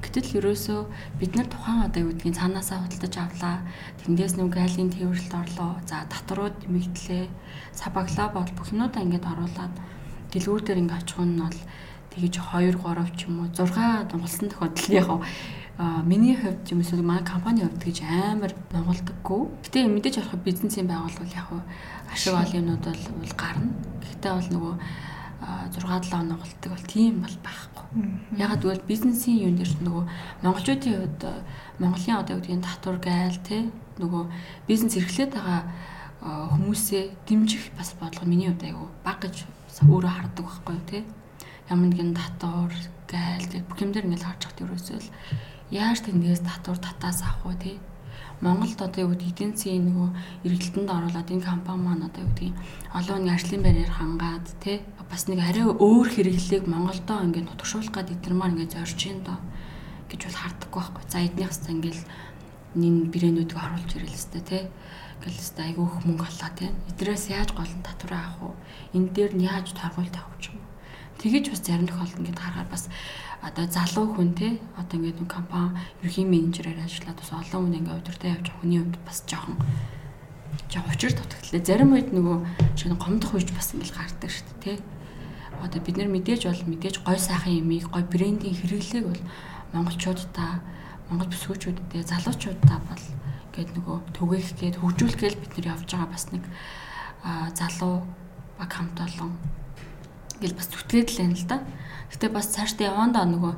Гэтэл 0.00 0.36
ерөөсөө 0.40 0.80
бид 1.20 1.32
нар 1.36 1.48
тухайн 1.48 1.84
одоо 1.84 2.00
юу 2.04 2.12
гэдгийг 2.12 2.36
цаанаасаа 2.36 2.84
худалдаж 2.84 3.14
авлаа. 3.20 3.56
Тэндээс 4.04 4.36
нэг 4.36 4.48
гайлын 4.52 4.92
тээвэрлэлд 4.92 5.32
орлоо. 5.32 5.80
За 5.88 6.04
татварууд 6.08 6.56
нэмэгдлээ. 6.64 7.24
Сабаглаа 7.72 8.28
бол 8.32 8.50
бүх 8.52 8.68
юмудаа 8.72 9.00
ингээд 9.00 9.28
оруулаад 9.28 9.74
дэлгүүр 10.32 10.62
дээр 10.64 10.82
ингээд 10.84 11.00
очих 11.04 11.20
нь 11.20 11.40
бол 11.40 11.58
тэгэж 12.14 12.34
2 12.38 12.78
3 12.78 13.18
ч 13.18 13.26
юм 13.26 13.42
уу 13.42 13.50
6 13.50 14.08
дунгалсан 14.10 14.48
тохиолдол 14.48 14.90
яг 14.94 15.08
миний 16.06 16.36
хувьд 16.38 16.70
юм 16.70 16.80
эсвэл 16.80 17.02
манай 17.02 17.24
компани 17.26 17.66
хувьд 17.66 17.82
гэж 17.82 18.06
амар 18.06 18.54
нугалдаггүй. 18.70 19.42
Гэтэ 19.66 19.90
мэдээж 19.90 20.22
авах 20.22 20.38
бизнесийн 20.46 20.86
байгуулвал 20.86 21.34
яг 21.34 21.50
ашиг 22.12 22.34
олоннууд 22.34 22.84
бол 22.86 23.34
гарна. 23.34 23.74
Гэхдээ 23.98 24.32
бол 24.38 24.50
нөгөө 24.54 24.74
6 25.74 26.14
7 26.14 26.30
нугалдаг 26.30 26.70
бол 26.70 26.86
тийм 26.86 27.14
бол 27.26 27.36
байхгүй. 27.42 27.86
Ягаад 28.38 28.62
гэвэл 28.62 28.86
бизнесийн 28.86 29.42
юун 29.50 29.58
дээр 29.58 29.72
нөгөө 29.82 30.04
монголчуудын 30.46 30.94
хувьд 30.94 31.22
Монголын 31.82 32.20
одоо 32.22 32.38
гэдгийг 32.38 32.62
татвар 32.62 32.98
гайл 33.02 33.38
те 33.42 33.66
нөгөө 33.98 34.22
бизнес 34.70 34.94
эрхлээд 34.94 35.34
байгаа 35.34 35.66
хүмүүсээ 36.22 37.26
дэмжих 37.26 37.74
бас 37.74 37.98
бодлого 37.98 38.30
миний 38.30 38.48
хувьд 38.48 38.62
айгүй 38.62 38.88
баг 39.02 39.18
гэж 39.26 39.42
өөрөө 39.82 40.12
хардаг 40.14 40.44
байхгүй 40.46 40.78
те. 40.86 40.98
Ямар 41.70 41.88
нэгэн 41.88 42.12
татвар 42.12 42.72
гайл 43.08 43.46
те 43.48 43.64
бүх 43.64 43.78
юм 43.80 43.90
дээр 43.92 44.06
ингээл 44.08 44.28
харж 44.28 44.42
хат 44.44 44.62
ерөөсөө 44.64 44.98
л 45.00 45.08
яаж 45.72 45.98
тэндээс 46.04 46.42
татвар 46.44 46.78
татаас 46.78 47.24
авах 47.24 47.44
вэ 47.48 47.54
те 47.62 47.72
Монголд 48.44 48.76
одоо 48.82 49.00
юу 49.08 49.10
гэдэг 49.16 49.30
эдийн 49.32 49.52
засгийн 49.56 49.86
нөгөө 49.88 50.08
эргэлтэнд 50.44 50.90
оруулаад 50.90 51.32
энэ 51.32 51.48
компани 51.48 51.80
маань 51.80 52.06
одоо 52.08 52.22
юу 52.26 52.32
гэдэг 52.36 52.52
олон 52.98 53.20
нэг 53.24 53.32
ажлын 53.32 53.62
байраар 53.64 53.92
хангаад 53.96 54.46
тий 54.60 54.76
бас 55.08 55.22
нэг 55.30 55.40
арай 55.40 55.64
өөр 55.64 56.08
хэрэглээг 56.12 56.64
Монголдоо 56.68 57.18
ингээд 57.24 57.48
нутгшуулах 57.48 57.94
гад 57.94 58.12
эднэрмаар 58.12 58.52
ингээд 58.52 58.74
зорж 58.76 59.00
ийн 59.06 59.20
доо 59.24 59.38
гэж 60.10 60.20
бол 60.26 60.40
харддаггүй 60.42 60.80
байхгүй. 60.82 61.04
За 61.08 61.18
эднийх 61.24 61.52
хэвээр 61.54 61.74
ингээд 61.74 62.00
нин 62.74 62.94
брэндүүдийг 63.14 63.60
оруулж 63.64 63.90
ирэл 63.94 64.18
өстэй 64.18 64.42
тий 64.42 64.62
ингээл 65.22 65.40
өстэй 65.40 65.64
айгүй 65.70 65.86
мөнгө 66.04 66.26
олоо 66.28 66.50
тий 66.58 66.70
эдрээс 66.90 67.24
яаж 67.30 67.50
гол 67.54 67.70
нь 67.70 67.86
татвар 67.86 68.12
авах 68.18 68.38
вэ? 68.42 68.98
Энэ 68.98 69.12
дээр 69.14 69.32
нь 69.38 69.46
яаж 69.46 69.70
торгуульд 69.72 70.16
авах 70.18 70.42
юм? 70.50 70.58
Тэгэж 71.22 71.44
бас 71.50 71.60
зарим 71.62 71.86
тохиолдолд 71.86 72.18
ингээд 72.20 72.40
харахаар 72.40 72.70
бас 72.70 72.88
одоо 73.44 73.66
залуу 73.68 74.06
хүн 74.16 74.32
те 74.34 74.48
одоо 74.80 74.96
ингээд 74.98 75.20
компани 75.28 75.76
ерхий 76.02 76.24
менежерээр 76.24 76.80
ажиллаад 76.80 77.18
бас 77.20 77.30
олон 77.32 77.62
хүн 77.68 77.78
ингээд 77.78 78.00
удирдах 78.00 78.34
явж 78.40 78.46
хүний 78.56 78.80
хувьд 78.80 78.98
бас 79.04 79.18
жоохон 79.28 79.56
жоохон 80.70 80.94
учир 80.94 81.12
дутагдлаа. 81.12 81.60
Зарим 81.64 81.92
үед 81.92 82.08
нөгөө 82.10 82.36
шиг 82.76 82.96
гомдох 82.98 83.34
үеч 83.34 83.50
бас 83.52 83.74
ингээд 83.74 83.94
гардаг 83.94 84.30
шүү 84.30 84.46
дээ 84.64 84.78
те. 84.78 84.82
Одоо 85.62 85.80
бид 85.82 85.96
нар 85.96 86.10
мэдээж 86.10 86.42
бол 86.48 86.62
мэдээж 86.72 86.96
гой 87.04 87.18
сайхан 87.18 87.58
юмыг 87.62 87.86
гой 87.90 88.02
брендинг 88.02 88.58
хэрэглээг 88.58 89.06
бол 89.06 89.22
монголчуудаа 89.72 90.62
монгол 91.10 91.30
бүсгүүчүүдтэй 91.30 92.02
залуучуудаа 92.02 92.78
бол 92.90 93.04
ингээд 93.54 93.70
нөгөө 93.76 93.96
түгээх 94.18 94.50
гээд 94.58 94.76
хөгжүүлэх 94.82 95.18
гээд 95.20 95.36
бид 95.38 95.52
нар 95.62 95.66
явж 95.78 95.88
байгаа 95.94 96.10
бас 96.10 96.24
нэг 96.34 96.44
залуу 97.54 98.02
баг 98.58 98.70
хамт 98.72 98.98
олон 98.98 99.30
гэл 100.40 100.58
бас 100.58 100.68
зүтгээд 100.70 101.08
л 101.10 101.18
байна 101.20 101.36
л 101.36 101.46
да. 101.46 101.58
Гэтэ 102.10 102.26
бас 102.30 102.46
цаашдаа 102.54 102.90
явандаа 102.90 103.24
нөгөө 103.26 103.52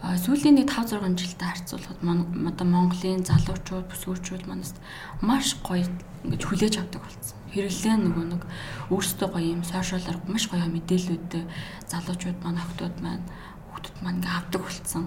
сүүлийн 0.00 0.56
нэг 0.56 0.72
5 0.72 0.96
6 0.96 1.12
жилдээ 1.12 1.44
харьцуулахад 1.44 2.00
одоо 2.00 2.66
Монголын 2.66 3.20
залуучууд, 3.20 3.92
бүсгүүчүүд 3.92 4.48
манаас 4.48 4.72
маш 5.20 5.60
гоё 5.60 5.84
ингэж 6.24 6.40
хүлээж 6.40 6.74
авдаг 6.80 7.04
болсон. 7.04 7.36
Хэрэглээ 7.52 7.96
нөгөө 8.00 8.24
нэг 8.32 8.42
өөрсдөө 8.88 9.28
гоё 9.28 9.60
юм 9.60 9.60
сошиалаар 9.60 10.16
маш 10.24 10.48
гоё 10.48 10.64
мэдээллүүдтэй 10.72 11.44
залуучууд 11.92 12.38
маань, 12.40 12.62
охтууд 12.64 12.96
маань, 13.04 13.24
хүүхдүүд 13.68 13.98
маань 14.00 14.18
ингэ 14.24 14.30
авдаг 14.32 14.60
болсон. 14.64 15.04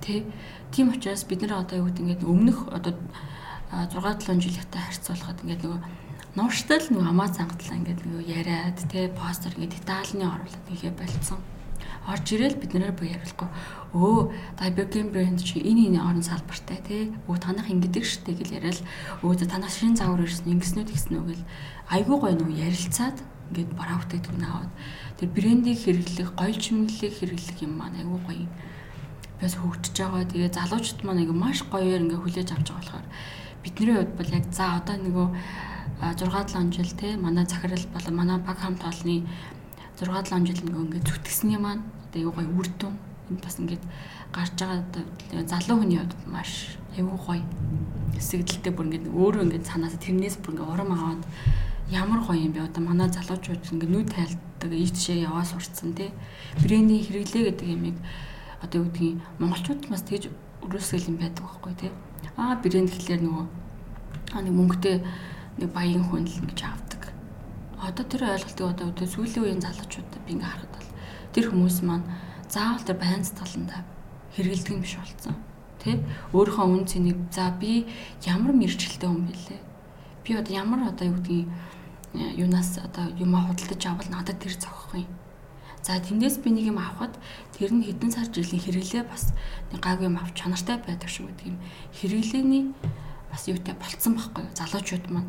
Тэ? 0.00 0.24
Тийм 0.72 0.96
учраас 0.96 1.28
бид 1.28 1.44
нэр 1.44 1.60
одоо 1.60 1.84
юу 1.84 1.92
гэдэг 1.92 2.04
ингээд 2.16 2.24
өмнөх 2.24 2.72
одоо 2.72 2.96
6 3.68 4.00
7 4.00 4.40
жилийнхтэй 4.40 4.80
харьцуулахад 4.80 5.44
ингээд 5.44 5.60
нөгөө 5.60 5.80
Нууштай 6.36 6.84
л 6.84 6.92
нэг 6.92 7.00
амаа 7.08 7.32
цангатлаа 7.32 7.80
ингээд 7.80 8.04
нэг 8.04 8.28
яриад 8.28 8.76
те 8.92 9.08
постэр 9.08 9.56
ингээд 9.56 9.80
детальны 9.80 10.28
оруулаад 10.28 10.68
нэгэ 10.68 10.92
болцсон. 10.92 11.40
Орж 12.04 12.28
ирэл 12.28 12.60
бид 12.60 12.76
нэр 12.76 12.92
боо 12.92 13.08
ярихгүй. 13.08 13.48
Өө 13.96 14.36
Dibergen 14.60 15.16
брэнд 15.16 15.40
чи 15.40 15.64
энэ 15.64 15.96
энэ 15.96 16.04
орон 16.04 16.20
салбартай 16.20 16.84
те. 16.84 17.08
Өө 17.24 17.40
танах 17.40 17.72
ингэдэг 17.72 18.04
штэ 18.04 18.36
гэл 18.36 18.52
яриад 18.52 18.84
өө 19.24 19.48
танах 19.48 19.72
шинэ 19.72 19.96
загвар 19.96 20.28
ирсэн 20.28 20.60
ингэснүүд 20.60 20.92
ихсэн 20.92 21.16
үг 21.24 21.40
гэл 21.40 21.44
айгүй 21.88 22.16
гоё 22.20 22.36
нэг 22.36 22.52
ярилцаад 22.52 23.16
ингээд 23.56 23.70
бараа 23.72 23.96
бүтээгдэхүүн 24.04 24.44
аваад 24.44 24.72
тэр 25.16 25.28
брендийг 25.32 25.78
хэрэглэх, 25.80 26.36
гоё 26.36 26.52
чимэглэлийг 26.52 27.14
хэрэглэх 27.16 27.58
юм 27.64 27.80
маань 27.80 27.96
айгүй 28.04 28.20
гоё. 28.28 28.46
Бас 29.40 29.56
хөгжиж 29.56 29.96
байгаа. 30.04 30.28
Тэгээ 30.28 30.52
залуучууд 30.52 31.00
маань 31.00 31.24
ингээ 31.24 31.40
маш 31.40 31.64
гоёор 31.64 32.04
ингээ 32.04 32.20
хүлээж 32.20 32.48
авч 32.52 32.68
байгаа 32.76 33.00
болохоор 33.00 33.06
бидний 33.64 33.96
хувьд 33.96 34.12
бол 34.20 34.30
яг 34.36 34.44
за 34.52 34.64
одоо 34.76 34.96
нөгөө 35.00 35.28
6 36.00 36.28
7 36.28 36.72
жил 36.72 36.90
те. 36.96 37.16
Манай 37.16 37.46
захирал 37.46 37.84
болон 37.92 38.14
манай 38.16 38.38
баг 38.38 38.58
хамт 38.58 38.84
олонны 38.84 39.26
6 39.98 40.28
7 40.30 40.46
жил 40.46 40.60
ингээд 40.60 41.08
зүтгэсний 41.08 41.56
маань 41.56 41.82
одоо 42.08 42.20
юу 42.20 42.32
гоё 42.32 42.48
үр 42.48 42.68
дүн 42.78 42.94
энэ 43.30 43.40
бас 43.42 43.58
ингээд 43.58 43.84
гарч 44.32 44.52
байгаа 44.60 45.46
залуу 45.48 45.80
хүний 45.80 45.98
хувьд 45.98 46.14
маш 46.26 46.78
аюу 46.96 47.16
гоё 47.16 47.42
эсэгдэлтэй 48.16 48.72
бүр 48.72 48.86
ингээд 48.86 49.08
өөрөө 49.08 49.42
ингээд 49.44 49.68
цаанаас 49.68 49.96
тэрнээс 49.96 50.36
бүр 50.44 50.52
ингээд 50.52 50.72
урам 50.72 50.92
аваад 50.92 51.22
ямар 51.90 52.20
гоё 52.20 52.44
юм 52.44 52.52
бэ? 52.52 52.68
Одоо 52.68 52.82
манай 52.84 53.08
залуучууд 53.08 53.64
ингээд 53.72 53.92
нүд 53.92 54.08
тайлдаг 54.12 54.72
ийш 54.72 54.92
тийшээ 54.92 55.26
яваа 55.28 55.44
сурцсан 55.44 55.94
тий 55.96 56.10
брендинг 56.60 57.08
хэрэглээ 57.08 57.44
гэдэг 57.50 57.68
юмыг 57.72 57.96
одоо 58.62 58.84
юу 58.84 58.88
гэдгийг 58.90 59.16
монголчууд 59.38 59.80
бас 59.88 60.02
тэгж 60.04 60.28
өрөөсгөл 60.64 61.08
юм 61.10 61.16
байдаг 61.20 61.44
байхгүй 61.44 61.74
тий 61.80 61.90
аа 62.36 62.58
брэнд 62.60 62.90
гэхлээр 62.90 63.22
нөгөө 63.22 63.46
аа 64.34 64.42
нэг 64.42 64.54
мөнгөтэй 64.56 64.96
нэг 65.56 65.68
баян 65.72 66.04
хүн 66.04 66.28
л 66.28 66.38
ингэж 66.40 66.60
авдаг. 66.64 67.02
Одоо 67.80 68.04
тэр 68.04 68.22
ойлголтыг 68.28 68.66
одоо 68.66 68.86
өдөө 68.92 69.08
сүүлийн 69.08 69.44
үеийн 69.44 69.64
залуучуудад 69.64 70.22
би 70.24 70.36
ингээ 70.36 70.48
харахад 70.48 70.72
бол 70.76 70.90
тэр 71.32 71.46
хүмүүс 71.52 71.78
маань 71.84 72.06
заавал 72.48 72.84
тэр 72.84 72.98
байнц 73.00 73.28
таландаа 73.36 73.80
хэрэгэлдэг 74.36 74.72
юм 74.76 74.80
биш 74.84 74.96
болсон. 75.00 75.34
Тэ? 75.80 76.00
Өөрийнхөө 76.32 76.66
үн 76.66 76.84
цэнийг 76.84 77.18
за 77.32 77.52
би 77.56 77.88
ямар 78.24 78.52
мэрэгчлээ 78.52 79.08
хүн 79.08 79.24
бэлээ. 79.28 79.60
Би 80.24 80.30
одоо 80.36 80.52
ямар 80.52 80.80
одоо 80.92 81.08
юу 81.08 81.16
гэдгийг 81.20 81.48
э, 82.16 82.36
юунаас 82.40 82.76
одоо 82.80 83.12
юмаа 83.16 83.48
худалдаж 83.48 83.82
авал 83.86 84.08
надад 84.12 84.40
тэр 84.40 84.56
зохих 84.56 85.04
юм. 85.04 85.12
За 85.86 86.02
тэндээс 86.02 86.42
би 86.42 86.50
нэг 86.50 86.66
юм 86.74 86.82
авахад 86.82 87.14
тэр 87.54 87.70
нь 87.70 87.86
хэдэн 87.86 88.10
сар 88.10 88.26
жилийн 88.26 88.58
хэрэглээ 88.58 89.04
бас 89.06 89.30
нэг 89.70 89.80
гайгүй 89.80 90.10
юм 90.10 90.18
авч 90.18 90.34
чанартай 90.34 90.82
байдаг 90.82 91.06
шүү 91.06 91.30
гэдэг 91.30 91.46
юм. 91.46 91.58
Хэрэглээний 91.94 92.64
бас 93.36 93.44
юутай 93.52 93.76
болцсон 93.76 94.16
байхгүй 94.16 94.48
юу? 94.48 94.56
Залуучууд 94.56 95.06
маань 95.12 95.28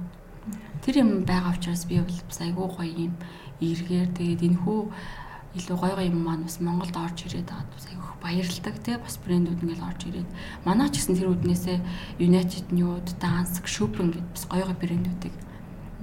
Тэр 0.87 1.03
юм 1.03 1.27
байгаа 1.27 1.51
учраас 1.51 1.83
би 1.83 1.99
бол 1.99 2.07
бас 2.07 2.39
айгүй 2.39 2.63
гоё 2.63 2.87
юм 2.95 3.13
эргээр. 3.59 4.15
Тэгээд 4.15 4.47
энэ 4.47 4.59
хүү 4.63 4.79
илүү 5.59 5.75
гоё 5.75 5.95
гоё 5.99 6.07
юм 6.07 6.23
маань 6.23 6.47
бас 6.47 6.63
Монголд 6.63 6.95
орж 6.95 7.27
ирээд 7.27 7.51
байгаа 7.51 7.75
бас 7.75 7.87
айгүй 7.91 8.11
баярлалдаг 8.23 8.75
те. 8.87 8.95
Бас 8.95 9.19
брэндүүд 9.19 9.63
ингээл 9.67 9.83
орж 9.83 10.01
ирээд. 10.07 10.29
Манай 10.63 10.87
ч 10.87 11.03
гэсэн 11.03 11.19
тэр 11.19 11.35
үднээсээ 11.35 11.77
United 12.23 12.71
Nude, 12.71 13.11
Dansk, 13.19 13.67
Shopping 13.67 14.15
гэдээ 14.15 14.31
бас 14.31 14.45
гоё 14.47 14.63
гоё 14.63 14.79
брэндүүдийг 14.79 15.35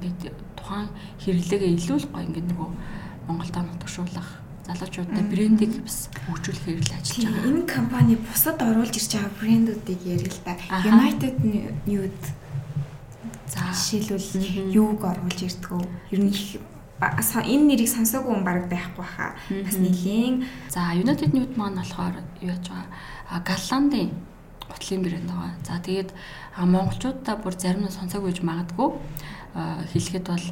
ингээд 0.04 0.36
тухайн 0.60 0.92
хэрэглээгээ 1.24 1.70
илүү 1.80 1.98
л 2.04 2.10
гоё 2.12 2.26
ингээд 2.28 2.48
нөгөө 2.52 2.70
Монголд 3.24 3.56
оногдуулах 3.56 4.43
залуучуудаа 4.64 5.24
брендийг 5.28 5.72
бас 5.84 6.08
хөгжүүлэх 6.24 6.64
хэрэглээ 6.64 6.98
ажиллаж 7.00 7.24
байгаа. 7.28 7.48
Энэ 7.52 7.62
компани 7.68 8.14
бусад 8.16 8.58
оруулж 8.64 8.94
ирж 8.96 9.12
байгаа 9.12 9.32
брэндүүдийг 9.40 10.00
ярил 10.08 10.32
л 10.32 10.44
да. 10.44 10.54
United 10.88 11.36
Nude 11.84 12.24
За 13.54 13.60
жишээлбэл 13.70 14.72
юуг 14.72 15.04
оруулж 15.04 15.40
ирдгүү? 15.44 15.82
Ер 16.10 16.20
нь 16.24 16.32
их 16.32 16.58
энэ 17.04 17.64
нэрийг 17.68 17.90
сонсоогүй 17.92 18.32
хүн 18.32 18.44
баг 18.44 18.66
байхгүй 18.72 19.04
хаа. 19.04 19.36
Бас 19.52 19.76
нэлийн. 19.76 20.48
За 20.72 20.96
United 20.96 21.30
Nude 21.36 21.54
маань 21.60 21.76
болохоор 21.76 22.16
юу 22.40 22.50
яаж 22.50 22.66
байгаа? 22.72 23.40
Галландын 23.44 24.10
гутлын 24.74 25.02
брэнд 25.06 25.30
байгаа. 25.30 25.52
За 25.62 25.78
тэгээд 25.78 26.10
монголчуудаа 26.58 27.36
бүр 27.38 27.54
зарим 27.54 27.86
нь 27.86 27.94
сонсоогүй 27.94 28.34
гэж 28.34 28.40
магадгүй. 28.42 28.88
Хэлэхэд 29.94 30.26
бол 30.26 30.46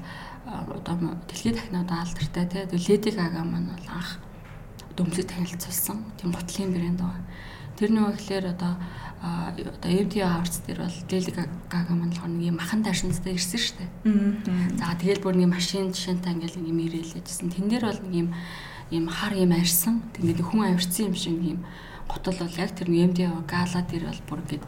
одоо 0.78 0.96
дэлхийд 1.28 1.58
дахнаа 1.58 2.06
алдартай 2.06 2.46
тий. 2.46 2.64
Леди 2.70 3.10
Гага 3.10 3.42
маань 3.42 3.74
бол 3.74 3.88
анх 3.90 4.22
дөмсөд 4.96 5.28
танилцуулсан 5.28 5.98
тийм 6.18 6.30
гутлын 6.32 6.72
брэнд 6.72 7.00
байгаа. 7.02 7.24
Тэр 7.76 7.90
нөгөө 7.90 8.14
ихлээр 8.16 8.46
одоо 8.54 8.76
одоо 9.22 9.90
MT 9.90 10.18
Awards 10.18 10.66
дээр 10.66 10.82
бол 10.82 10.98
Lady 11.10 11.32
Gaga 11.70 11.94
маань 11.94 12.10
л 12.10 12.26
нэг 12.26 12.50
юм 12.50 12.56
махан 12.58 12.82
дашинзтай 12.82 13.38
ирсэн 13.38 13.60
шүү 13.62 13.76
дээ. 13.78 13.90
За 14.76 14.98
тэгэл 14.98 15.22
бүр 15.22 15.38
нэг 15.38 15.54
машин 15.54 15.94
жишээнтэй 15.94 16.34
ингээл 16.34 16.58
нэг 16.58 16.68
юм 16.68 16.78
ирээлээжсэн. 16.82 17.54
Тэн 17.54 17.70
дээр 17.70 17.86
бол 17.86 18.02
нэг 18.02 18.14
юм 18.18 18.28
юм 18.90 19.06
хар 19.08 19.32
юм 19.38 19.54
арьсан. 19.54 20.02
Тэгээд 20.18 20.42
хүн 20.42 20.74
авирсан 20.74 21.06
юм 21.06 21.14
шиг 21.14 21.38
юм 21.38 21.62
гутал 22.12 22.36
бол 22.36 22.60
яг 22.60 22.70
тэр 22.76 22.88
MT 22.92 23.18
Gala 23.48 23.80
дээр 23.88 24.04
бол 24.12 24.22
бүр 24.28 24.40
гээд 24.48 24.64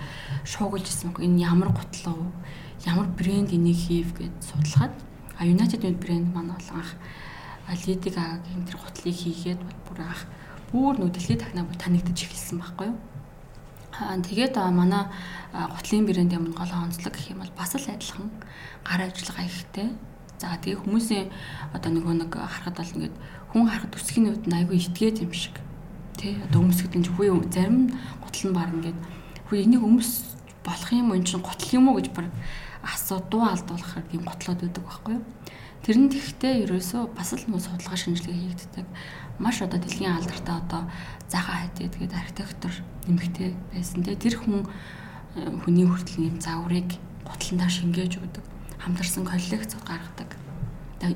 шуугуулж 0.49 0.89
ирсэн. 0.89 1.13
Энэ 1.21 1.45
ямар 1.45 1.69
гутал 1.71 2.17
вэ? 2.17 2.33
Ямар 2.89 3.09
брэнд 3.13 3.53
энийг 3.53 3.77
хийв 3.77 4.17
гэд 4.17 4.33
судлахад 4.41 4.97
а 5.39 5.45
United 5.45 5.85
брэнд 6.01 6.33
маань 6.35 6.57
бол 6.57 6.71
анх 6.73 6.97
Lady 7.69 8.11
Gaga-гийн 8.13 8.65
тэр 8.65 8.77
гутлыг 8.77 9.17
хийгээд 9.17 9.61
бүр 9.89 9.99
анх 10.05 10.25
бүр 10.73 10.97
нөө 11.01 11.11
дэлхийд 11.13 11.41
дахнаа 11.41 11.65
танигдаж 11.81 12.19
эхэлсэн 12.25 12.59
байхгүй 12.61 12.89
юу? 12.93 12.99
Тэгээд 13.95 14.57
манай 14.73 15.09
гутлын 15.53 16.07
брэнд 16.07 16.33
юм 16.33 16.53
гол 16.53 16.73
онцлог 16.73 17.15
гэх 17.15 17.31
юм 17.33 17.41
бол 17.41 17.53
бас 17.57 17.73
л 17.75 17.89
адилхан 17.89 18.31
гар 18.85 19.01
ажиллагаа 19.07 19.47
ихтэй. 19.47 19.89
За 20.39 20.59
тэгээ 20.61 20.83
хүмүүсийн 20.83 21.29
одоо 21.73 21.91
нөгөө 21.95 22.15
нэг 22.27 22.33
харахад 22.35 22.77
бол 22.77 22.95
ингээд 22.95 23.17
хүн 23.55 23.65
харахад 23.71 23.95
үсгийн 23.95 24.35
нь 24.35 24.57
айгүй 24.59 24.77
итгээд 24.83 25.23
юм 25.23 25.33
шиг. 25.33 25.57
Тэ 26.25 26.41
одоо 26.41 26.65
өмсгөд 26.65 26.97
нь 26.97 27.05
хүү 27.05 27.53
зарим 27.53 27.93
гутал 28.25 28.49
нь 28.49 28.57
баг 28.57 28.73
ингээд 28.73 28.99
хүү 29.45 29.57
энийг 29.61 29.85
өмс 29.85 30.41
болох 30.65 30.89
юм 30.89 31.13
уу? 31.13 31.21
Эн 31.21 31.29
чинь 31.29 31.45
гутал 31.45 31.69
юм 31.77 31.93
уу 31.93 32.01
гэж 32.01 32.17
баг 32.17 32.33
асуудуу 32.81 33.45
алдуулахаар 33.45 34.09
тийм 34.09 34.25
готлоод 34.25 34.65
байдаг 34.65 34.85
байхгүй 34.89 35.21
юу. 35.21 35.25
Тэр 35.85 35.97
нь 36.01 36.09
тэгхтээ 36.09 36.65
ерөөсөө 36.65 37.13
бас 37.13 37.37
л 37.37 37.45
нөө 37.45 37.61
судалгаа 37.61 38.01
шинжилгээ 38.01 38.41
хийгддэг. 38.41 38.87
Маш 39.37 39.61
одоо 39.61 39.77
дэлхийн 39.77 40.17
алдартай 40.17 40.57
одоо 40.65 40.89
заха 41.29 41.61
хайт 41.61 41.77
тэгээд 41.77 42.17
архитектор 42.17 42.73
нэмэгтэй 43.05 43.53
байсан 43.77 44.01
те 44.01 44.17
тэр 44.17 44.41
хүн 44.41 44.65
э, 45.37 45.53
хүний 45.61 45.85
хүртэл 45.85 46.25
нэм 46.25 46.41
загварыг 46.41 46.89
гутландаа 47.29 47.69
шингээж 47.69 48.17
өгдөг. 48.17 48.45
Хамтарсан 48.81 49.29
коллекцууд 49.29 49.85
гаргадаг 49.85 50.41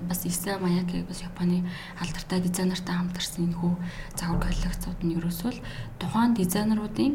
бас 0.09 0.26
Иса 0.26 0.59
Маяки 0.59 1.03
бас 1.09 1.22
Японы 1.22 1.64
алдартай 2.01 2.41
дизайнертай 2.41 2.95
хамтарсан 2.95 3.49
энэ 3.49 3.57
хүү 3.57 3.72
загвар 4.18 4.45
коллекцууд 4.45 5.01
нь 5.05 5.16
ерөөсөө 5.16 5.51
л 5.55 5.64
тухайн 5.99 6.34
дизайнеруудын 6.34 7.14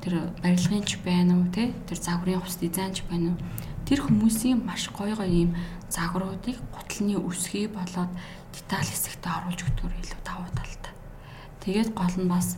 тэр 0.00 0.32
барилгын 0.40 0.84
ч 0.88 0.96
байна 1.04 1.36
уу 1.36 1.52
те 1.52 1.76
тэр 1.84 1.98
загварын 2.00 2.40
хувьс 2.40 2.56
дизайн 2.56 2.96
ч 2.96 3.04
байна 3.04 3.36
уу 3.36 3.38
тэр 3.84 4.06
хүмүүсийн 4.06 4.64
маш 4.64 4.88
гоё 4.94 5.18
гоё 5.18 5.28
ийм 5.28 5.50
загваруудыг 5.90 6.56
гутлын 6.70 7.18
үсгий 7.20 7.66
болоод 7.66 8.08
деталь 8.54 8.86
хэсэгтээ 8.86 9.32
оруулж 9.34 9.60
өгдөгөр 9.66 9.94
илүү 9.98 10.20
давуу 10.22 10.50
талтай. 10.54 10.94
Тэгээд 11.62 11.90
гол 11.98 12.14
нь 12.14 12.30
бас 12.30 12.54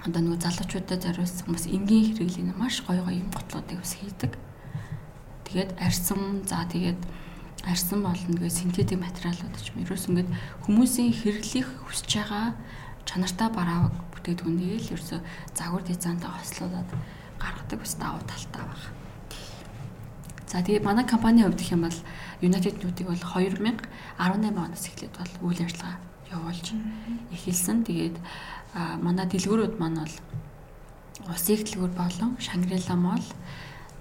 одоо 0.00 0.20
нөгөө 0.24 0.40
залуучуудад 0.40 1.00
зориулсан 1.04 1.48
бас 1.52 1.68
энгийн 1.68 2.16
хэрэглэний 2.16 2.56
маш 2.56 2.80
гоё 2.88 3.04
гоё 3.04 3.20
юм 3.20 3.28
готлуудыг 3.32 3.78
бас 3.84 3.92
хийдэг. 4.00 4.32
Тэгээд 5.44 5.70
арьсан 5.76 6.44
за 6.48 6.64
тэгээд 6.72 7.00
арьсан 7.64 8.02
болно 8.02 8.36
гэх 8.36 8.52
синтетик 8.52 9.00
материалууд 9.00 9.56
ч 9.56 9.72
юм. 9.72 9.82
Ерөөс 9.84 10.08
ингээд 10.08 10.30
хүмүүсийн 10.68 11.12
хэрэглэх 11.12 11.68
хүсэж 11.88 12.10
байгаа 12.20 12.46
чанартай 13.08 13.48
барааг 13.48 13.92
бүтээгдэхүүнийг 14.12 14.80
л 14.84 14.92
ерөөсө 14.96 15.18
загвар 15.56 15.82
дизайнтай 15.84 16.30
хослуулад 16.30 16.88
гаргадаг 17.40 17.78
бас 17.80 17.94
давуу 17.96 18.22
талтай 18.28 18.62
байна. 18.64 18.88
За 20.48 20.62
тэгээ 20.62 20.86
манай 20.86 21.04
компанийн 21.08 21.48
хувьд 21.48 21.60
гэх 21.60 21.74
юм 21.74 21.88
бол 21.88 22.00
United 22.44 22.74
Nude-ийг 22.78 23.08
бол 23.08 23.22
2018 23.26 23.80
оноос 24.20 24.84
эхлээд 24.86 25.14
бол 25.16 25.32
үйл 25.50 25.60
ажиллагаа 25.64 25.96
явуулж 26.30 26.66
эхэлсэн. 27.34 27.82
Тэгээд 27.88 28.16
манай 29.02 29.26
дэлгүүрүүд 29.26 29.74
маань 29.80 30.04
бол 30.04 30.14
Улсын 31.24 31.56
их 31.56 31.64
дэлгүүр 31.64 31.92
болон 31.96 32.36
Shangri-La 32.36 32.96
Mall, 32.98 33.24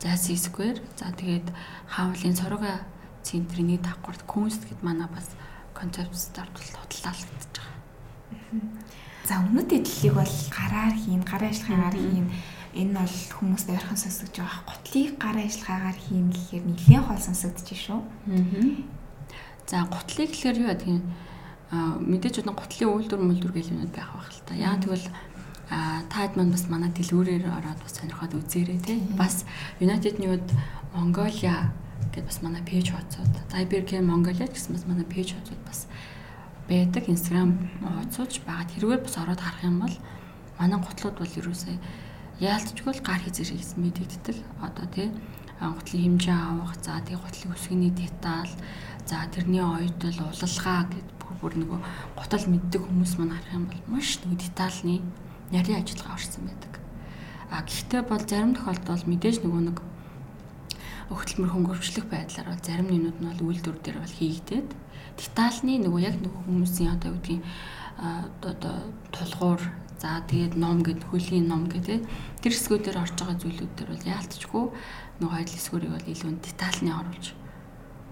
Jazzy 0.01 0.35
Square, 0.35 0.81
за 0.99 1.13
тэгээд 1.15 1.47
хаавлын 1.87 2.35
Сорога 2.35 2.83
центрийн 3.23 3.79
давхарт 3.81 4.27
Kunst 4.27 4.67
гэд 4.67 4.83
манай 4.83 5.07
бас 5.07 5.31
бол 5.73 5.89
худалдаалагдаж 5.89 7.51
байгаа. 7.55 7.73
За 9.23 9.39
өмнөд 9.39 9.71
эдлэлийг 9.71 10.13
бол 10.13 10.35
гараар 10.51 10.95
хийн, 10.99 11.23
гарын 11.23 11.49
ажиллагаагаар 11.49 11.95
хийн. 11.95 12.27
Энэ 12.75 12.93
бол 12.99 13.15
хүмүүст 13.39 13.67
ойрхон 13.71 13.97
сонсогдож 13.97 14.35
байгаа. 14.43 14.61
Гутлыг 14.67 15.11
гарын 15.15 15.47
ажиллагаагаар 15.47 15.97
хийн 15.97 16.27
гэхээр 16.27 16.63
нэлээд 16.67 17.05
хол 17.07 17.21
сонсогдож 17.23 17.69
шүү. 17.71 18.01
За 19.67 19.87
гутлыг 19.87 20.29
гэхээр 20.31 20.57
юу 20.59 20.69
гэдэг? 20.75 21.01
Аа 21.71 21.95
мэдээж 22.03 22.43
одоо 22.43 22.53
гутлын 22.59 22.91
үйлдвэр 22.91 23.21
мүлдвэр 23.23 23.53
гэх 23.55 23.71
юмуд 23.71 23.95
байх 23.95 24.11
байх 24.11 24.29
л 24.29 24.43
та. 24.43 24.53
Яа 24.59 24.75
тэгвэл 24.75 25.07
а 25.71 26.03
таад 26.11 26.35
маань 26.35 26.51
бас 26.51 26.67
манай 26.67 26.91
дэлгүүрээр 26.91 27.47
ороод 27.47 27.79
бас 27.79 27.95
сонирхоод 27.97 28.35
үзээрэй 28.35 28.79
тий. 28.83 28.99
Бас 29.15 29.47
United 29.79 30.19
Nude 30.19 30.51
Mongolia 30.93 31.71
гэдээ 32.13 32.29
бас 32.29 32.45
манай 32.45 32.61
пэйж 32.61 32.93
хуудсууд 32.93 33.33
Cybercare 33.49 34.05
Mongolia 34.05 34.45
гэсэн 34.45 34.77
бас 34.77 34.85
манай 34.85 35.01
пэйж 35.09 35.33
хуудсууд 35.33 35.63
бас 35.65 35.89
байдаг. 36.69 37.09
Instagram 37.09 37.57
хуудсууч 37.81 38.45
байгаа. 38.45 38.69
Тэргээр 38.69 39.01
бас 39.01 39.17
ороод 39.17 39.41
харах 39.41 39.65
юм 39.65 39.81
бол 39.81 39.95
манай 40.61 40.77
готлууд 40.77 41.17
бол 41.17 41.37
ерөөсөө 41.41 41.73
яалтчгүй 42.37 42.93
л 42.93 43.01
гар 43.01 43.17
хизэр 43.25 43.49
хийсэн 43.49 43.81
мэдэгддэг. 43.81 44.37
Одоо 44.61 44.85
тий 44.93 45.09
гутлын 45.57 46.21
хэмжээ 46.21 46.37
авах, 46.37 46.77
за 46.85 47.01
тий 47.01 47.17
гутлын 47.17 47.57
өсгөний 47.57 47.89
деталь, 47.89 48.53
за 49.09 49.25
тэрний 49.33 49.65
оюутал, 49.65 50.29
улалгаа 50.29 50.85
гэд 50.93 51.09
бүр 51.41 51.53
нөгөө 51.59 51.79
гутал 52.13 52.45
мэддэг 52.45 52.81
хүмүүс 52.85 53.17
маань 53.17 53.33
харах 53.33 53.57
юм 53.57 53.65
бол 53.67 53.81
маш 53.97 54.21
нөгөө 54.21 54.37
детальны 54.37 55.01
нарийн 55.49 55.81
ажиллагаа 55.81 56.13
орсон 56.13 56.45
байдаг. 56.45 56.73
А 57.49 57.65
гэхдээ 57.65 58.01
бол 58.05 58.23
зарим 58.23 58.53
тохиолдолд 58.53 59.05
мэдээж 59.09 59.43
нөгөө 59.43 59.61
нэг 59.65 59.77
өгтөлмөр 61.13 61.51
хөнгөвчлөх 61.53 62.07
байдлаар 62.09 62.47
бол 62.49 62.65
зарим 62.65 62.87
нэгнүүд 62.89 63.17
нь 63.21 63.29
бол 63.29 63.45
үйлдвэр 63.53 63.77
дээр 63.79 63.97
бол 64.01 64.17
хийгдээд 64.17 64.69
детальны 65.21 65.73
нөгөө 65.85 66.01
яг 66.01 66.15
нөгөө 66.19 66.41
хүмүүсийн 66.49 66.93
одоо 66.97 67.09
юу 67.13 67.17
гэдгийг 67.21 67.41
одоо 68.41 68.75
тулгуур 69.13 69.61
за 70.01 70.25
тэгээд 70.27 70.53
ном 70.57 70.81
гэд 70.81 71.01
хөлийн 71.07 71.45
ном 71.47 71.69
гэдэг 71.69 72.01
тэр 72.41 72.53
хэсгүүдээр 72.53 72.97
орж 72.97 73.13
байгаа 73.13 73.37
зүйлүүд 73.39 73.71
дээр 73.77 73.89
бол 73.93 74.09
яалтчгүй 74.09 74.65
нөгөө 75.21 75.37
айл 75.37 75.53
хэсгүүрийг 75.53 75.93
бол 75.93 76.11
илүү 76.11 76.31
детальны 76.41 76.91
оруулж 76.91 77.25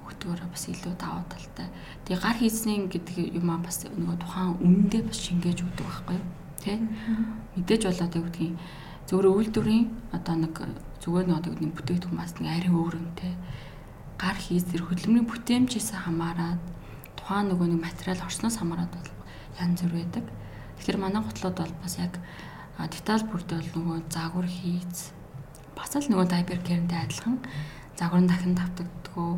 өгдөгөөрөө 0.05 0.49
бас 0.53 0.63
илүү 0.69 0.93
даваа 1.01 1.25
талтай. 1.27 1.67
Тэгээ 2.05 2.21
гар 2.21 2.37
хийснийн 2.37 2.83
гэдэг 2.93 3.15
юм 3.35 3.49
аа 3.49 3.59
бас 3.65 3.83
нөгөө 3.89 4.17
тухайн 4.21 4.53
үнэндээ 4.61 5.01
бас 5.09 5.19
шингээж 5.25 5.59
өгдөг 5.65 5.87
байхгүй 5.89 6.15
юу? 6.21 6.27
тий 6.61 6.77
мэдээж 7.57 7.81
болоод 7.89 8.15
яг 8.15 8.25
гэдгийг 8.29 8.53
зөвхөн 9.09 9.33
үйлдвэрийн 9.33 9.85
одоо 10.13 10.35
нэг 10.37 10.53
зүгээр 11.01 11.25
нэг 11.27 11.37
одоо 11.37 11.51
нэг 11.57 11.73
бүтээгдэхүүн 11.75 12.17
бас 12.21 12.37
нэг 12.37 12.49
арай 12.53 12.71
өөр 12.71 12.95
тий 13.17 13.33
гар 14.21 14.37
хийс 14.37 14.69
тэр 14.69 14.85
хөдөлмөрийн 14.85 15.25
бүтээмжээс 15.25 15.97
хамаарат 16.05 16.61
тухайн 17.17 17.49
нөгөө 17.49 17.67
нэг 17.73 17.81
материал 17.81 18.21
орсноос 18.21 18.61
хамаарат 18.61 18.93
бол 18.93 19.09
янз 19.57 19.81
бүр 19.81 19.97
байдаг. 19.97 20.25
Тэгэхээр 20.77 21.01
манай 21.01 21.25
готлууд 21.25 21.57
бол 21.57 21.73
бас 21.81 21.97
яг 21.97 22.21
деталь 22.77 23.25
бүрдээ 23.25 23.57
бол 23.57 23.73
нөгөө 23.81 23.97
загвар 24.13 24.45
хийц 24.45 25.09
бас 25.73 25.97
л 25.97 26.05
нөгөө 26.05 26.27
дайбер 26.29 26.61
кэрэнтэй 26.61 27.01
адилхан 27.01 27.41
загвар 27.97 28.21
дахин 28.29 28.53
давтагддгөө 28.53 29.31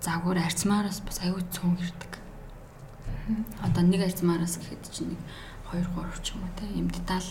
загвар 0.00 0.38
арцмаараас 0.40 1.04
бас 1.04 1.20
аюу 1.20 1.44
цөөн 1.52 1.76
ирдэг. 1.84 2.12
Одоо 3.60 3.82
нэг 3.84 4.08
арцмаараас 4.08 4.56
гэхэд 4.56 4.88
чинь 4.88 5.12
нэг 5.12 5.20
2 5.68 5.84
3 5.84 6.24
ч 6.24 6.32
юм 6.32 6.44
уу 6.44 6.52
те 6.56 6.64
юм 6.72 6.88
деталь 6.88 7.28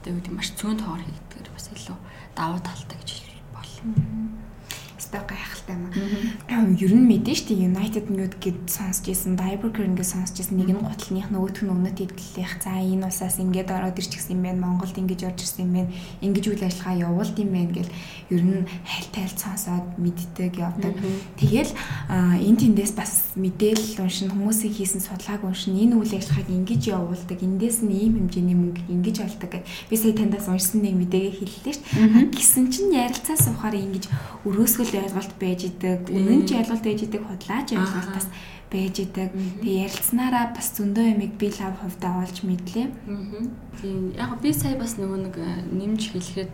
одоо 0.00 0.16
юу 0.16 0.18
гэдэг 0.24 0.32
маш 0.32 0.48
цөөн 0.56 0.80
тоогоор 0.80 1.04
хийгдгээр 1.04 1.48
бас 1.52 1.66
илүү 1.76 1.98
давуу 2.32 2.60
талтай 2.64 2.96
гэж 2.96 3.10
болно 3.52 4.39
өстой 5.10 5.26
гайхалтай 5.26 5.74
юм. 5.74 6.76
Ер 6.78 6.94
нь 6.94 7.06
мэдэн 7.10 7.34
штэ 7.34 7.54
United 7.58 8.06
Nude 8.14 8.38
гэд 8.38 8.70
сонсч 8.70 9.10
ирсэн, 9.10 9.34
Diberger 9.34 9.82
ингээд 9.82 10.06
сонсч 10.06 10.38
ирсэн 10.38 10.62
нэг 10.62 10.70
нь 10.70 10.78
гутлынх 10.78 11.34
нөгөөх 11.34 11.66
нь 11.66 11.72
өмнөд 11.74 11.98
хэдлэх. 11.98 12.62
За 12.62 12.78
энэ 12.78 13.10
усаас 13.10 13.42
ингээд 13.42 13.74
ороод 13.74 13.98
ирчихсэн 13.98 14.38
юм 14.38 14.42
байна. 14.46 14.62
Монголд 14.62 14.94
ингэж 14.94 15.26
орж 15.26 15.42
ирсэн 15.42 15.66
юм 15.66 15.72
байна. 15.74 15.90
Ингэж 16.22 16.44
үйл 16.46 16.62
ажиллагаа 16.62 17.10
явуулд 17.10 17.36
юм 17.42 17.50
байна 17.50 17.72
гэл 17.74 17.90
ер 18.30 18.42
нь 18.46 18.62
хайлт 18.86 19.14
хайлт 19.18 19.38
сонсоод 19.42 19.86
мэддэг 19.98 20.54
явдаг. 20.54 20.94
Тэгэл 21.42 21.72
энэ 22.06 22.60
тэндээс 22.62 22.94
бас 22.94 23.34
мэдээлэл 23.34 24.06
уншин 24.06 24.30
хүмүүсийн 24.30 24.74
хийсэн 24.78 25.02
судалгааг 25.02 25.42
уншин 25.42 25.74
энэ 25.74 25.98
үйл 25.98 26.14
ажиллагааг 26.14 26.46
ингэж 26.46 26.82
явуулдаг. 26.86 27.38
Эндээс 27.42 27.82
нь 27.82 27.98
ийм 27.98 28.14
хэмжээний 28.30 28.54
мөнгө 28.54 28.86
ингэж 28.86 29.16
олдог 29.26 29.50
гэд 29.50 29.66
би 29.90 29.96
сая 29.98 30.14
таньдаас 30.14 30.46
уншсан 30.46 30.86
нэг 30.86 30.94
мэдээгээ 30.94 31.34
хэллээ 31.34 31.74
штэ. 31.74 32.30
Гисэн 32.30 32.70
чинь 32.70 32.94
ярилцаа 32.94 33.34
суухаар 33.34 33.74
ингэж 33.74 34.06
өрөөсгөл 34.46 34.99
л 35.00 35.04
ойлголт 35.08 35.32
байж 35.40 35.60
идэг, 35.64 36.12
үнэн 36.12 36.44
ч 36.44 36.60
ойлголт 36.60 36.84
байж 36.84 37.00
идэг, 37.08 37.22
худлаач 37.24 37.68
ойлголт 37.72 38.10
бас 38.12 38.28
байж 38.68 38.96
идэг. 39.00 39.32
Тэгээ 39.32 39.88
ярилцсанараа 39.88 40.52
бас 40.52 40.68
зөндөө 40.76 41.04
ямиг 41.16 41.32
би 41.40 41.48
лав 41.56 41.74
хувьдаа 41.80 42.22
олж 42.22 42.44
мэдлээ. 42.44 42.86
Тийм. 43.80 44.14
Яг 44.14 44.36
би 44.44 44.52
сая 44.52 44.76
бас 44.76 45.00
нөгөө 45.00 45.18
нэг 45.26 45.34
э, 45.40 45.64
нэмж 45.72 46.12
хэлэхэд 46.12 46.52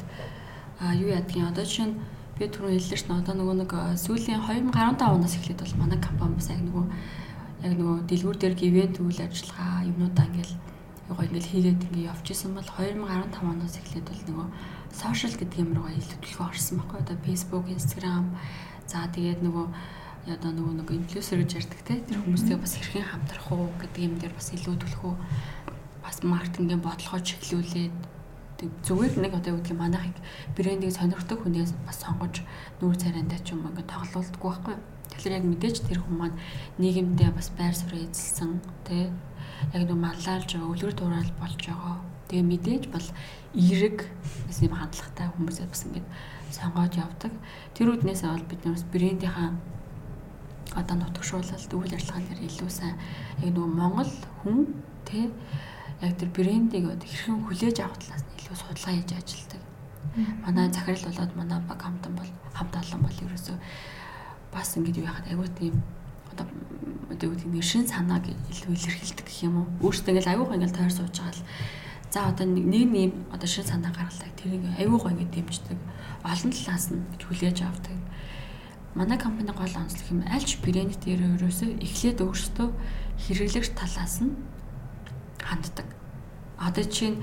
а 0.80 0.94
юу 0.94 1.11
ядгийн 1.11 1.51
одоо 1.51 1.64
жишээ 1.66 1.90
нь 1.90 1.99
би 2.38 2.47
түрүү 2.49 2.72
хэллээ 2.78 3.01
шнэ 3.03 3.20
одоо 3.20 3.34
нөгөө 3.36 3.57
нэг 3.66 3.72
э, 3.74 3.97
сүүлийн 4.01 4.40
2015 4.40 5.03
оноос 5.03 5.34
эхлээд 5.36 5.61
бол 5.61 5.80
манай 5.82 5.99
компани 6.01 6.36
бас 6.36 6.49
яг 6.49 6.62
нөгөө 6.64 6.84
яг 7.64 7.72
нөгөө 7.76 7.97
дэлгүүр 8.09 8.36
дээр 8.40 8.55
ивент 8.61 8.97
үйл 9.01 9.20
ажиллагаа 9.20 9.88
юмнуудаа 9.88 10.24
ингээл 10.28 10.55
гоё 11.14 11.26
ингээл 11.30 11.50
хийгээд 11.52 11.86
ингээ 11.86 12.11
явж 12.11 12.26
исэн 12.34 12.52
бол 12.59 12.66
2015 12.66 13.38
оноос 13.38 13.76
эхлээд 13.78 14.07
бол 14.11 14.22
нөгөө 14.26 14.48
сошиал 14.90 15.36
гэдэг 15.38 15.59
юм 15.62 15.70
руугаа 15.78 15.94
илүү 15.94 16.18
төлхөө 16.18 16.46
орсон 16.50 16.76
байхгүй. 16.82 16.98
Одоо 16.98 17.16
Facebook, 17.22 17.66
Instagram 17.70 18.26
за 18.90 19.07
тэгээд 19.14 19.40
нөгөө 19.46 19.66
одоо 20.26 20.50
нөгөө 20.50 20.74
нэг 20.82 20.88
инфлюенсер 20.90 21.38
гэж 21.46 21.50
ярьдаг 21.62 21.80
те 21.86 22.02
тэр 22.02 22.18
хүмүүстэй 22.18 22.59
бас 22.59 22.74
хэрхэн 22.74 23.07
хамтрах 23.07 23.46
уу 23.54 23.70
гэдэг 23.78 24.02
юм 24.02 24.14
дээр 24.18 24.34
бас 24.34 24.50
илүү 24.50 24.74
төлхөө 24.82 25.14
бас 26.02 26.16
маркетингийн 26.26 26.82
бодлогоо 26.82 27.22
чиглүүлээд 27.22 27.94
зүгээр 28.59 29.14
нэг 29.22 29.32
одоо 29.38 29.54
юу 29.54 29.61
гэдгийг 29.62 29.78
манайхыг 29.78 30.18
брендийг 30.59 30.90
сонирхдаг 30.90 31.38
хүнээс 31.46 31.78
бас 31.86 32.02
сонгож 32.02 32.42
нүүр 32.82 32.96
царайндаа 32.98 33.38
ч 33.38 33.54
юм 33.54 33.68
ингээд 33.70 33.86
тоглоулдаггүй 33.86 34.50
байхгүй. 34.50 34.76
Тэгэхээр 35.14 35.36
яг 35.38 35.44
мэдээж 35.46 35.76
тэр 35.86 35.98
хүмүүс 36.02 36.18
маань 36.18 36.40
нийгэмдээ 36.82 37.30
бас 37.36 37.48
байр 37.54 37.74
суурь 37.76 38.02
эзэлсэн 38.02 38.50
тий 38.88 39.12
яг 39.74 39.82
нэг 39.82 39.96
маллaalж 39.96 40.48
байгаа 40.52 40.72
өлгөр 40.72 40.94
дуурал 40.96 41.32
болж 41.40 41.61
байгаа 41.66 41.96
Тэгээ 42.26 42.42
мэдээж 42.42 42.84
бол 42.90 43.07
эерэг 43.54 44.11
бас 44.50 44.59
юм 44.59 44.74
хандлагатай 44.74 45.30
хүмүүсээ 45.30 45.66
бас 45.70 45.82
ингээд 45.86 46.07
сонгоод 46.50 46.94
явдаг. 46.98 47.32
Тэр 47.70 47.94
үднээс 47.94 48.26
бол 48.26 48.42
бид 48.50 48.66
нэрс 48.66 48.82
брендийнхаа 48.90 49.54
одоо 50.74 50.96
нутагшуулалт 50.98 51.70
үйл 51.70 51.94
ажиллагаан 51.94 52.26
дээр 52.26 52.50
илүү 52.50 52.70
сайн 52.70 52.98
яг 53.46 53.50
нөгөө 53.54 53.70
Монгол 53.78 54.12
хүн 54.42 54.74
тэ 55.07 55.30
яг 56.02 56.12
тэр 56.18 56.30
брендийг 56.34 56.90
хэрхэн 56.90 57.46
хүлээж 57.46 57.78
авах 57.86 58.02
талаас 58.02 58.26
нь 58.26 58.34
илүү 58.42 58.57
судалгаа 58.59 58.94
хийж 58.98 59.11
ажилладаг. 59.14 59.62
Манай 60.42 60.66
захирал 60.74 61.07
болоод 61.07 61.32
манай 61.38 61.61
баг 61.62 61.78
хамтан 61.78 62.14
бол 62.18 62.30
хамт 62.59 62.74
олон 62.74 63.00
бол 63.07 63.22
ерөөсөө 63.22 63.57
бас 64.50 64.74
ингэж 64.74 64.98
юу 64.98 65.07
яхад 65.07 65.30
аюу 65.30 65.46
тийм 65.54 65.78
одоо 66.37 66.47
одоо 67.09 67.32
юу 67.32 67.34
гэдэг 67.41 67.64
шин 67.64 67.89
санааг 67.89 68.28
илүү 68.28 68.76
илэрхийлдэг 68.76 69.24
гэх 69.24 69.49
юм 69.49 69.64
уу. 69.64 69.66
Өөртөө 69.89 70.12
ингээл 70.12 70.32
аюух 70.37 70.53
ингээл 70.53 70.76
тойр 70.76 70.93
сууж 70.93 71.16
байгаа 71.16 71.32
л 71.32 71.49
За 72.16 72.28
одоо 72.28 72.47
нэг 72.47 72.64
нэг 72.64 73.12
одоо 73.28 73.45
шин 73.45 73.66
санаа 73.66 73.93
гаргалтай 73.93 74.30
тэрийг 74.41 74.64
аюу 74.78 74.97
гоо 74.97 75.11
ингэ 75.11 75.37
дэмждэг. 75.37 75.76
Олон 76.24 76.49
талаас 76.49 76.89
нь 76.89 77.05
гэж 77.12 77.22
хүлээж 77.28 77.59
авдаг. 77.66 77.99
Манай 78.95 79.18
компани 79.18 79.53
гол 79.53 79.74
онцлог 79.76 80.09
юм 80.09 80.24
альч 80.24 80.57
брэнд 80.64 80.97
дээр 81.05 81.37
өөрөөсөө 81.37 81.82
эхлээд 81.84 82.24
өөрсдөө 82.24 82.68
хэрэглэгч 83.20 83.68
талаас 83.76 84.24
нь 84.24 84.32
ханддаг. 85.45 85.89
Одоо 86.57 86.84
чинь 86.89 87.20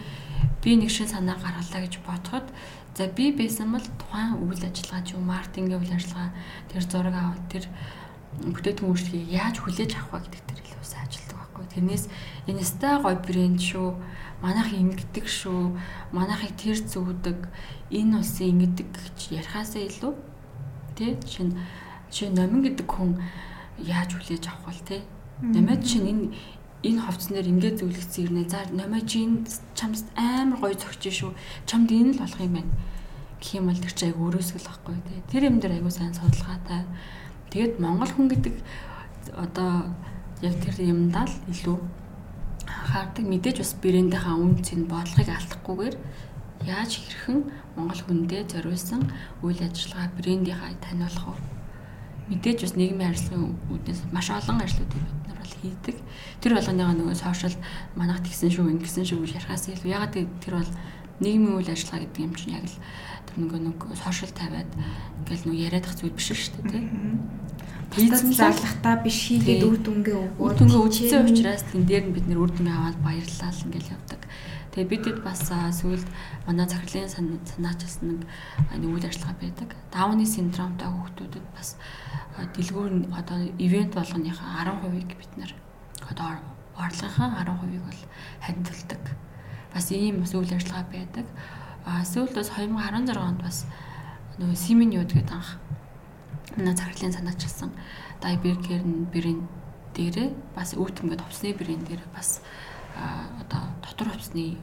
би 0.61 0.78
нэг 0.78 0.93
шин 0.93 1.09
санаа 1.09 1.41
гаргалаа 1.41 1.82
гэж 1.89 1.97
бодоход 2.05 2.45
за 2.93 3.07
би 3.07 3.34
байсан 3.34 3.74
бол 3.74 3.88
тухайн 3.97 4.38
үйл 4.45 4.61
ажиллагаа 4.61 5.01
ч 5.01 5.18
юм 5.18 5.26
маркетингийн 5.26 5.82
үйл 5.82 5.97
ажиллагаа 5.97 6.30
тэр 6.70 6.84
зураг 6.86 7.16
аваад 7.18 7.43
тэр 7.49 7.66
бүтээтэн 8.41 8.89
үйлчлэгийг 8.89 9.29
яаж 9.29 9.55
хүлээж 9.61 9.91
авах 9.95 10.25
вэ 10.25 10.34
гэдэг 10.34 10.43
дээр 10.49 10.61
илүү 10.65 10.88
сайн 10.88 11.05
ажилладаг 11.05 11.38
байхгүй. 11.38 11.65
Тэрнээс 11.73 12.05
инста 12.49 12.89
гой 12.99 13.15
брэнд 13.15 13.59
шүү, 13.61 13.88
манайх 14.41 14.69
ингэдэг 14.73 15.25
шүү, 15.29 15.61
манайхыг 16.11 16.53
тэр 16.57 16.77
зүгдэг, 16.81 17.39
энэ 17.93 18.17
улсын 18.17 18.49
ингэдэг 18.57 18.89
гэж 18.89 19.17
ярихаасаа 19.38 19.81
илүү 19.88 20.13
тий 20.97 21.13
чинь 21.23 21.53
чи 22.09 22.27
номин 22.29 22.65
гэдэг 22.65 22.88
хүн 22.89 23.21
яаж 23.79 24.17
хүлээж 24.17 24.43
авах 24.49 24.73
вэ 24.73 24.81
тий. 24.84 25.01
Нэмээд 25.41 25.81
чинь 25.86 26.09
энэ 26.09 26.25
энэ 26.84 26.99
ховцон 27.05 27.38
дээр 27.38 27.51
ингээд 27.53 27.79
зөвлөгдсөн 27.79 28.23
ирнэ. 28.27 28.49
За 28.49 28.65
номоо 28.73 29.01
чи 29.05 29.23
энэ 29.23 29.47
чамд 29.77 30.03
амар 30.17 30.59
гоё 30.59 30.75
зөгч 30.75 31.03
шүү. 31.09 31.31
Чамд 31.69 31.89
энэ 31.89 32.13
л 32.17 32.21
болох 32.21 32.41
юм 32.43 32.53
байна 32.59 32.73
гэх 33.43 33.59
юм 33.59 33.67
бол 33.67 33.79
тэр 33.79 33.93
чи 33.95 34.03
айгу 34.07 34.27
өрөөсгөл 34.31 34.67
واخгүй 34.67 34.95
тий. 35.03 35.19
Тэр 35.31 35.43
юм 35.51 35.59
дээр 35.59 35.79
айгу 35.79 35.91
сайн 35.91 36.15
судалгаатай. 36.15 36.84
Да 36.84 37.22
Тэгээд 37.53 37.77
монгол 37.77 38.09
хүн 38.09 38.33
гэдэг 38.33 38.55
одоо 39.37 39.93
яг 40.41 40.57
тэр 40.57 40.89
юмдаа 40.89 41.29
л 41.29 41.37
илүү 41.53 41.77
анхаардаг. 42.65 43.25
Мэдээж 43.29 43.61
бас 43.61 43.77
брэндийнхаа 43.77 44.41
үнцийг 44.41 44.89
бодлогыг 44.89 45.29
алдахгүйгээр 45.29 45.95
яаж 46.65 46.91
хэрхэн 46.97 47.39
монгол 47.77 48.01
хүндээ 48.09 48.49
зориулсан 48.49 49.05
үйл 49.45 49.61
ажиллагаа 49.61 50.09
брендийнхаа 50.17 50.73
таниулах 50.81 51.37
вэ? 51.37 51.45
Мэдээж 52.33 52.57
бас 52.65 52.73
нийгмийн 52.73 53.13
харилцааны 53.13 53.53
үүднээс 53.69 54.01
маш 54.09 54.27
олон 54.33 54.57
ажлуудыг 54.57 54.97
бид 54.97 55.23
нар 55.29 55.37
бол 55.37 55.55
хийдэг. 55.61 55.97
Тэр 56.41 56.51
болгоныгаа 56.57 56.95
нөгөө 56.97 57.17
сошиал 57.21 57.57
манах 57.93 58.25
тэгсэн 58.25 58.49
шүү, 58.49 58.71
ингэсэн 58.81 59.05
шүү 59.05 59.19
гэж 59.29 59.31
ярихаас 59.37 59.69
илүү 59.69 59.91
ягаад 59.93 60.13
тэр 60.41 60.53
бол 60.57 60.71
нийгмийн 61.20 61.57
үйл 61.59 61.74
ажиллагаа 61.74 62.01
гэдэг 62.07 62.26
юм 62.26 62.34
чинь 62.34 62.55
яг 62.57 62.66
л 62.66 62.78
тэр 63.28 63.38
нөгөө 63.41 63.59
нэг 63.68 63.78
сошиал 63.99 64.34
тавиад 64.34 64.72
ингээл 65.22 65.45
нөгөө 65.45 65.64
яриадах 65.68 65.93
зүйл 65.97 66.18
биш 66.18 66.30
шүү 66.34 66.66
дээ, 66.66 66.72
тийм 66.74 67.22
Хийцэн 67.93 68.34
зарлахтаа 68.34 69.05
биш 69.05 69.30
хийгээд 69.30 69.61
үр 69.70 69.78
дүнгээ 69.78 70.18
өгөөд 70.18 70.41
үр 70.41 70.53
дүнгээ 70.57 70.82
үзсэн 70.82 71.30
учраас 71.30 71.61
тэн 71.70 71.86
дээр 71.86 72.09
нь 72.09 72.16
бид 72.18 72.26
нэр 72.26 72.41
үр 72.41 72.49
дүнгээ 72.49 72.74
аваад 72.74 72.97
баярлалаа 73.05 73.53
л 73.53 73.66
ингээл 73.70 73.93
явдаг. 73.93 74.22
Тэгээ 74.74 74.89
бидэд 74.89 75.20
бас 75.22 75.45
сүүлд 75.53 76.07
манай 76.49 76.66
захирлын 76.66 77.14
санаач 77.14 77.80
бас 77.86 77.97
нэг 78.01 78.26
нэг 78.74 78.89
үйл 78.89 79.05
ажиллагаа 79.05 79.38
байдаг. 79.38 79.70
Дауны 79.93 80.26
синдромтой 80.26 80.89
хүүхдүүдэд 80.89 81.45
бас 81.53 81.78
дэлгүүр 82.57 83.14
одоо 83.14 83.38
ивент 83.61 83.93
болгоныхаа 83.93 84.66
10%-ийг 84.66 85.14
бид 85.14 85.34
нэр 85.38 85.51
одоо 86.09 86.41
орлогынхаа 86.74 87.45
10%-ийг 87.45 87.84
бол 87.86 88.01
хандилдаг. 88.41 89.03
Бас 89.74 89.91
ийм 89.91 90.21
бас 90.21 90.34
үйл 90.34 90.53
ажиллагаа 90.53 90.86
байдаг. 90.88 91.26
А 91.86 92.05
сүүлд 92.05 92.38
бас 92.38 92.49
2016 92.53 93.17
онд 93.17 93.41
бас 93.43 93.65
нөгөө 94.39 94.55
Симин 94.55 94.93
юуд 94.93 95.11
гэдэг 95.11 95.34
анх 95.34 95.59
манай 96.57 96.76
захирлын 96.78 97.13
санаачилсан 97.13 97.71
Дайбергер 98.21 98.82
брэнд 99.11 99.43
дээрээ 99.93 100.30
бас 100.55 100.74
өвтмөд 100.74 101.21
товсны 101.21 101.53
брэнд 101.53 101.89
дээр 101.89 102.01
бас 102.15 102.41
одоо 102.95 103.61
дотор 103.82 104.13
хувцсны 104.13 104.57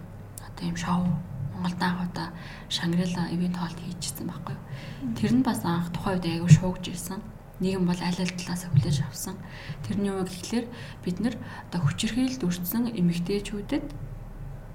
одоо 0.46 0.64
юм 0.66 0.76
шоу 0.76 1.06
Монголд 1.54 1.82
анх 1.82 2.00
удаа 2.08 2.28
Шангрила 2.68 3.28
ивент 3.30 3.56
хоолт 3.56 3.78
хийжсэн 3.78 4.26
байхгүй 4.26 4.54
юу. 4.56 5.14
Тэр 5.18 5.32
нь 5.34 5.44
бас 5.44 5.60
анх 5.64 5.92
тухайн 5.92 6.16
үед 6.16 6.26
аягүй 6.26 6.50
шуугж 6.50 6.88
ирсэн. 6.88 7.20
Нийгэм 7.60 7.84
бол 7.84 8.00
аль 8.00 8.16
аль 8.16 8.34
талаас 8.38 8.64
хүлээж 8.64 9.04
авсан. 9.04 9.36
Тэрний 9.84 10.08
үг 10.08 10.30
гэхлээр 10.32 10.66
бид 11.04 11.20
нэр 11.20 11.34
одоо 11.68 11.80
хүчирхийлэлд 11.84 12.46
өртсөн 12.48 12.88
эмэгтэйчүүдэд 12.96 13.84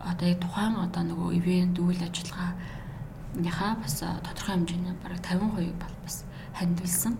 одоо 0.05 0.27
яг 0.29 0.39
тухайн 0.39 0.75
одоо 0.85 1.03
нөгөө 1.03 1.29
ивент 1.39 1.75
үйл 1.81 2.01
ажиллагааныхаа 2.07 3.73
бас 3.81 3.95
тодорхой 3.99 4.53
хэмжээний 4.55 4.95
бараг 5.01 5.19
50% 5.25 5.81
бол 5.81 5.95
бас 6.05 6.23
хандвилсан. 6.53 7.17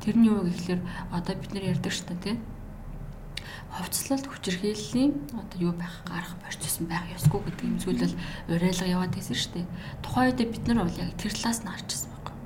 Тэрний 0.00 0.30
үг 0.30 0.46
гэхлээр 0.48 0.80
одоо 1.10 1.34
бид 1.36 1.50
нар 1.52 1.70
ярьдаг 1.74 1.92
шүү 1.92 2.06
дээ 2.08 2.22
тийм 2.22 2.38
ховцлолт 3.72 4.26
хүчирхийллийн 4.28 5.32
одоо 5.32 5.72
юу 5.72 5.72
байх 5.72 6.04
гарах 6.04 6.36
процесс 6.44 6.76
байх 6.84 7.08
ёсгүй 7.16 7.40
гэдэг 7.40 7.64
юм 7.64 7.76
зүйлэл 7.80 8.14
уриалга 8.52 8.86
яваад 8.86 9.16
байсан 9.16 9.36
шүү 9.36 9.52
дээ. 9.56 9.66
Тухайн 10.04 10.28
үед 10.28 10.40
бид 10.52 10.64
нар 10.68 10.84
бол 10.84 11.00
яг 11.00 11.10
тэр 11.16 11.32
талаас 11.32 11.64
нь 11.64 11.72
харчихсан 11.72 12.12
байхгүй. 12.12 12.36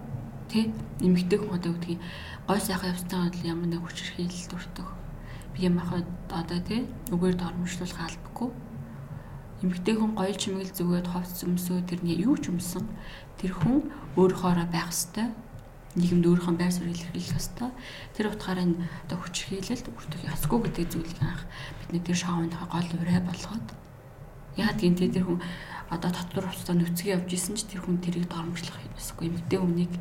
Тэ? 0.47 0.61
Нэмэгтэй 1.03 1.39
хүн 1.43 1.59
одоо 1.59 1.71
үгдгийг 1.75 2.01
гой 2.47 2.61
сайхан 2.63 2.91
явцтай 2.95 3.19
бол 3.27 3.43
ямар 3.43 3.69
нэг 3.75 3.83
хүчирхийлэлд 3.83 4.55
өртөх. 4.55 4.91
Би 5.51 5.59
юм 5.67 5.77
ахад 5.83 6.07
одоо 6.31 6.61
тэ 6.63 6.87
үгээр 7.11 7.37
дормжлуулах 7.43 8.01
албагүй. 8.07 8.49
Нэмэгтэй 9.65 9.95
хүн 9.97 10.13
гоё 10.13 10.35
чимэгэл 10.37 10.77
зүгээд 10.77 11.09
ховц 11.17 11.41
өмсөө 11.49 11.89
тэрний 11.89 12.21
юу 12.21 12.37
ч 12.37 12.53
өмсөн 12.53 12.85
тэр 13.41 13.57
хүн 13.57 13.89
өөрөөхөөрөө 14.21 14.69
байх 14.69 14.93
ёстой. 14.93 15.33
Нийгэмд 15.97 16.29
өөрийнхөө 16.29 16.55
байр 16.61 16.73
суурийг 16.77 17.01
илэрхийлэх 17.01 17.41
ёстой. 17.41 17.73
Тэр 18.13 18.37
утгаараа 18.37 18.69
энэ 18.69 18.85
одоо 19.09 19.17
хүч 19.17 19.37
хийлэлд 19.49 19.89
бүртгэх 19.89 20.29
ёсгүй 20.29 20.59
гэдэг 20.61 20.87
зүйлийг 20.93 21.21
анх 21.25 21.49
бидний 21.81 22.05
тэр 22.05 22.17
шоуныхаа 22.21 22.69
гол 22.69 22.91
урай 23.01 23.21
болгоод. 23.25 23.69
Яагаад 24.61 24.81
гэнтэй 24.85 25.09
тэр 25.09 25.25
хүн 25.25 25.41
одоо 25.89 26.11
татвар 26.13 26.53
хувцас 26.53 26.77
нөхцгий 26.77 27.17
явж 27.17 27.33
исэн 27.33 27.57
ч 27.57 27.65
тэр 27.65 27.81
хүн 27.81 27.97
тэрийг 28.05 28.29
дормжлох 28.29 28.77
ёсгүй. 28.93 29.33
Эмэгтэй 29.33 29.57
хүнийг 29.57 29.93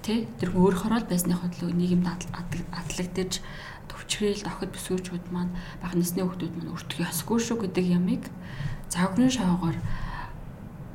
тэ 0.00 0.24
тэр 0.40 0.56
хүн 0.56 0.64
өөрөөхөө 0.72 1.04
л 1.04 1.10
байсныхаа 1.12 1.48
төлөө 1.52 1.72
нийгэмд 1.76 2.06
атлагдаж 2.72 3.32
төвчрэл 3.90 4.46
охид 4.48 4.70
бүсгүүчүүд 4.74 5.24
маань 5.34 5.52
бага 5.82 5.96
насны 5.98 6.22
хүмүүс 6.24 6.52
маань 6.56 6.74
өртөх 6.74 7.04
ёсгүй 7.08 7.38
шүү 7.40 7.56
гэдэг 7.64 7.86
ямыг 7.98 8.22
загварын 8.90 9.30
шоугаар 9.30 9.78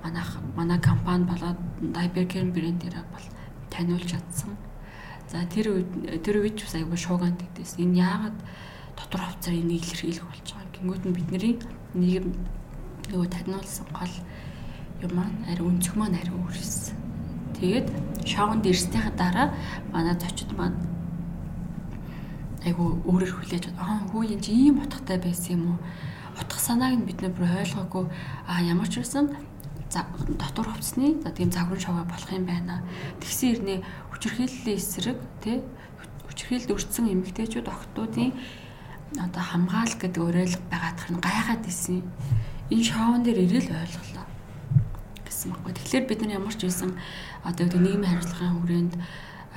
манайх 0.04 0.30
манай 0.56 0.80
компани 0.80 1.26
болоод 1.26 1.60
Дайберкерн 1.82 2.52
брэндээр 2.52 2.96
бол 3.14 3.26
таниулж 3.70 4.10
чадсан. 4.12 4.58
За 5.28 5.46
тэр 5.46 5.70
үед 5.76 6.24
тэр 6.24 6.42
үед 6.42 6.58
бас 6.58 6.76
айгүй 6.76 6.98
шуугаан 6.98 7.38
гэдээс 7.38 7.78
энэ 7.78 8.00
яагаад 8.02 8.38
дотор 8.98 9.22
хавцаар 9.22 9.56
энийг 9.56 9.84
илэрхийлэх 9.86 10.26
болж 10.26 10.48
байгаа. 10.50 10.74
Гингүүд 10.76 11.04
нь 11.06 11.18
бидний 11.18 11.56
нийгэм 11.94 12.28
нөгөө 13.12 13.28
таниулсан 13.30 13.88
гол 13.94 14.16
юм 15.06 15.12
маань 15.16 15.40
ари 15.52 15.62
өнцөг 15.64 15.96
маань 15.96 16.18
ари 16.18 16.32
өөрсөн. 16.32 16.98
Тэгээд 17.60 17.88
шоунд 18.26 18.66
ирснийхаа 18.66 19.14
дараа 19.16 19.48
манай 19.94 20.16
зочид 20.16 20.52
маань 20.58 20.78
айгу 22.66 23.00
өөрөөр 23.08 23.34
хүлээж 23.36 23.66
аа 23.78 24.04
хүү 24.12 24.36
энэ 24.36 24.50
ийм 24.52 24.76
утгатай 24.84 25.18
байсан 25.22 25.52
юм 25.56 25.64
уу? 25.72 25.80
Утга 26.40 26.60
санааг 26.60 26.96
нь 27.00 27.08
бид 27.08 27.20
нэр 27.22 27.34
ойлгоогүй 27.36 28.06
аа 28.48 28.60
ямар 28.64 28.88
ч 28.88 29.00
байсан 29.00 29.32
дотор 29.90 30.68
хувцсны 30.70 31.22
за 31.24 31.32
тийм 31.32 31.52
загвар 31.52 31.80
шоуга 31.80 32.04
болох 32.06 32.32
юм 32.32 32.46
байна. 32.46 32.84
Тэгсэн 33.20 33.50
ирнэ 33.54 33.76
хүчирхийллийн 34.14 34.78
эсрэг 34.78 35.18
тий 35.42 35.64
хүчирхийлд 36.30 36.70
өртсөн 36.70 37.10
эмэгтэйчүүд 37.10 37.68
охтуудын 37.68 38.32
одоо 39.18 39.42
хамгаал 39.42 39.94
гэдэг 39.98 40.22
уриалга 40.22 40.62
байгаадах 40.70 41.10
нь 41.10 41.18
гайхаад 41.18 41.64
исэн. 41.66 42.06
Энэ 42.70 42.86
шоун 42.86 43.24
дээр 43.26 43.40
ирэл 43.50 43.74
ойлголоо 43.74 44.26
гэсэн 45.26 45.50
баггүй. 45.58 45.74
Тэгэхээр 45.74 46.06
бид 46.06 46.22
нар 46.22 46.38
ямар 46.38 46.54
ч 46.54 46.70
байсан 46.70 46.94
одоо 47.42 47.66
нийгмийн 47.66 48.14
харилцааны 48.14 48.62
хүрээнд 48.62 48.94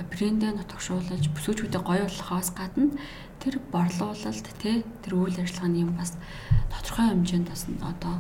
брэндээ 0.01 0.53
нутагшуулж 0.57 1.29
бүсгүүчүүдэд 1.37 1.85
гоё 1.85 2.09
болохоос 2.09 2.51
гадна 2.57 2.97
тэр 3.43 3.61
борлуулалт 3.69 4.47
тий 4.63 4.87
тэр 5.05 5.13
үйл 5.21 5.37
ажиллагааны 5.37 5.85
юм 5.85 5.93
бас 5.99 6.17
тодорхой 6.73 7.13
хэмжээнд 7.13 7.49
бас 7.53 7.69
одоо 7.85 8.17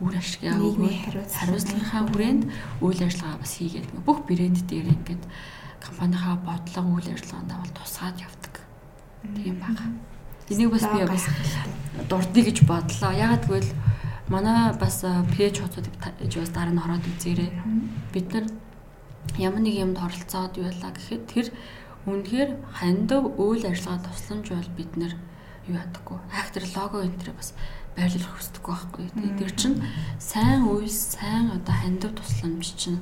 үр 0.00 0.16
ашиг 0.16 0.48
өгөөд 0.48 1.28
хариуцлагынхаа 1.28 2.02
хүрээнд 2.08 2.42
үйл 2.80 3.00
ажиллагаа 3.04 3.36
бас 3.36 3.52
хийгээд 3.60 3.88
бүх 4.00 4.24
брэнд 4.24 4.64
дээр 4.64 4.88
ингээд 4.96 5.24
компанийнхаа 5.84 6.36
бодлого 6.40 6.88
үйл 6.96 7.12
ажиллагаанд 7.12 7.52
бол 7.52 7.76
тусгаад 7.76 8.16
явдаг. 8.16 8.54
Тийм 9.36 9.60
байгаа. 9.60 9.88
Энийг 10.48 10.70
бас 10.72 10.84
би 10.88 11.04
бас 11.04 11.24
дурдъя 12.08 12.42
гэж 12.48 12.58
бодлоо. 12.64 13.12
Ягаад 13.12 13.44
гэвэл 13.44 13.72
манай 14.32 14.72
бас 14.72 15.04
пэйж 15.36 15.60
хотод 15.60 15.86
бас 16.00 16.50
дараа 16.56 16.72
нь 16.72 16.80
ороод 16.80 17.04
үзээрэй. 17.04 17.50
Бид 18.12 18.28
нар 18.32 18.44
ямар 19.38 19.60
нэг 19.60 19.76
юмд 19.78 19.98
оролцоод 20.00 20.56
байлаа 20.58 20.90
гэхэд 20.94 21.22
тэр 21.28 21.46
үнэхээр 22.08 22.50
хандив 22.80 23.22
үйл 23.36 23.64
ажиллагаа 23.68 24.02
тусламж 24.08 24.46
бол 24.50 24.72
бид 24.74 24.92
нар 24.96 25.12
юу 25.68 25.76
ядаггүй. 25.76 26.18
Актер 26.32 26.64
лого 26.74 27.04
энэ 27.04 27.20
төр 27.20 27.36
бас 27.36 27.54
байрлуулах 27.94 28.34
хүсдэггүй 28.40 28.74
байхгүй. 28.74 29.36
Тэр 29.36 29.52
чинь 29.54 29.78
сайн 30.18 30.64
үйлс, 30.66 31.20
сайн 31.20 31.52
одоо 31.52 31.74
хандив 31.76 32.16
тусламж 32.16 32.66
чинь 32.74 33.00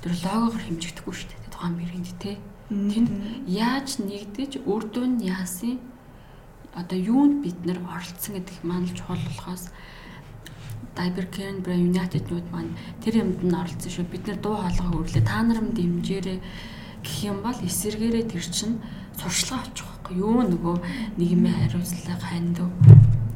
тэр 0.00 0.14
логогоор 0.22 0.62
хэмжигдэхгүй 0.62 1.14
шүү 1.14 1.28
дээ. 1.34 1.52
Тухайн 1.52 1.74
брэнд 1.76 2.10
те. 2.22 2.38
Тэнд 2.70 3.10
яаж 3.50 3.98
нэгдэж 3.98 4.62
үр 4.62 4.86
дүн 4.86 5.18
яасын 5.24 5.82
одоо 6.78 6.98
юунд 6.98 7.42
бид 7.42 7.58
нэр 7.66 7.80
оролцсон 7.82 8.38
гэдэг 8.38 8.62
маань 8.62 8.86
чухал 8.92 9.18
болохоос 9.18 9.72
Diber 10.98 11.26
Care 11.30 11.62
Brand 11.62 11.94
United-нууд 11.94 12.46
маань 12.50 12.74
тэр 12.98 13.22
юмд 13.22 13.40
нь 13.46 13.54
оролцсон 13.54 13.92
шүү. 13.94 14.10
Бид 14.10 14.26
нэр 14.26 14.42
дуу 14.42 14.58
хоолой 14.58 14.88
хөрлөө 14.90 15.22
та 15.22 15.46
нарам 15.46 15.70
дэмжээрэй 15.78 16.38
гэх 17.06 17.16
юм 17.30 17.38
бол 17.46 17.54
эсэргээрээ 17.54 18.26
тэр 18.26 18.42
чинь 18.42 18.82
сурчлага 19.14 19.62
авчих 19.62 19.86
байхгүй 19.86 20.14
юу 20.18 20.42
нөгөө 20.42 20.76
нийгмийн 21.22 21.54
хариуцлага 21.54 22.26
хандив 22.26 22.66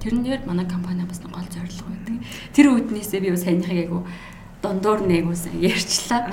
Тэрнээр 0.02 0.42
манай 0.46 0.66
компани 0.66 1.06
бас 1.06 1.22
гол 1.22 1.46
зорилго 1.46 1.86
байдаг. 1.86 2.26
Тэр 2.50 2.74
үүднээсээ 2.74 3.22
би 3.22 3.30
бас 3.30 3.46
санийхыг 3.46 3.86
айгу 3.86 4.02
дондуур 4.58 5.06
нээгүүсэн 5.06 5.62
ярьчлаа. 5.62 6.26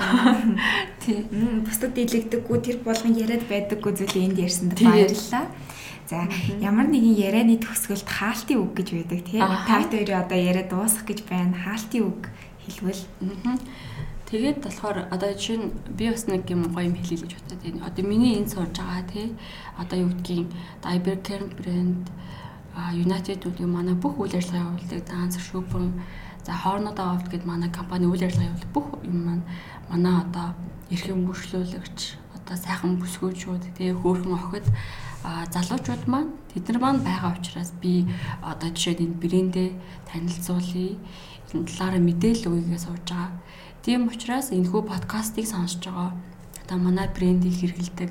Тий. 0.98 1.22
Бусдад 1.62 1.94
дийлэгдэггүй 1.94 2.58
тэр 2.66 2.82
болгон 2.82 3.14
яриад 3.14 3.46
байдаггүй 3.46 3.94
зүйлээ 3.94 4.26
энд 4.26 4.38
ярьсанд 4.42 4.74
баярлалаа. 4.74 5.46
За 6.10 6.26
ямар 6.58 6.90
нэгэн 6.90 7.14
ярианы 7.14 7.54
төгсгөлд 7.62 8.02
хаалтын 8.02 8.58
үг 8.58 8.74
гэж 8.74 8.88
байдаг 8.98 9.20
тий. 9.30 9.38
Та 9.38 9.78
хоёрын 9.78 10.18
одоо 10.18 10.38
яриад 10.42 10.66
дуусгах 10.74 11.06
гэж 11.06 11.22
байна. 11.30 11.54
Хаалтын 11.54 12.02
үг 12.02 12.26
хэлвэл. 12.66 13.06
Тэгээд 14.26 14.58
болохоор 14.58 15.06
одоо 15.06 15.30
жишээ 15.38 15.58
нь 15.62 15.70
би 15.94 16.10
бас 16.10 16.26
нэг 16.26 16.50
юм 16.50 16.66
гоё 16.74 16.90
юм 16.90 16.98
хэлье 16.98 17.14
гэж 17.22 17.32
бодоод 17.38 17.62
байна. 17.62 17.86
Одоо 17.86 18.02
миний 18.02 18.42
энэ 18.42 18.50
сурж 18.50 18.74
байгаа 18.74 19.06
тий 19.06 19.38
одоо 19.78 19.96
юу 20.02 20.10
гэдгийг 20.10 20.50
Ibercare 20.82 21.46
брэнд 21.46 22.04
United 22.90 23.46
гэдэг 23.46 23.70
манай 23.70 23.94
бүх 23.94 24.18
үйл 24.18 24.34
ажиллагаа 24.34 24.74
явуулдаг 24.74 25.02
данс 25.06 25.38
шүүпэн 25.38 25.94
за 26.42 26.52
хоорнодоо 26.58 27.06
авт 27.14 27.30
гэдэг 27.30 27.46
манай 27.46 27.70
компани 27.70 28.10
үйл 28.10 28.26
ажиллагаа 28.26 28.50
явуулдаг 28.50 28.74
бүх 28.74 28.88
юм 29.06 29.18
маань 29.26 29.44
манай 29.90 30.14
одоо 30.26 30.58
эрхэм 30.90 31.22
мөршлүүлэгч 31.26 31.98
одоо 32.34 32.56
сайхан 32.58 32.98
бүсгүүчүүд 32.98 33.62
тэгээ 33.78 33.98
хөөрхөн 33.98 34.34
охид 34.38 34.66
залуучууд 35.24 36.04
маань 36.08 36.32
тэд 36.52 36.64
нар 36.68 36.78
маань 36.80 37.04
байгаа 37.04 37.36
учраас 37.36 37.70
би 37.82 38.08
одоо 38.42 38.70
жишээд 38.72 39.04
энэ 39.04 39.20
брэндээ 39.20 39.70
танилцуулъя. 40.08 40.96
Энэ 41.52 41.66
талаараа 41.68 42.02
мэдээлэл 42.02 42.48
өгье 42.48 42.78
сууж 42.80 43.04
байгаа. 43.04 43.30
Тийм 43.84 44.08
учраас 44.08 44.48
энэхүү 44.52 44.82
подкастыг 44.88 45.46
сонсож 45.48 45.84
байгаа. 45.84 46.12
Одоо 46.64 46.78
манай 46.78 47.08
брендийг 47.08 47.56
хэрэгэлдэг. 47.58 48.10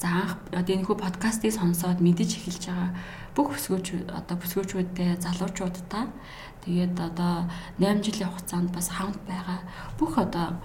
За 0.00 0.08
анх 0.08 0.32
одоо 0.52 0.72
энэхүү 0.76 0.96
подкастыг 0.96 1.52
сонсоод 1.52 2.00
мэдэж 2.00 2.30
эхэлж 2.38 2.64
байгаа 2.70 2.90
бүх 3.36 3.52
бүсгүүч 3.52 4.08
одоо 4.12 4.36
бүсгүүчүүдтэй 4.40 5.20
залуучуудтай. 5.20 6.04
Тэгээд 6.64 6.96
одоо 7.00 7.48
8 7.78 8.00
жилийн 8.00 8.32
хугацаанд 8.32 8.72
бас 8.72 8.88
хамт 8.88 9.20
байгаа 9.28 9.60
бүх 10.00 10.16
одоо 10.16 10.56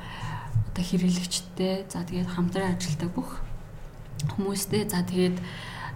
одоо 0.72 0.84
хэрэглэгчтэй 0.84 1.86
за 1.92 2.08
тэгээд 2.08 2.32
хамтран 2.32 2.76
ажилладаг 2.80 3.12
бүх 3.12 3.44
хүмүүстэй. 4.36 4.88
За 4.88 5.04
тэгээд 5.04 5.36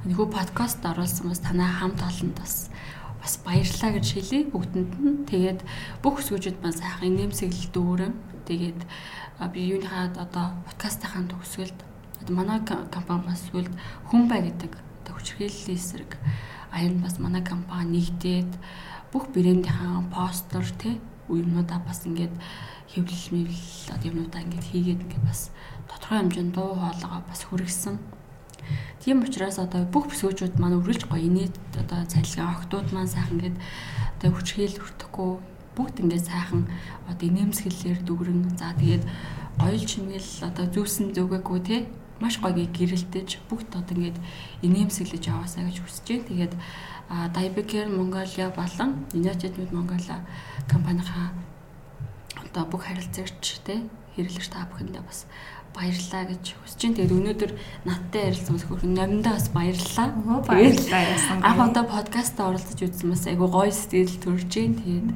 энэхүү 0.05 0.27
подкаст 0.29 0.85
оруулсан 0.85 1.33
бас 1.33 1.41
танай 1.41 1.67
хамт 1.67 1.99
олонд 2.05 2.37
бас 2.37 2.69
бас 3.21 3.33
баярлалаа 3.41 3.91
гэж 3.97 4.07
хэлье 4.13 4.39
бүгдэнд 4.53 4.93
нь 5.01 5.25
тэгээд 5.25 5.59
бүх 6.05 6.21
бүсгүүчүүд 6.21 6.61
маань 6.61 6.79
сайхан 6.79 7.13
нэмсэглэл 7.17 7.73
дүүрэн 7.73 8.15
Тэгээд 8.45 8.79
би 9.53 9.61
юуныхаа 9.73 10.13
одоо 10.13 10.53
подкастынхаа 10.69 11.25
төгсгөлд 11.25 11.79
манай 12.29 12.61
компани 12.63 13.25
бас 13.25 13.41
сүлд 13.49 13.73
хүн 14.05 14.29
бай 14.29 14.45
гэдэг 14.45 14.71
одоо 15.01 15.13
хүчрхийллийн 15.17 15.77
эсрэг 15.77 16.11
аян 16.71 17.01
бас 17.01 17.17
манай 17.17 17.41
компани 17.41 18.05
нэгдээд 18.05 18.51
бүх 19.11 19.33
брэндийнхаа 19.33 20.05
постэр 20.13 20.65
тий 20.77 21.01
юмнуудаа 21.27 21.81
бас 21.81 22.05
ингээд 22.05 22.35
хэвлэл 22.93 23.27
мэвлэл 23.33 23.93
одоо 23.97 24.07
юмнуудаа 24.13 24.41
ингээд 24.45 24.69
хийгээд 24.69 25.03
ингээд 25.03 25.25
бас 25.25 25.49
тодорхой 25.89 26.17
хэмжээнд 26.21 26.53
дуу 26.53 26.77
хоолойгоо 26.77 27.21
бас 27.25 27.41
хүргэсэн. 27.49 27.97
Тийм 29.03 29.21
учраас 29.23 29.59
одоо 29.59 29.85
бүх 29.85 30.09
бүсгүүчүүд 30.09 30.57
маань 30.59 30.77
үргэлж 30.79 31.05
гоё 31.09 31.21
инээд 31.21 31.55
одоо 31.77 32.05
цалин 32.09 32.49
охтууд 32.49 32.89
маань 32.93 33.11
сайхан 33.11 33.37
ингээд 33.37 33.57
одоо 34.17 34.29
хүчрхийл 34.33 34.77
хүртэхгүй. 34.81 35.31
Бүгд 35.75 35.95
ингээд 36.01 36.25
сайхан 36.25 36.61
одоо 37.09 37.27
нэмсгэлээр 37.29 37.99
дүгрэн. 38.07 38.57
За 38.57 38.73
тэгээд 38.73 39.03
гоёл 39.61 39.83
чимгэл 39.85 40.31
одоо 40.49 40.65
зүүсэн 40.71 41.13
зүгээгүй 41.13 41.59
те. 41.67 41.77
Маш 42.23 42.39
гоё 42.39 42.65
гэрэлтэж 42.65 43.43
бүгд 43.51 43.75
одоо 43.75 43.93
ингээд 43.95 44.17
инээмсэглэж 44.63 45.23
яваасаа 45.27 45.67
гэж 45.67 45.77
хүсэж 45.83 46.07
байна. 46.07 46.27
Тэгээд 46.31 46.53
Diabecare 47.09 47.89
Mongolia 47.89 48.49
болон 48.49 49.05
United 49.13 49.57
Med 49.57 49.71
Mongolia 49.71 50.25
компанийнхаа 50.71 51.37
одоо 52.41 52.65
бүх 52.65 52.87
харилцагч 52.87 53.61
те 53.61 53.85
хэрэглэгч 54.15 54.49
та 54.49 54.65
бүхэндээ 54.71 55.03
бас 55.05 55.27
баярлалаа 55.75 56.23
гэж 56.31 56.43
хүсэж 56.55 56.79
байна. 56.79 56.95
Тэгээд 56.95 57.15
өнөөдөр 57.19 57.51
надтай 57.83 58.21
ярилцсан 58.31 58.55
бас 58.55 58.65
хөрхөн 58.65 58.95
номдоо 58.95 59.33
бас 59.35 59.47
баярлалаа. 59.51 60.07
Баярлалаа 60.47 61.03
яасан. 61.03 61.43
Анх 61.43 61.59
удаа 61.59 61.85
подкаст 61.85 62.39
оролцож 62.39 62.79
үзсэн 62.79 63.11
бас 63.11 63.23
айгу 63.27 63.45
гоё 63.51 63.71
сэтгэл 63.75 64.23
төрж 64.23 64.47
байна. 64.47 64.79
Тэгээд 64.79 65.07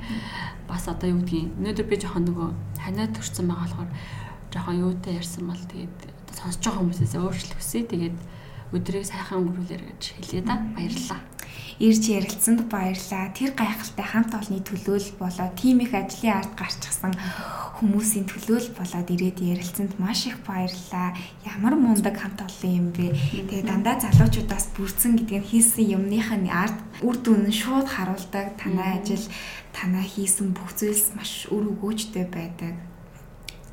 бас 0.67 0.83
одоо 0.91 1.07
юу 1.09 1.23
гэдгийг 1.23 1.55
өнөөдөр 1.55 1.87
би 1.87 1.95
жоохон 2.03 2.23
нөгөө 2.27 2.49
ханиад 2.83 3.15
төрсэн 3.15 3.47
байгаа 3.47 3.63
болохоор 3.63 3.89
жоохон 4.51 4.81
юутай 4.83 5.13
ярьсан 5.15 5.43
бол 5.47 5.63
тэгээд 5.71 5.97
сонсож 6.35 6.59
байгаа 6.59 6.81
хүмүүсээс 6.83 7.15
өөрчлөлт 7.15 7.55
хүсье. 7.55 7.87
Тэгээд 7.87 8.17
өдрийг 8.75 9.05
сайхан 9.07 9.39
өнгөрүүлэр 9.47 9.81
гэж 9.87 10.01
хэлье 10.19 10.41
да. 10.43 10.59
Баярлалаа 10.75 11.38
ирж 11.79 12.03
ярилцсанд 12.11 12.67
баярлаа. 12.67 13.31
Тэр 13.31 13.55
гайхалтай 13.55 14.05
хамт 14.05 14.35
олонны 14.35 14.59
төлөөлөл 14.63 15.15
болоод 15.15 15.55
тим 15.55 15.79
их 15.79 15.95
ажлын 15.95 16.43
ард 16.43 16.51
гарчихсан 16.59 17.15
хүмүүсийн 17.79 18.27
төлөөлөл 18.27 18.75
болоод 18.75 19.07
ирээд 19.07 19.39
ярилцсанд 19.39 19.95
маш 19.95 20.27
их 20.27 20.43
баярлаа. 20.43 21.15
Ямар 21.47 21.79
мундаг 21.79 22.19
хамт 22.19 22.43
олон 22.43 22.71
юм 22.75 22.87
бэ. 22.91 23.15
Тэгээ 23.15 23.63
дандаа 23.63 23.95
залуучуудаас 24.03 24.75
бүрдсэн 24.75 25.15
гэдэг 25.15 25.39
нь 25.39 25.49
хийсэн 25.49 25.87
юмныхаа 25.95 26.39
ард 26.51 26.77
үр 26.99 27.15
дүн 27.15 27.47
нь 27.47 27.55
шууд 27.55 27.87
харуулдаг. 27.87 28.59
Танай 28.59 28.99
ажил, 28.99 29.23
танай 29.71 30.03
хийсэн 30.03 30.51
бүх 30.51 30.75
зүйлс 30.75 31.15
маш 31.15 31.47
үр 31.47 31.71
өгөөжтэй 31.71 32.27
байдаг. 32.27 32.75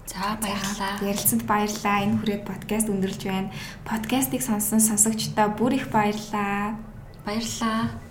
За 0.06 0.38
баярлалаа. 0.38 1.02
Ярилцсанд 1.02 1.42
баярлалаа. 1.50 2.06
Энэ 2.06 2.18
хүрээд 2.22 2.44
подкаст 2.46 2.86
өндөрлж 2.86 3.22
байна. 3.26 3.50
Подкастыг 3.82 4.40
сонссон 4.40 4.78
сонсогчдоо 4.78 5.50
бүр 5.58 5.82
их 5.82 5.90
баярлалаа. 5.90 6.78
Баярлалаа. 7.26 8.05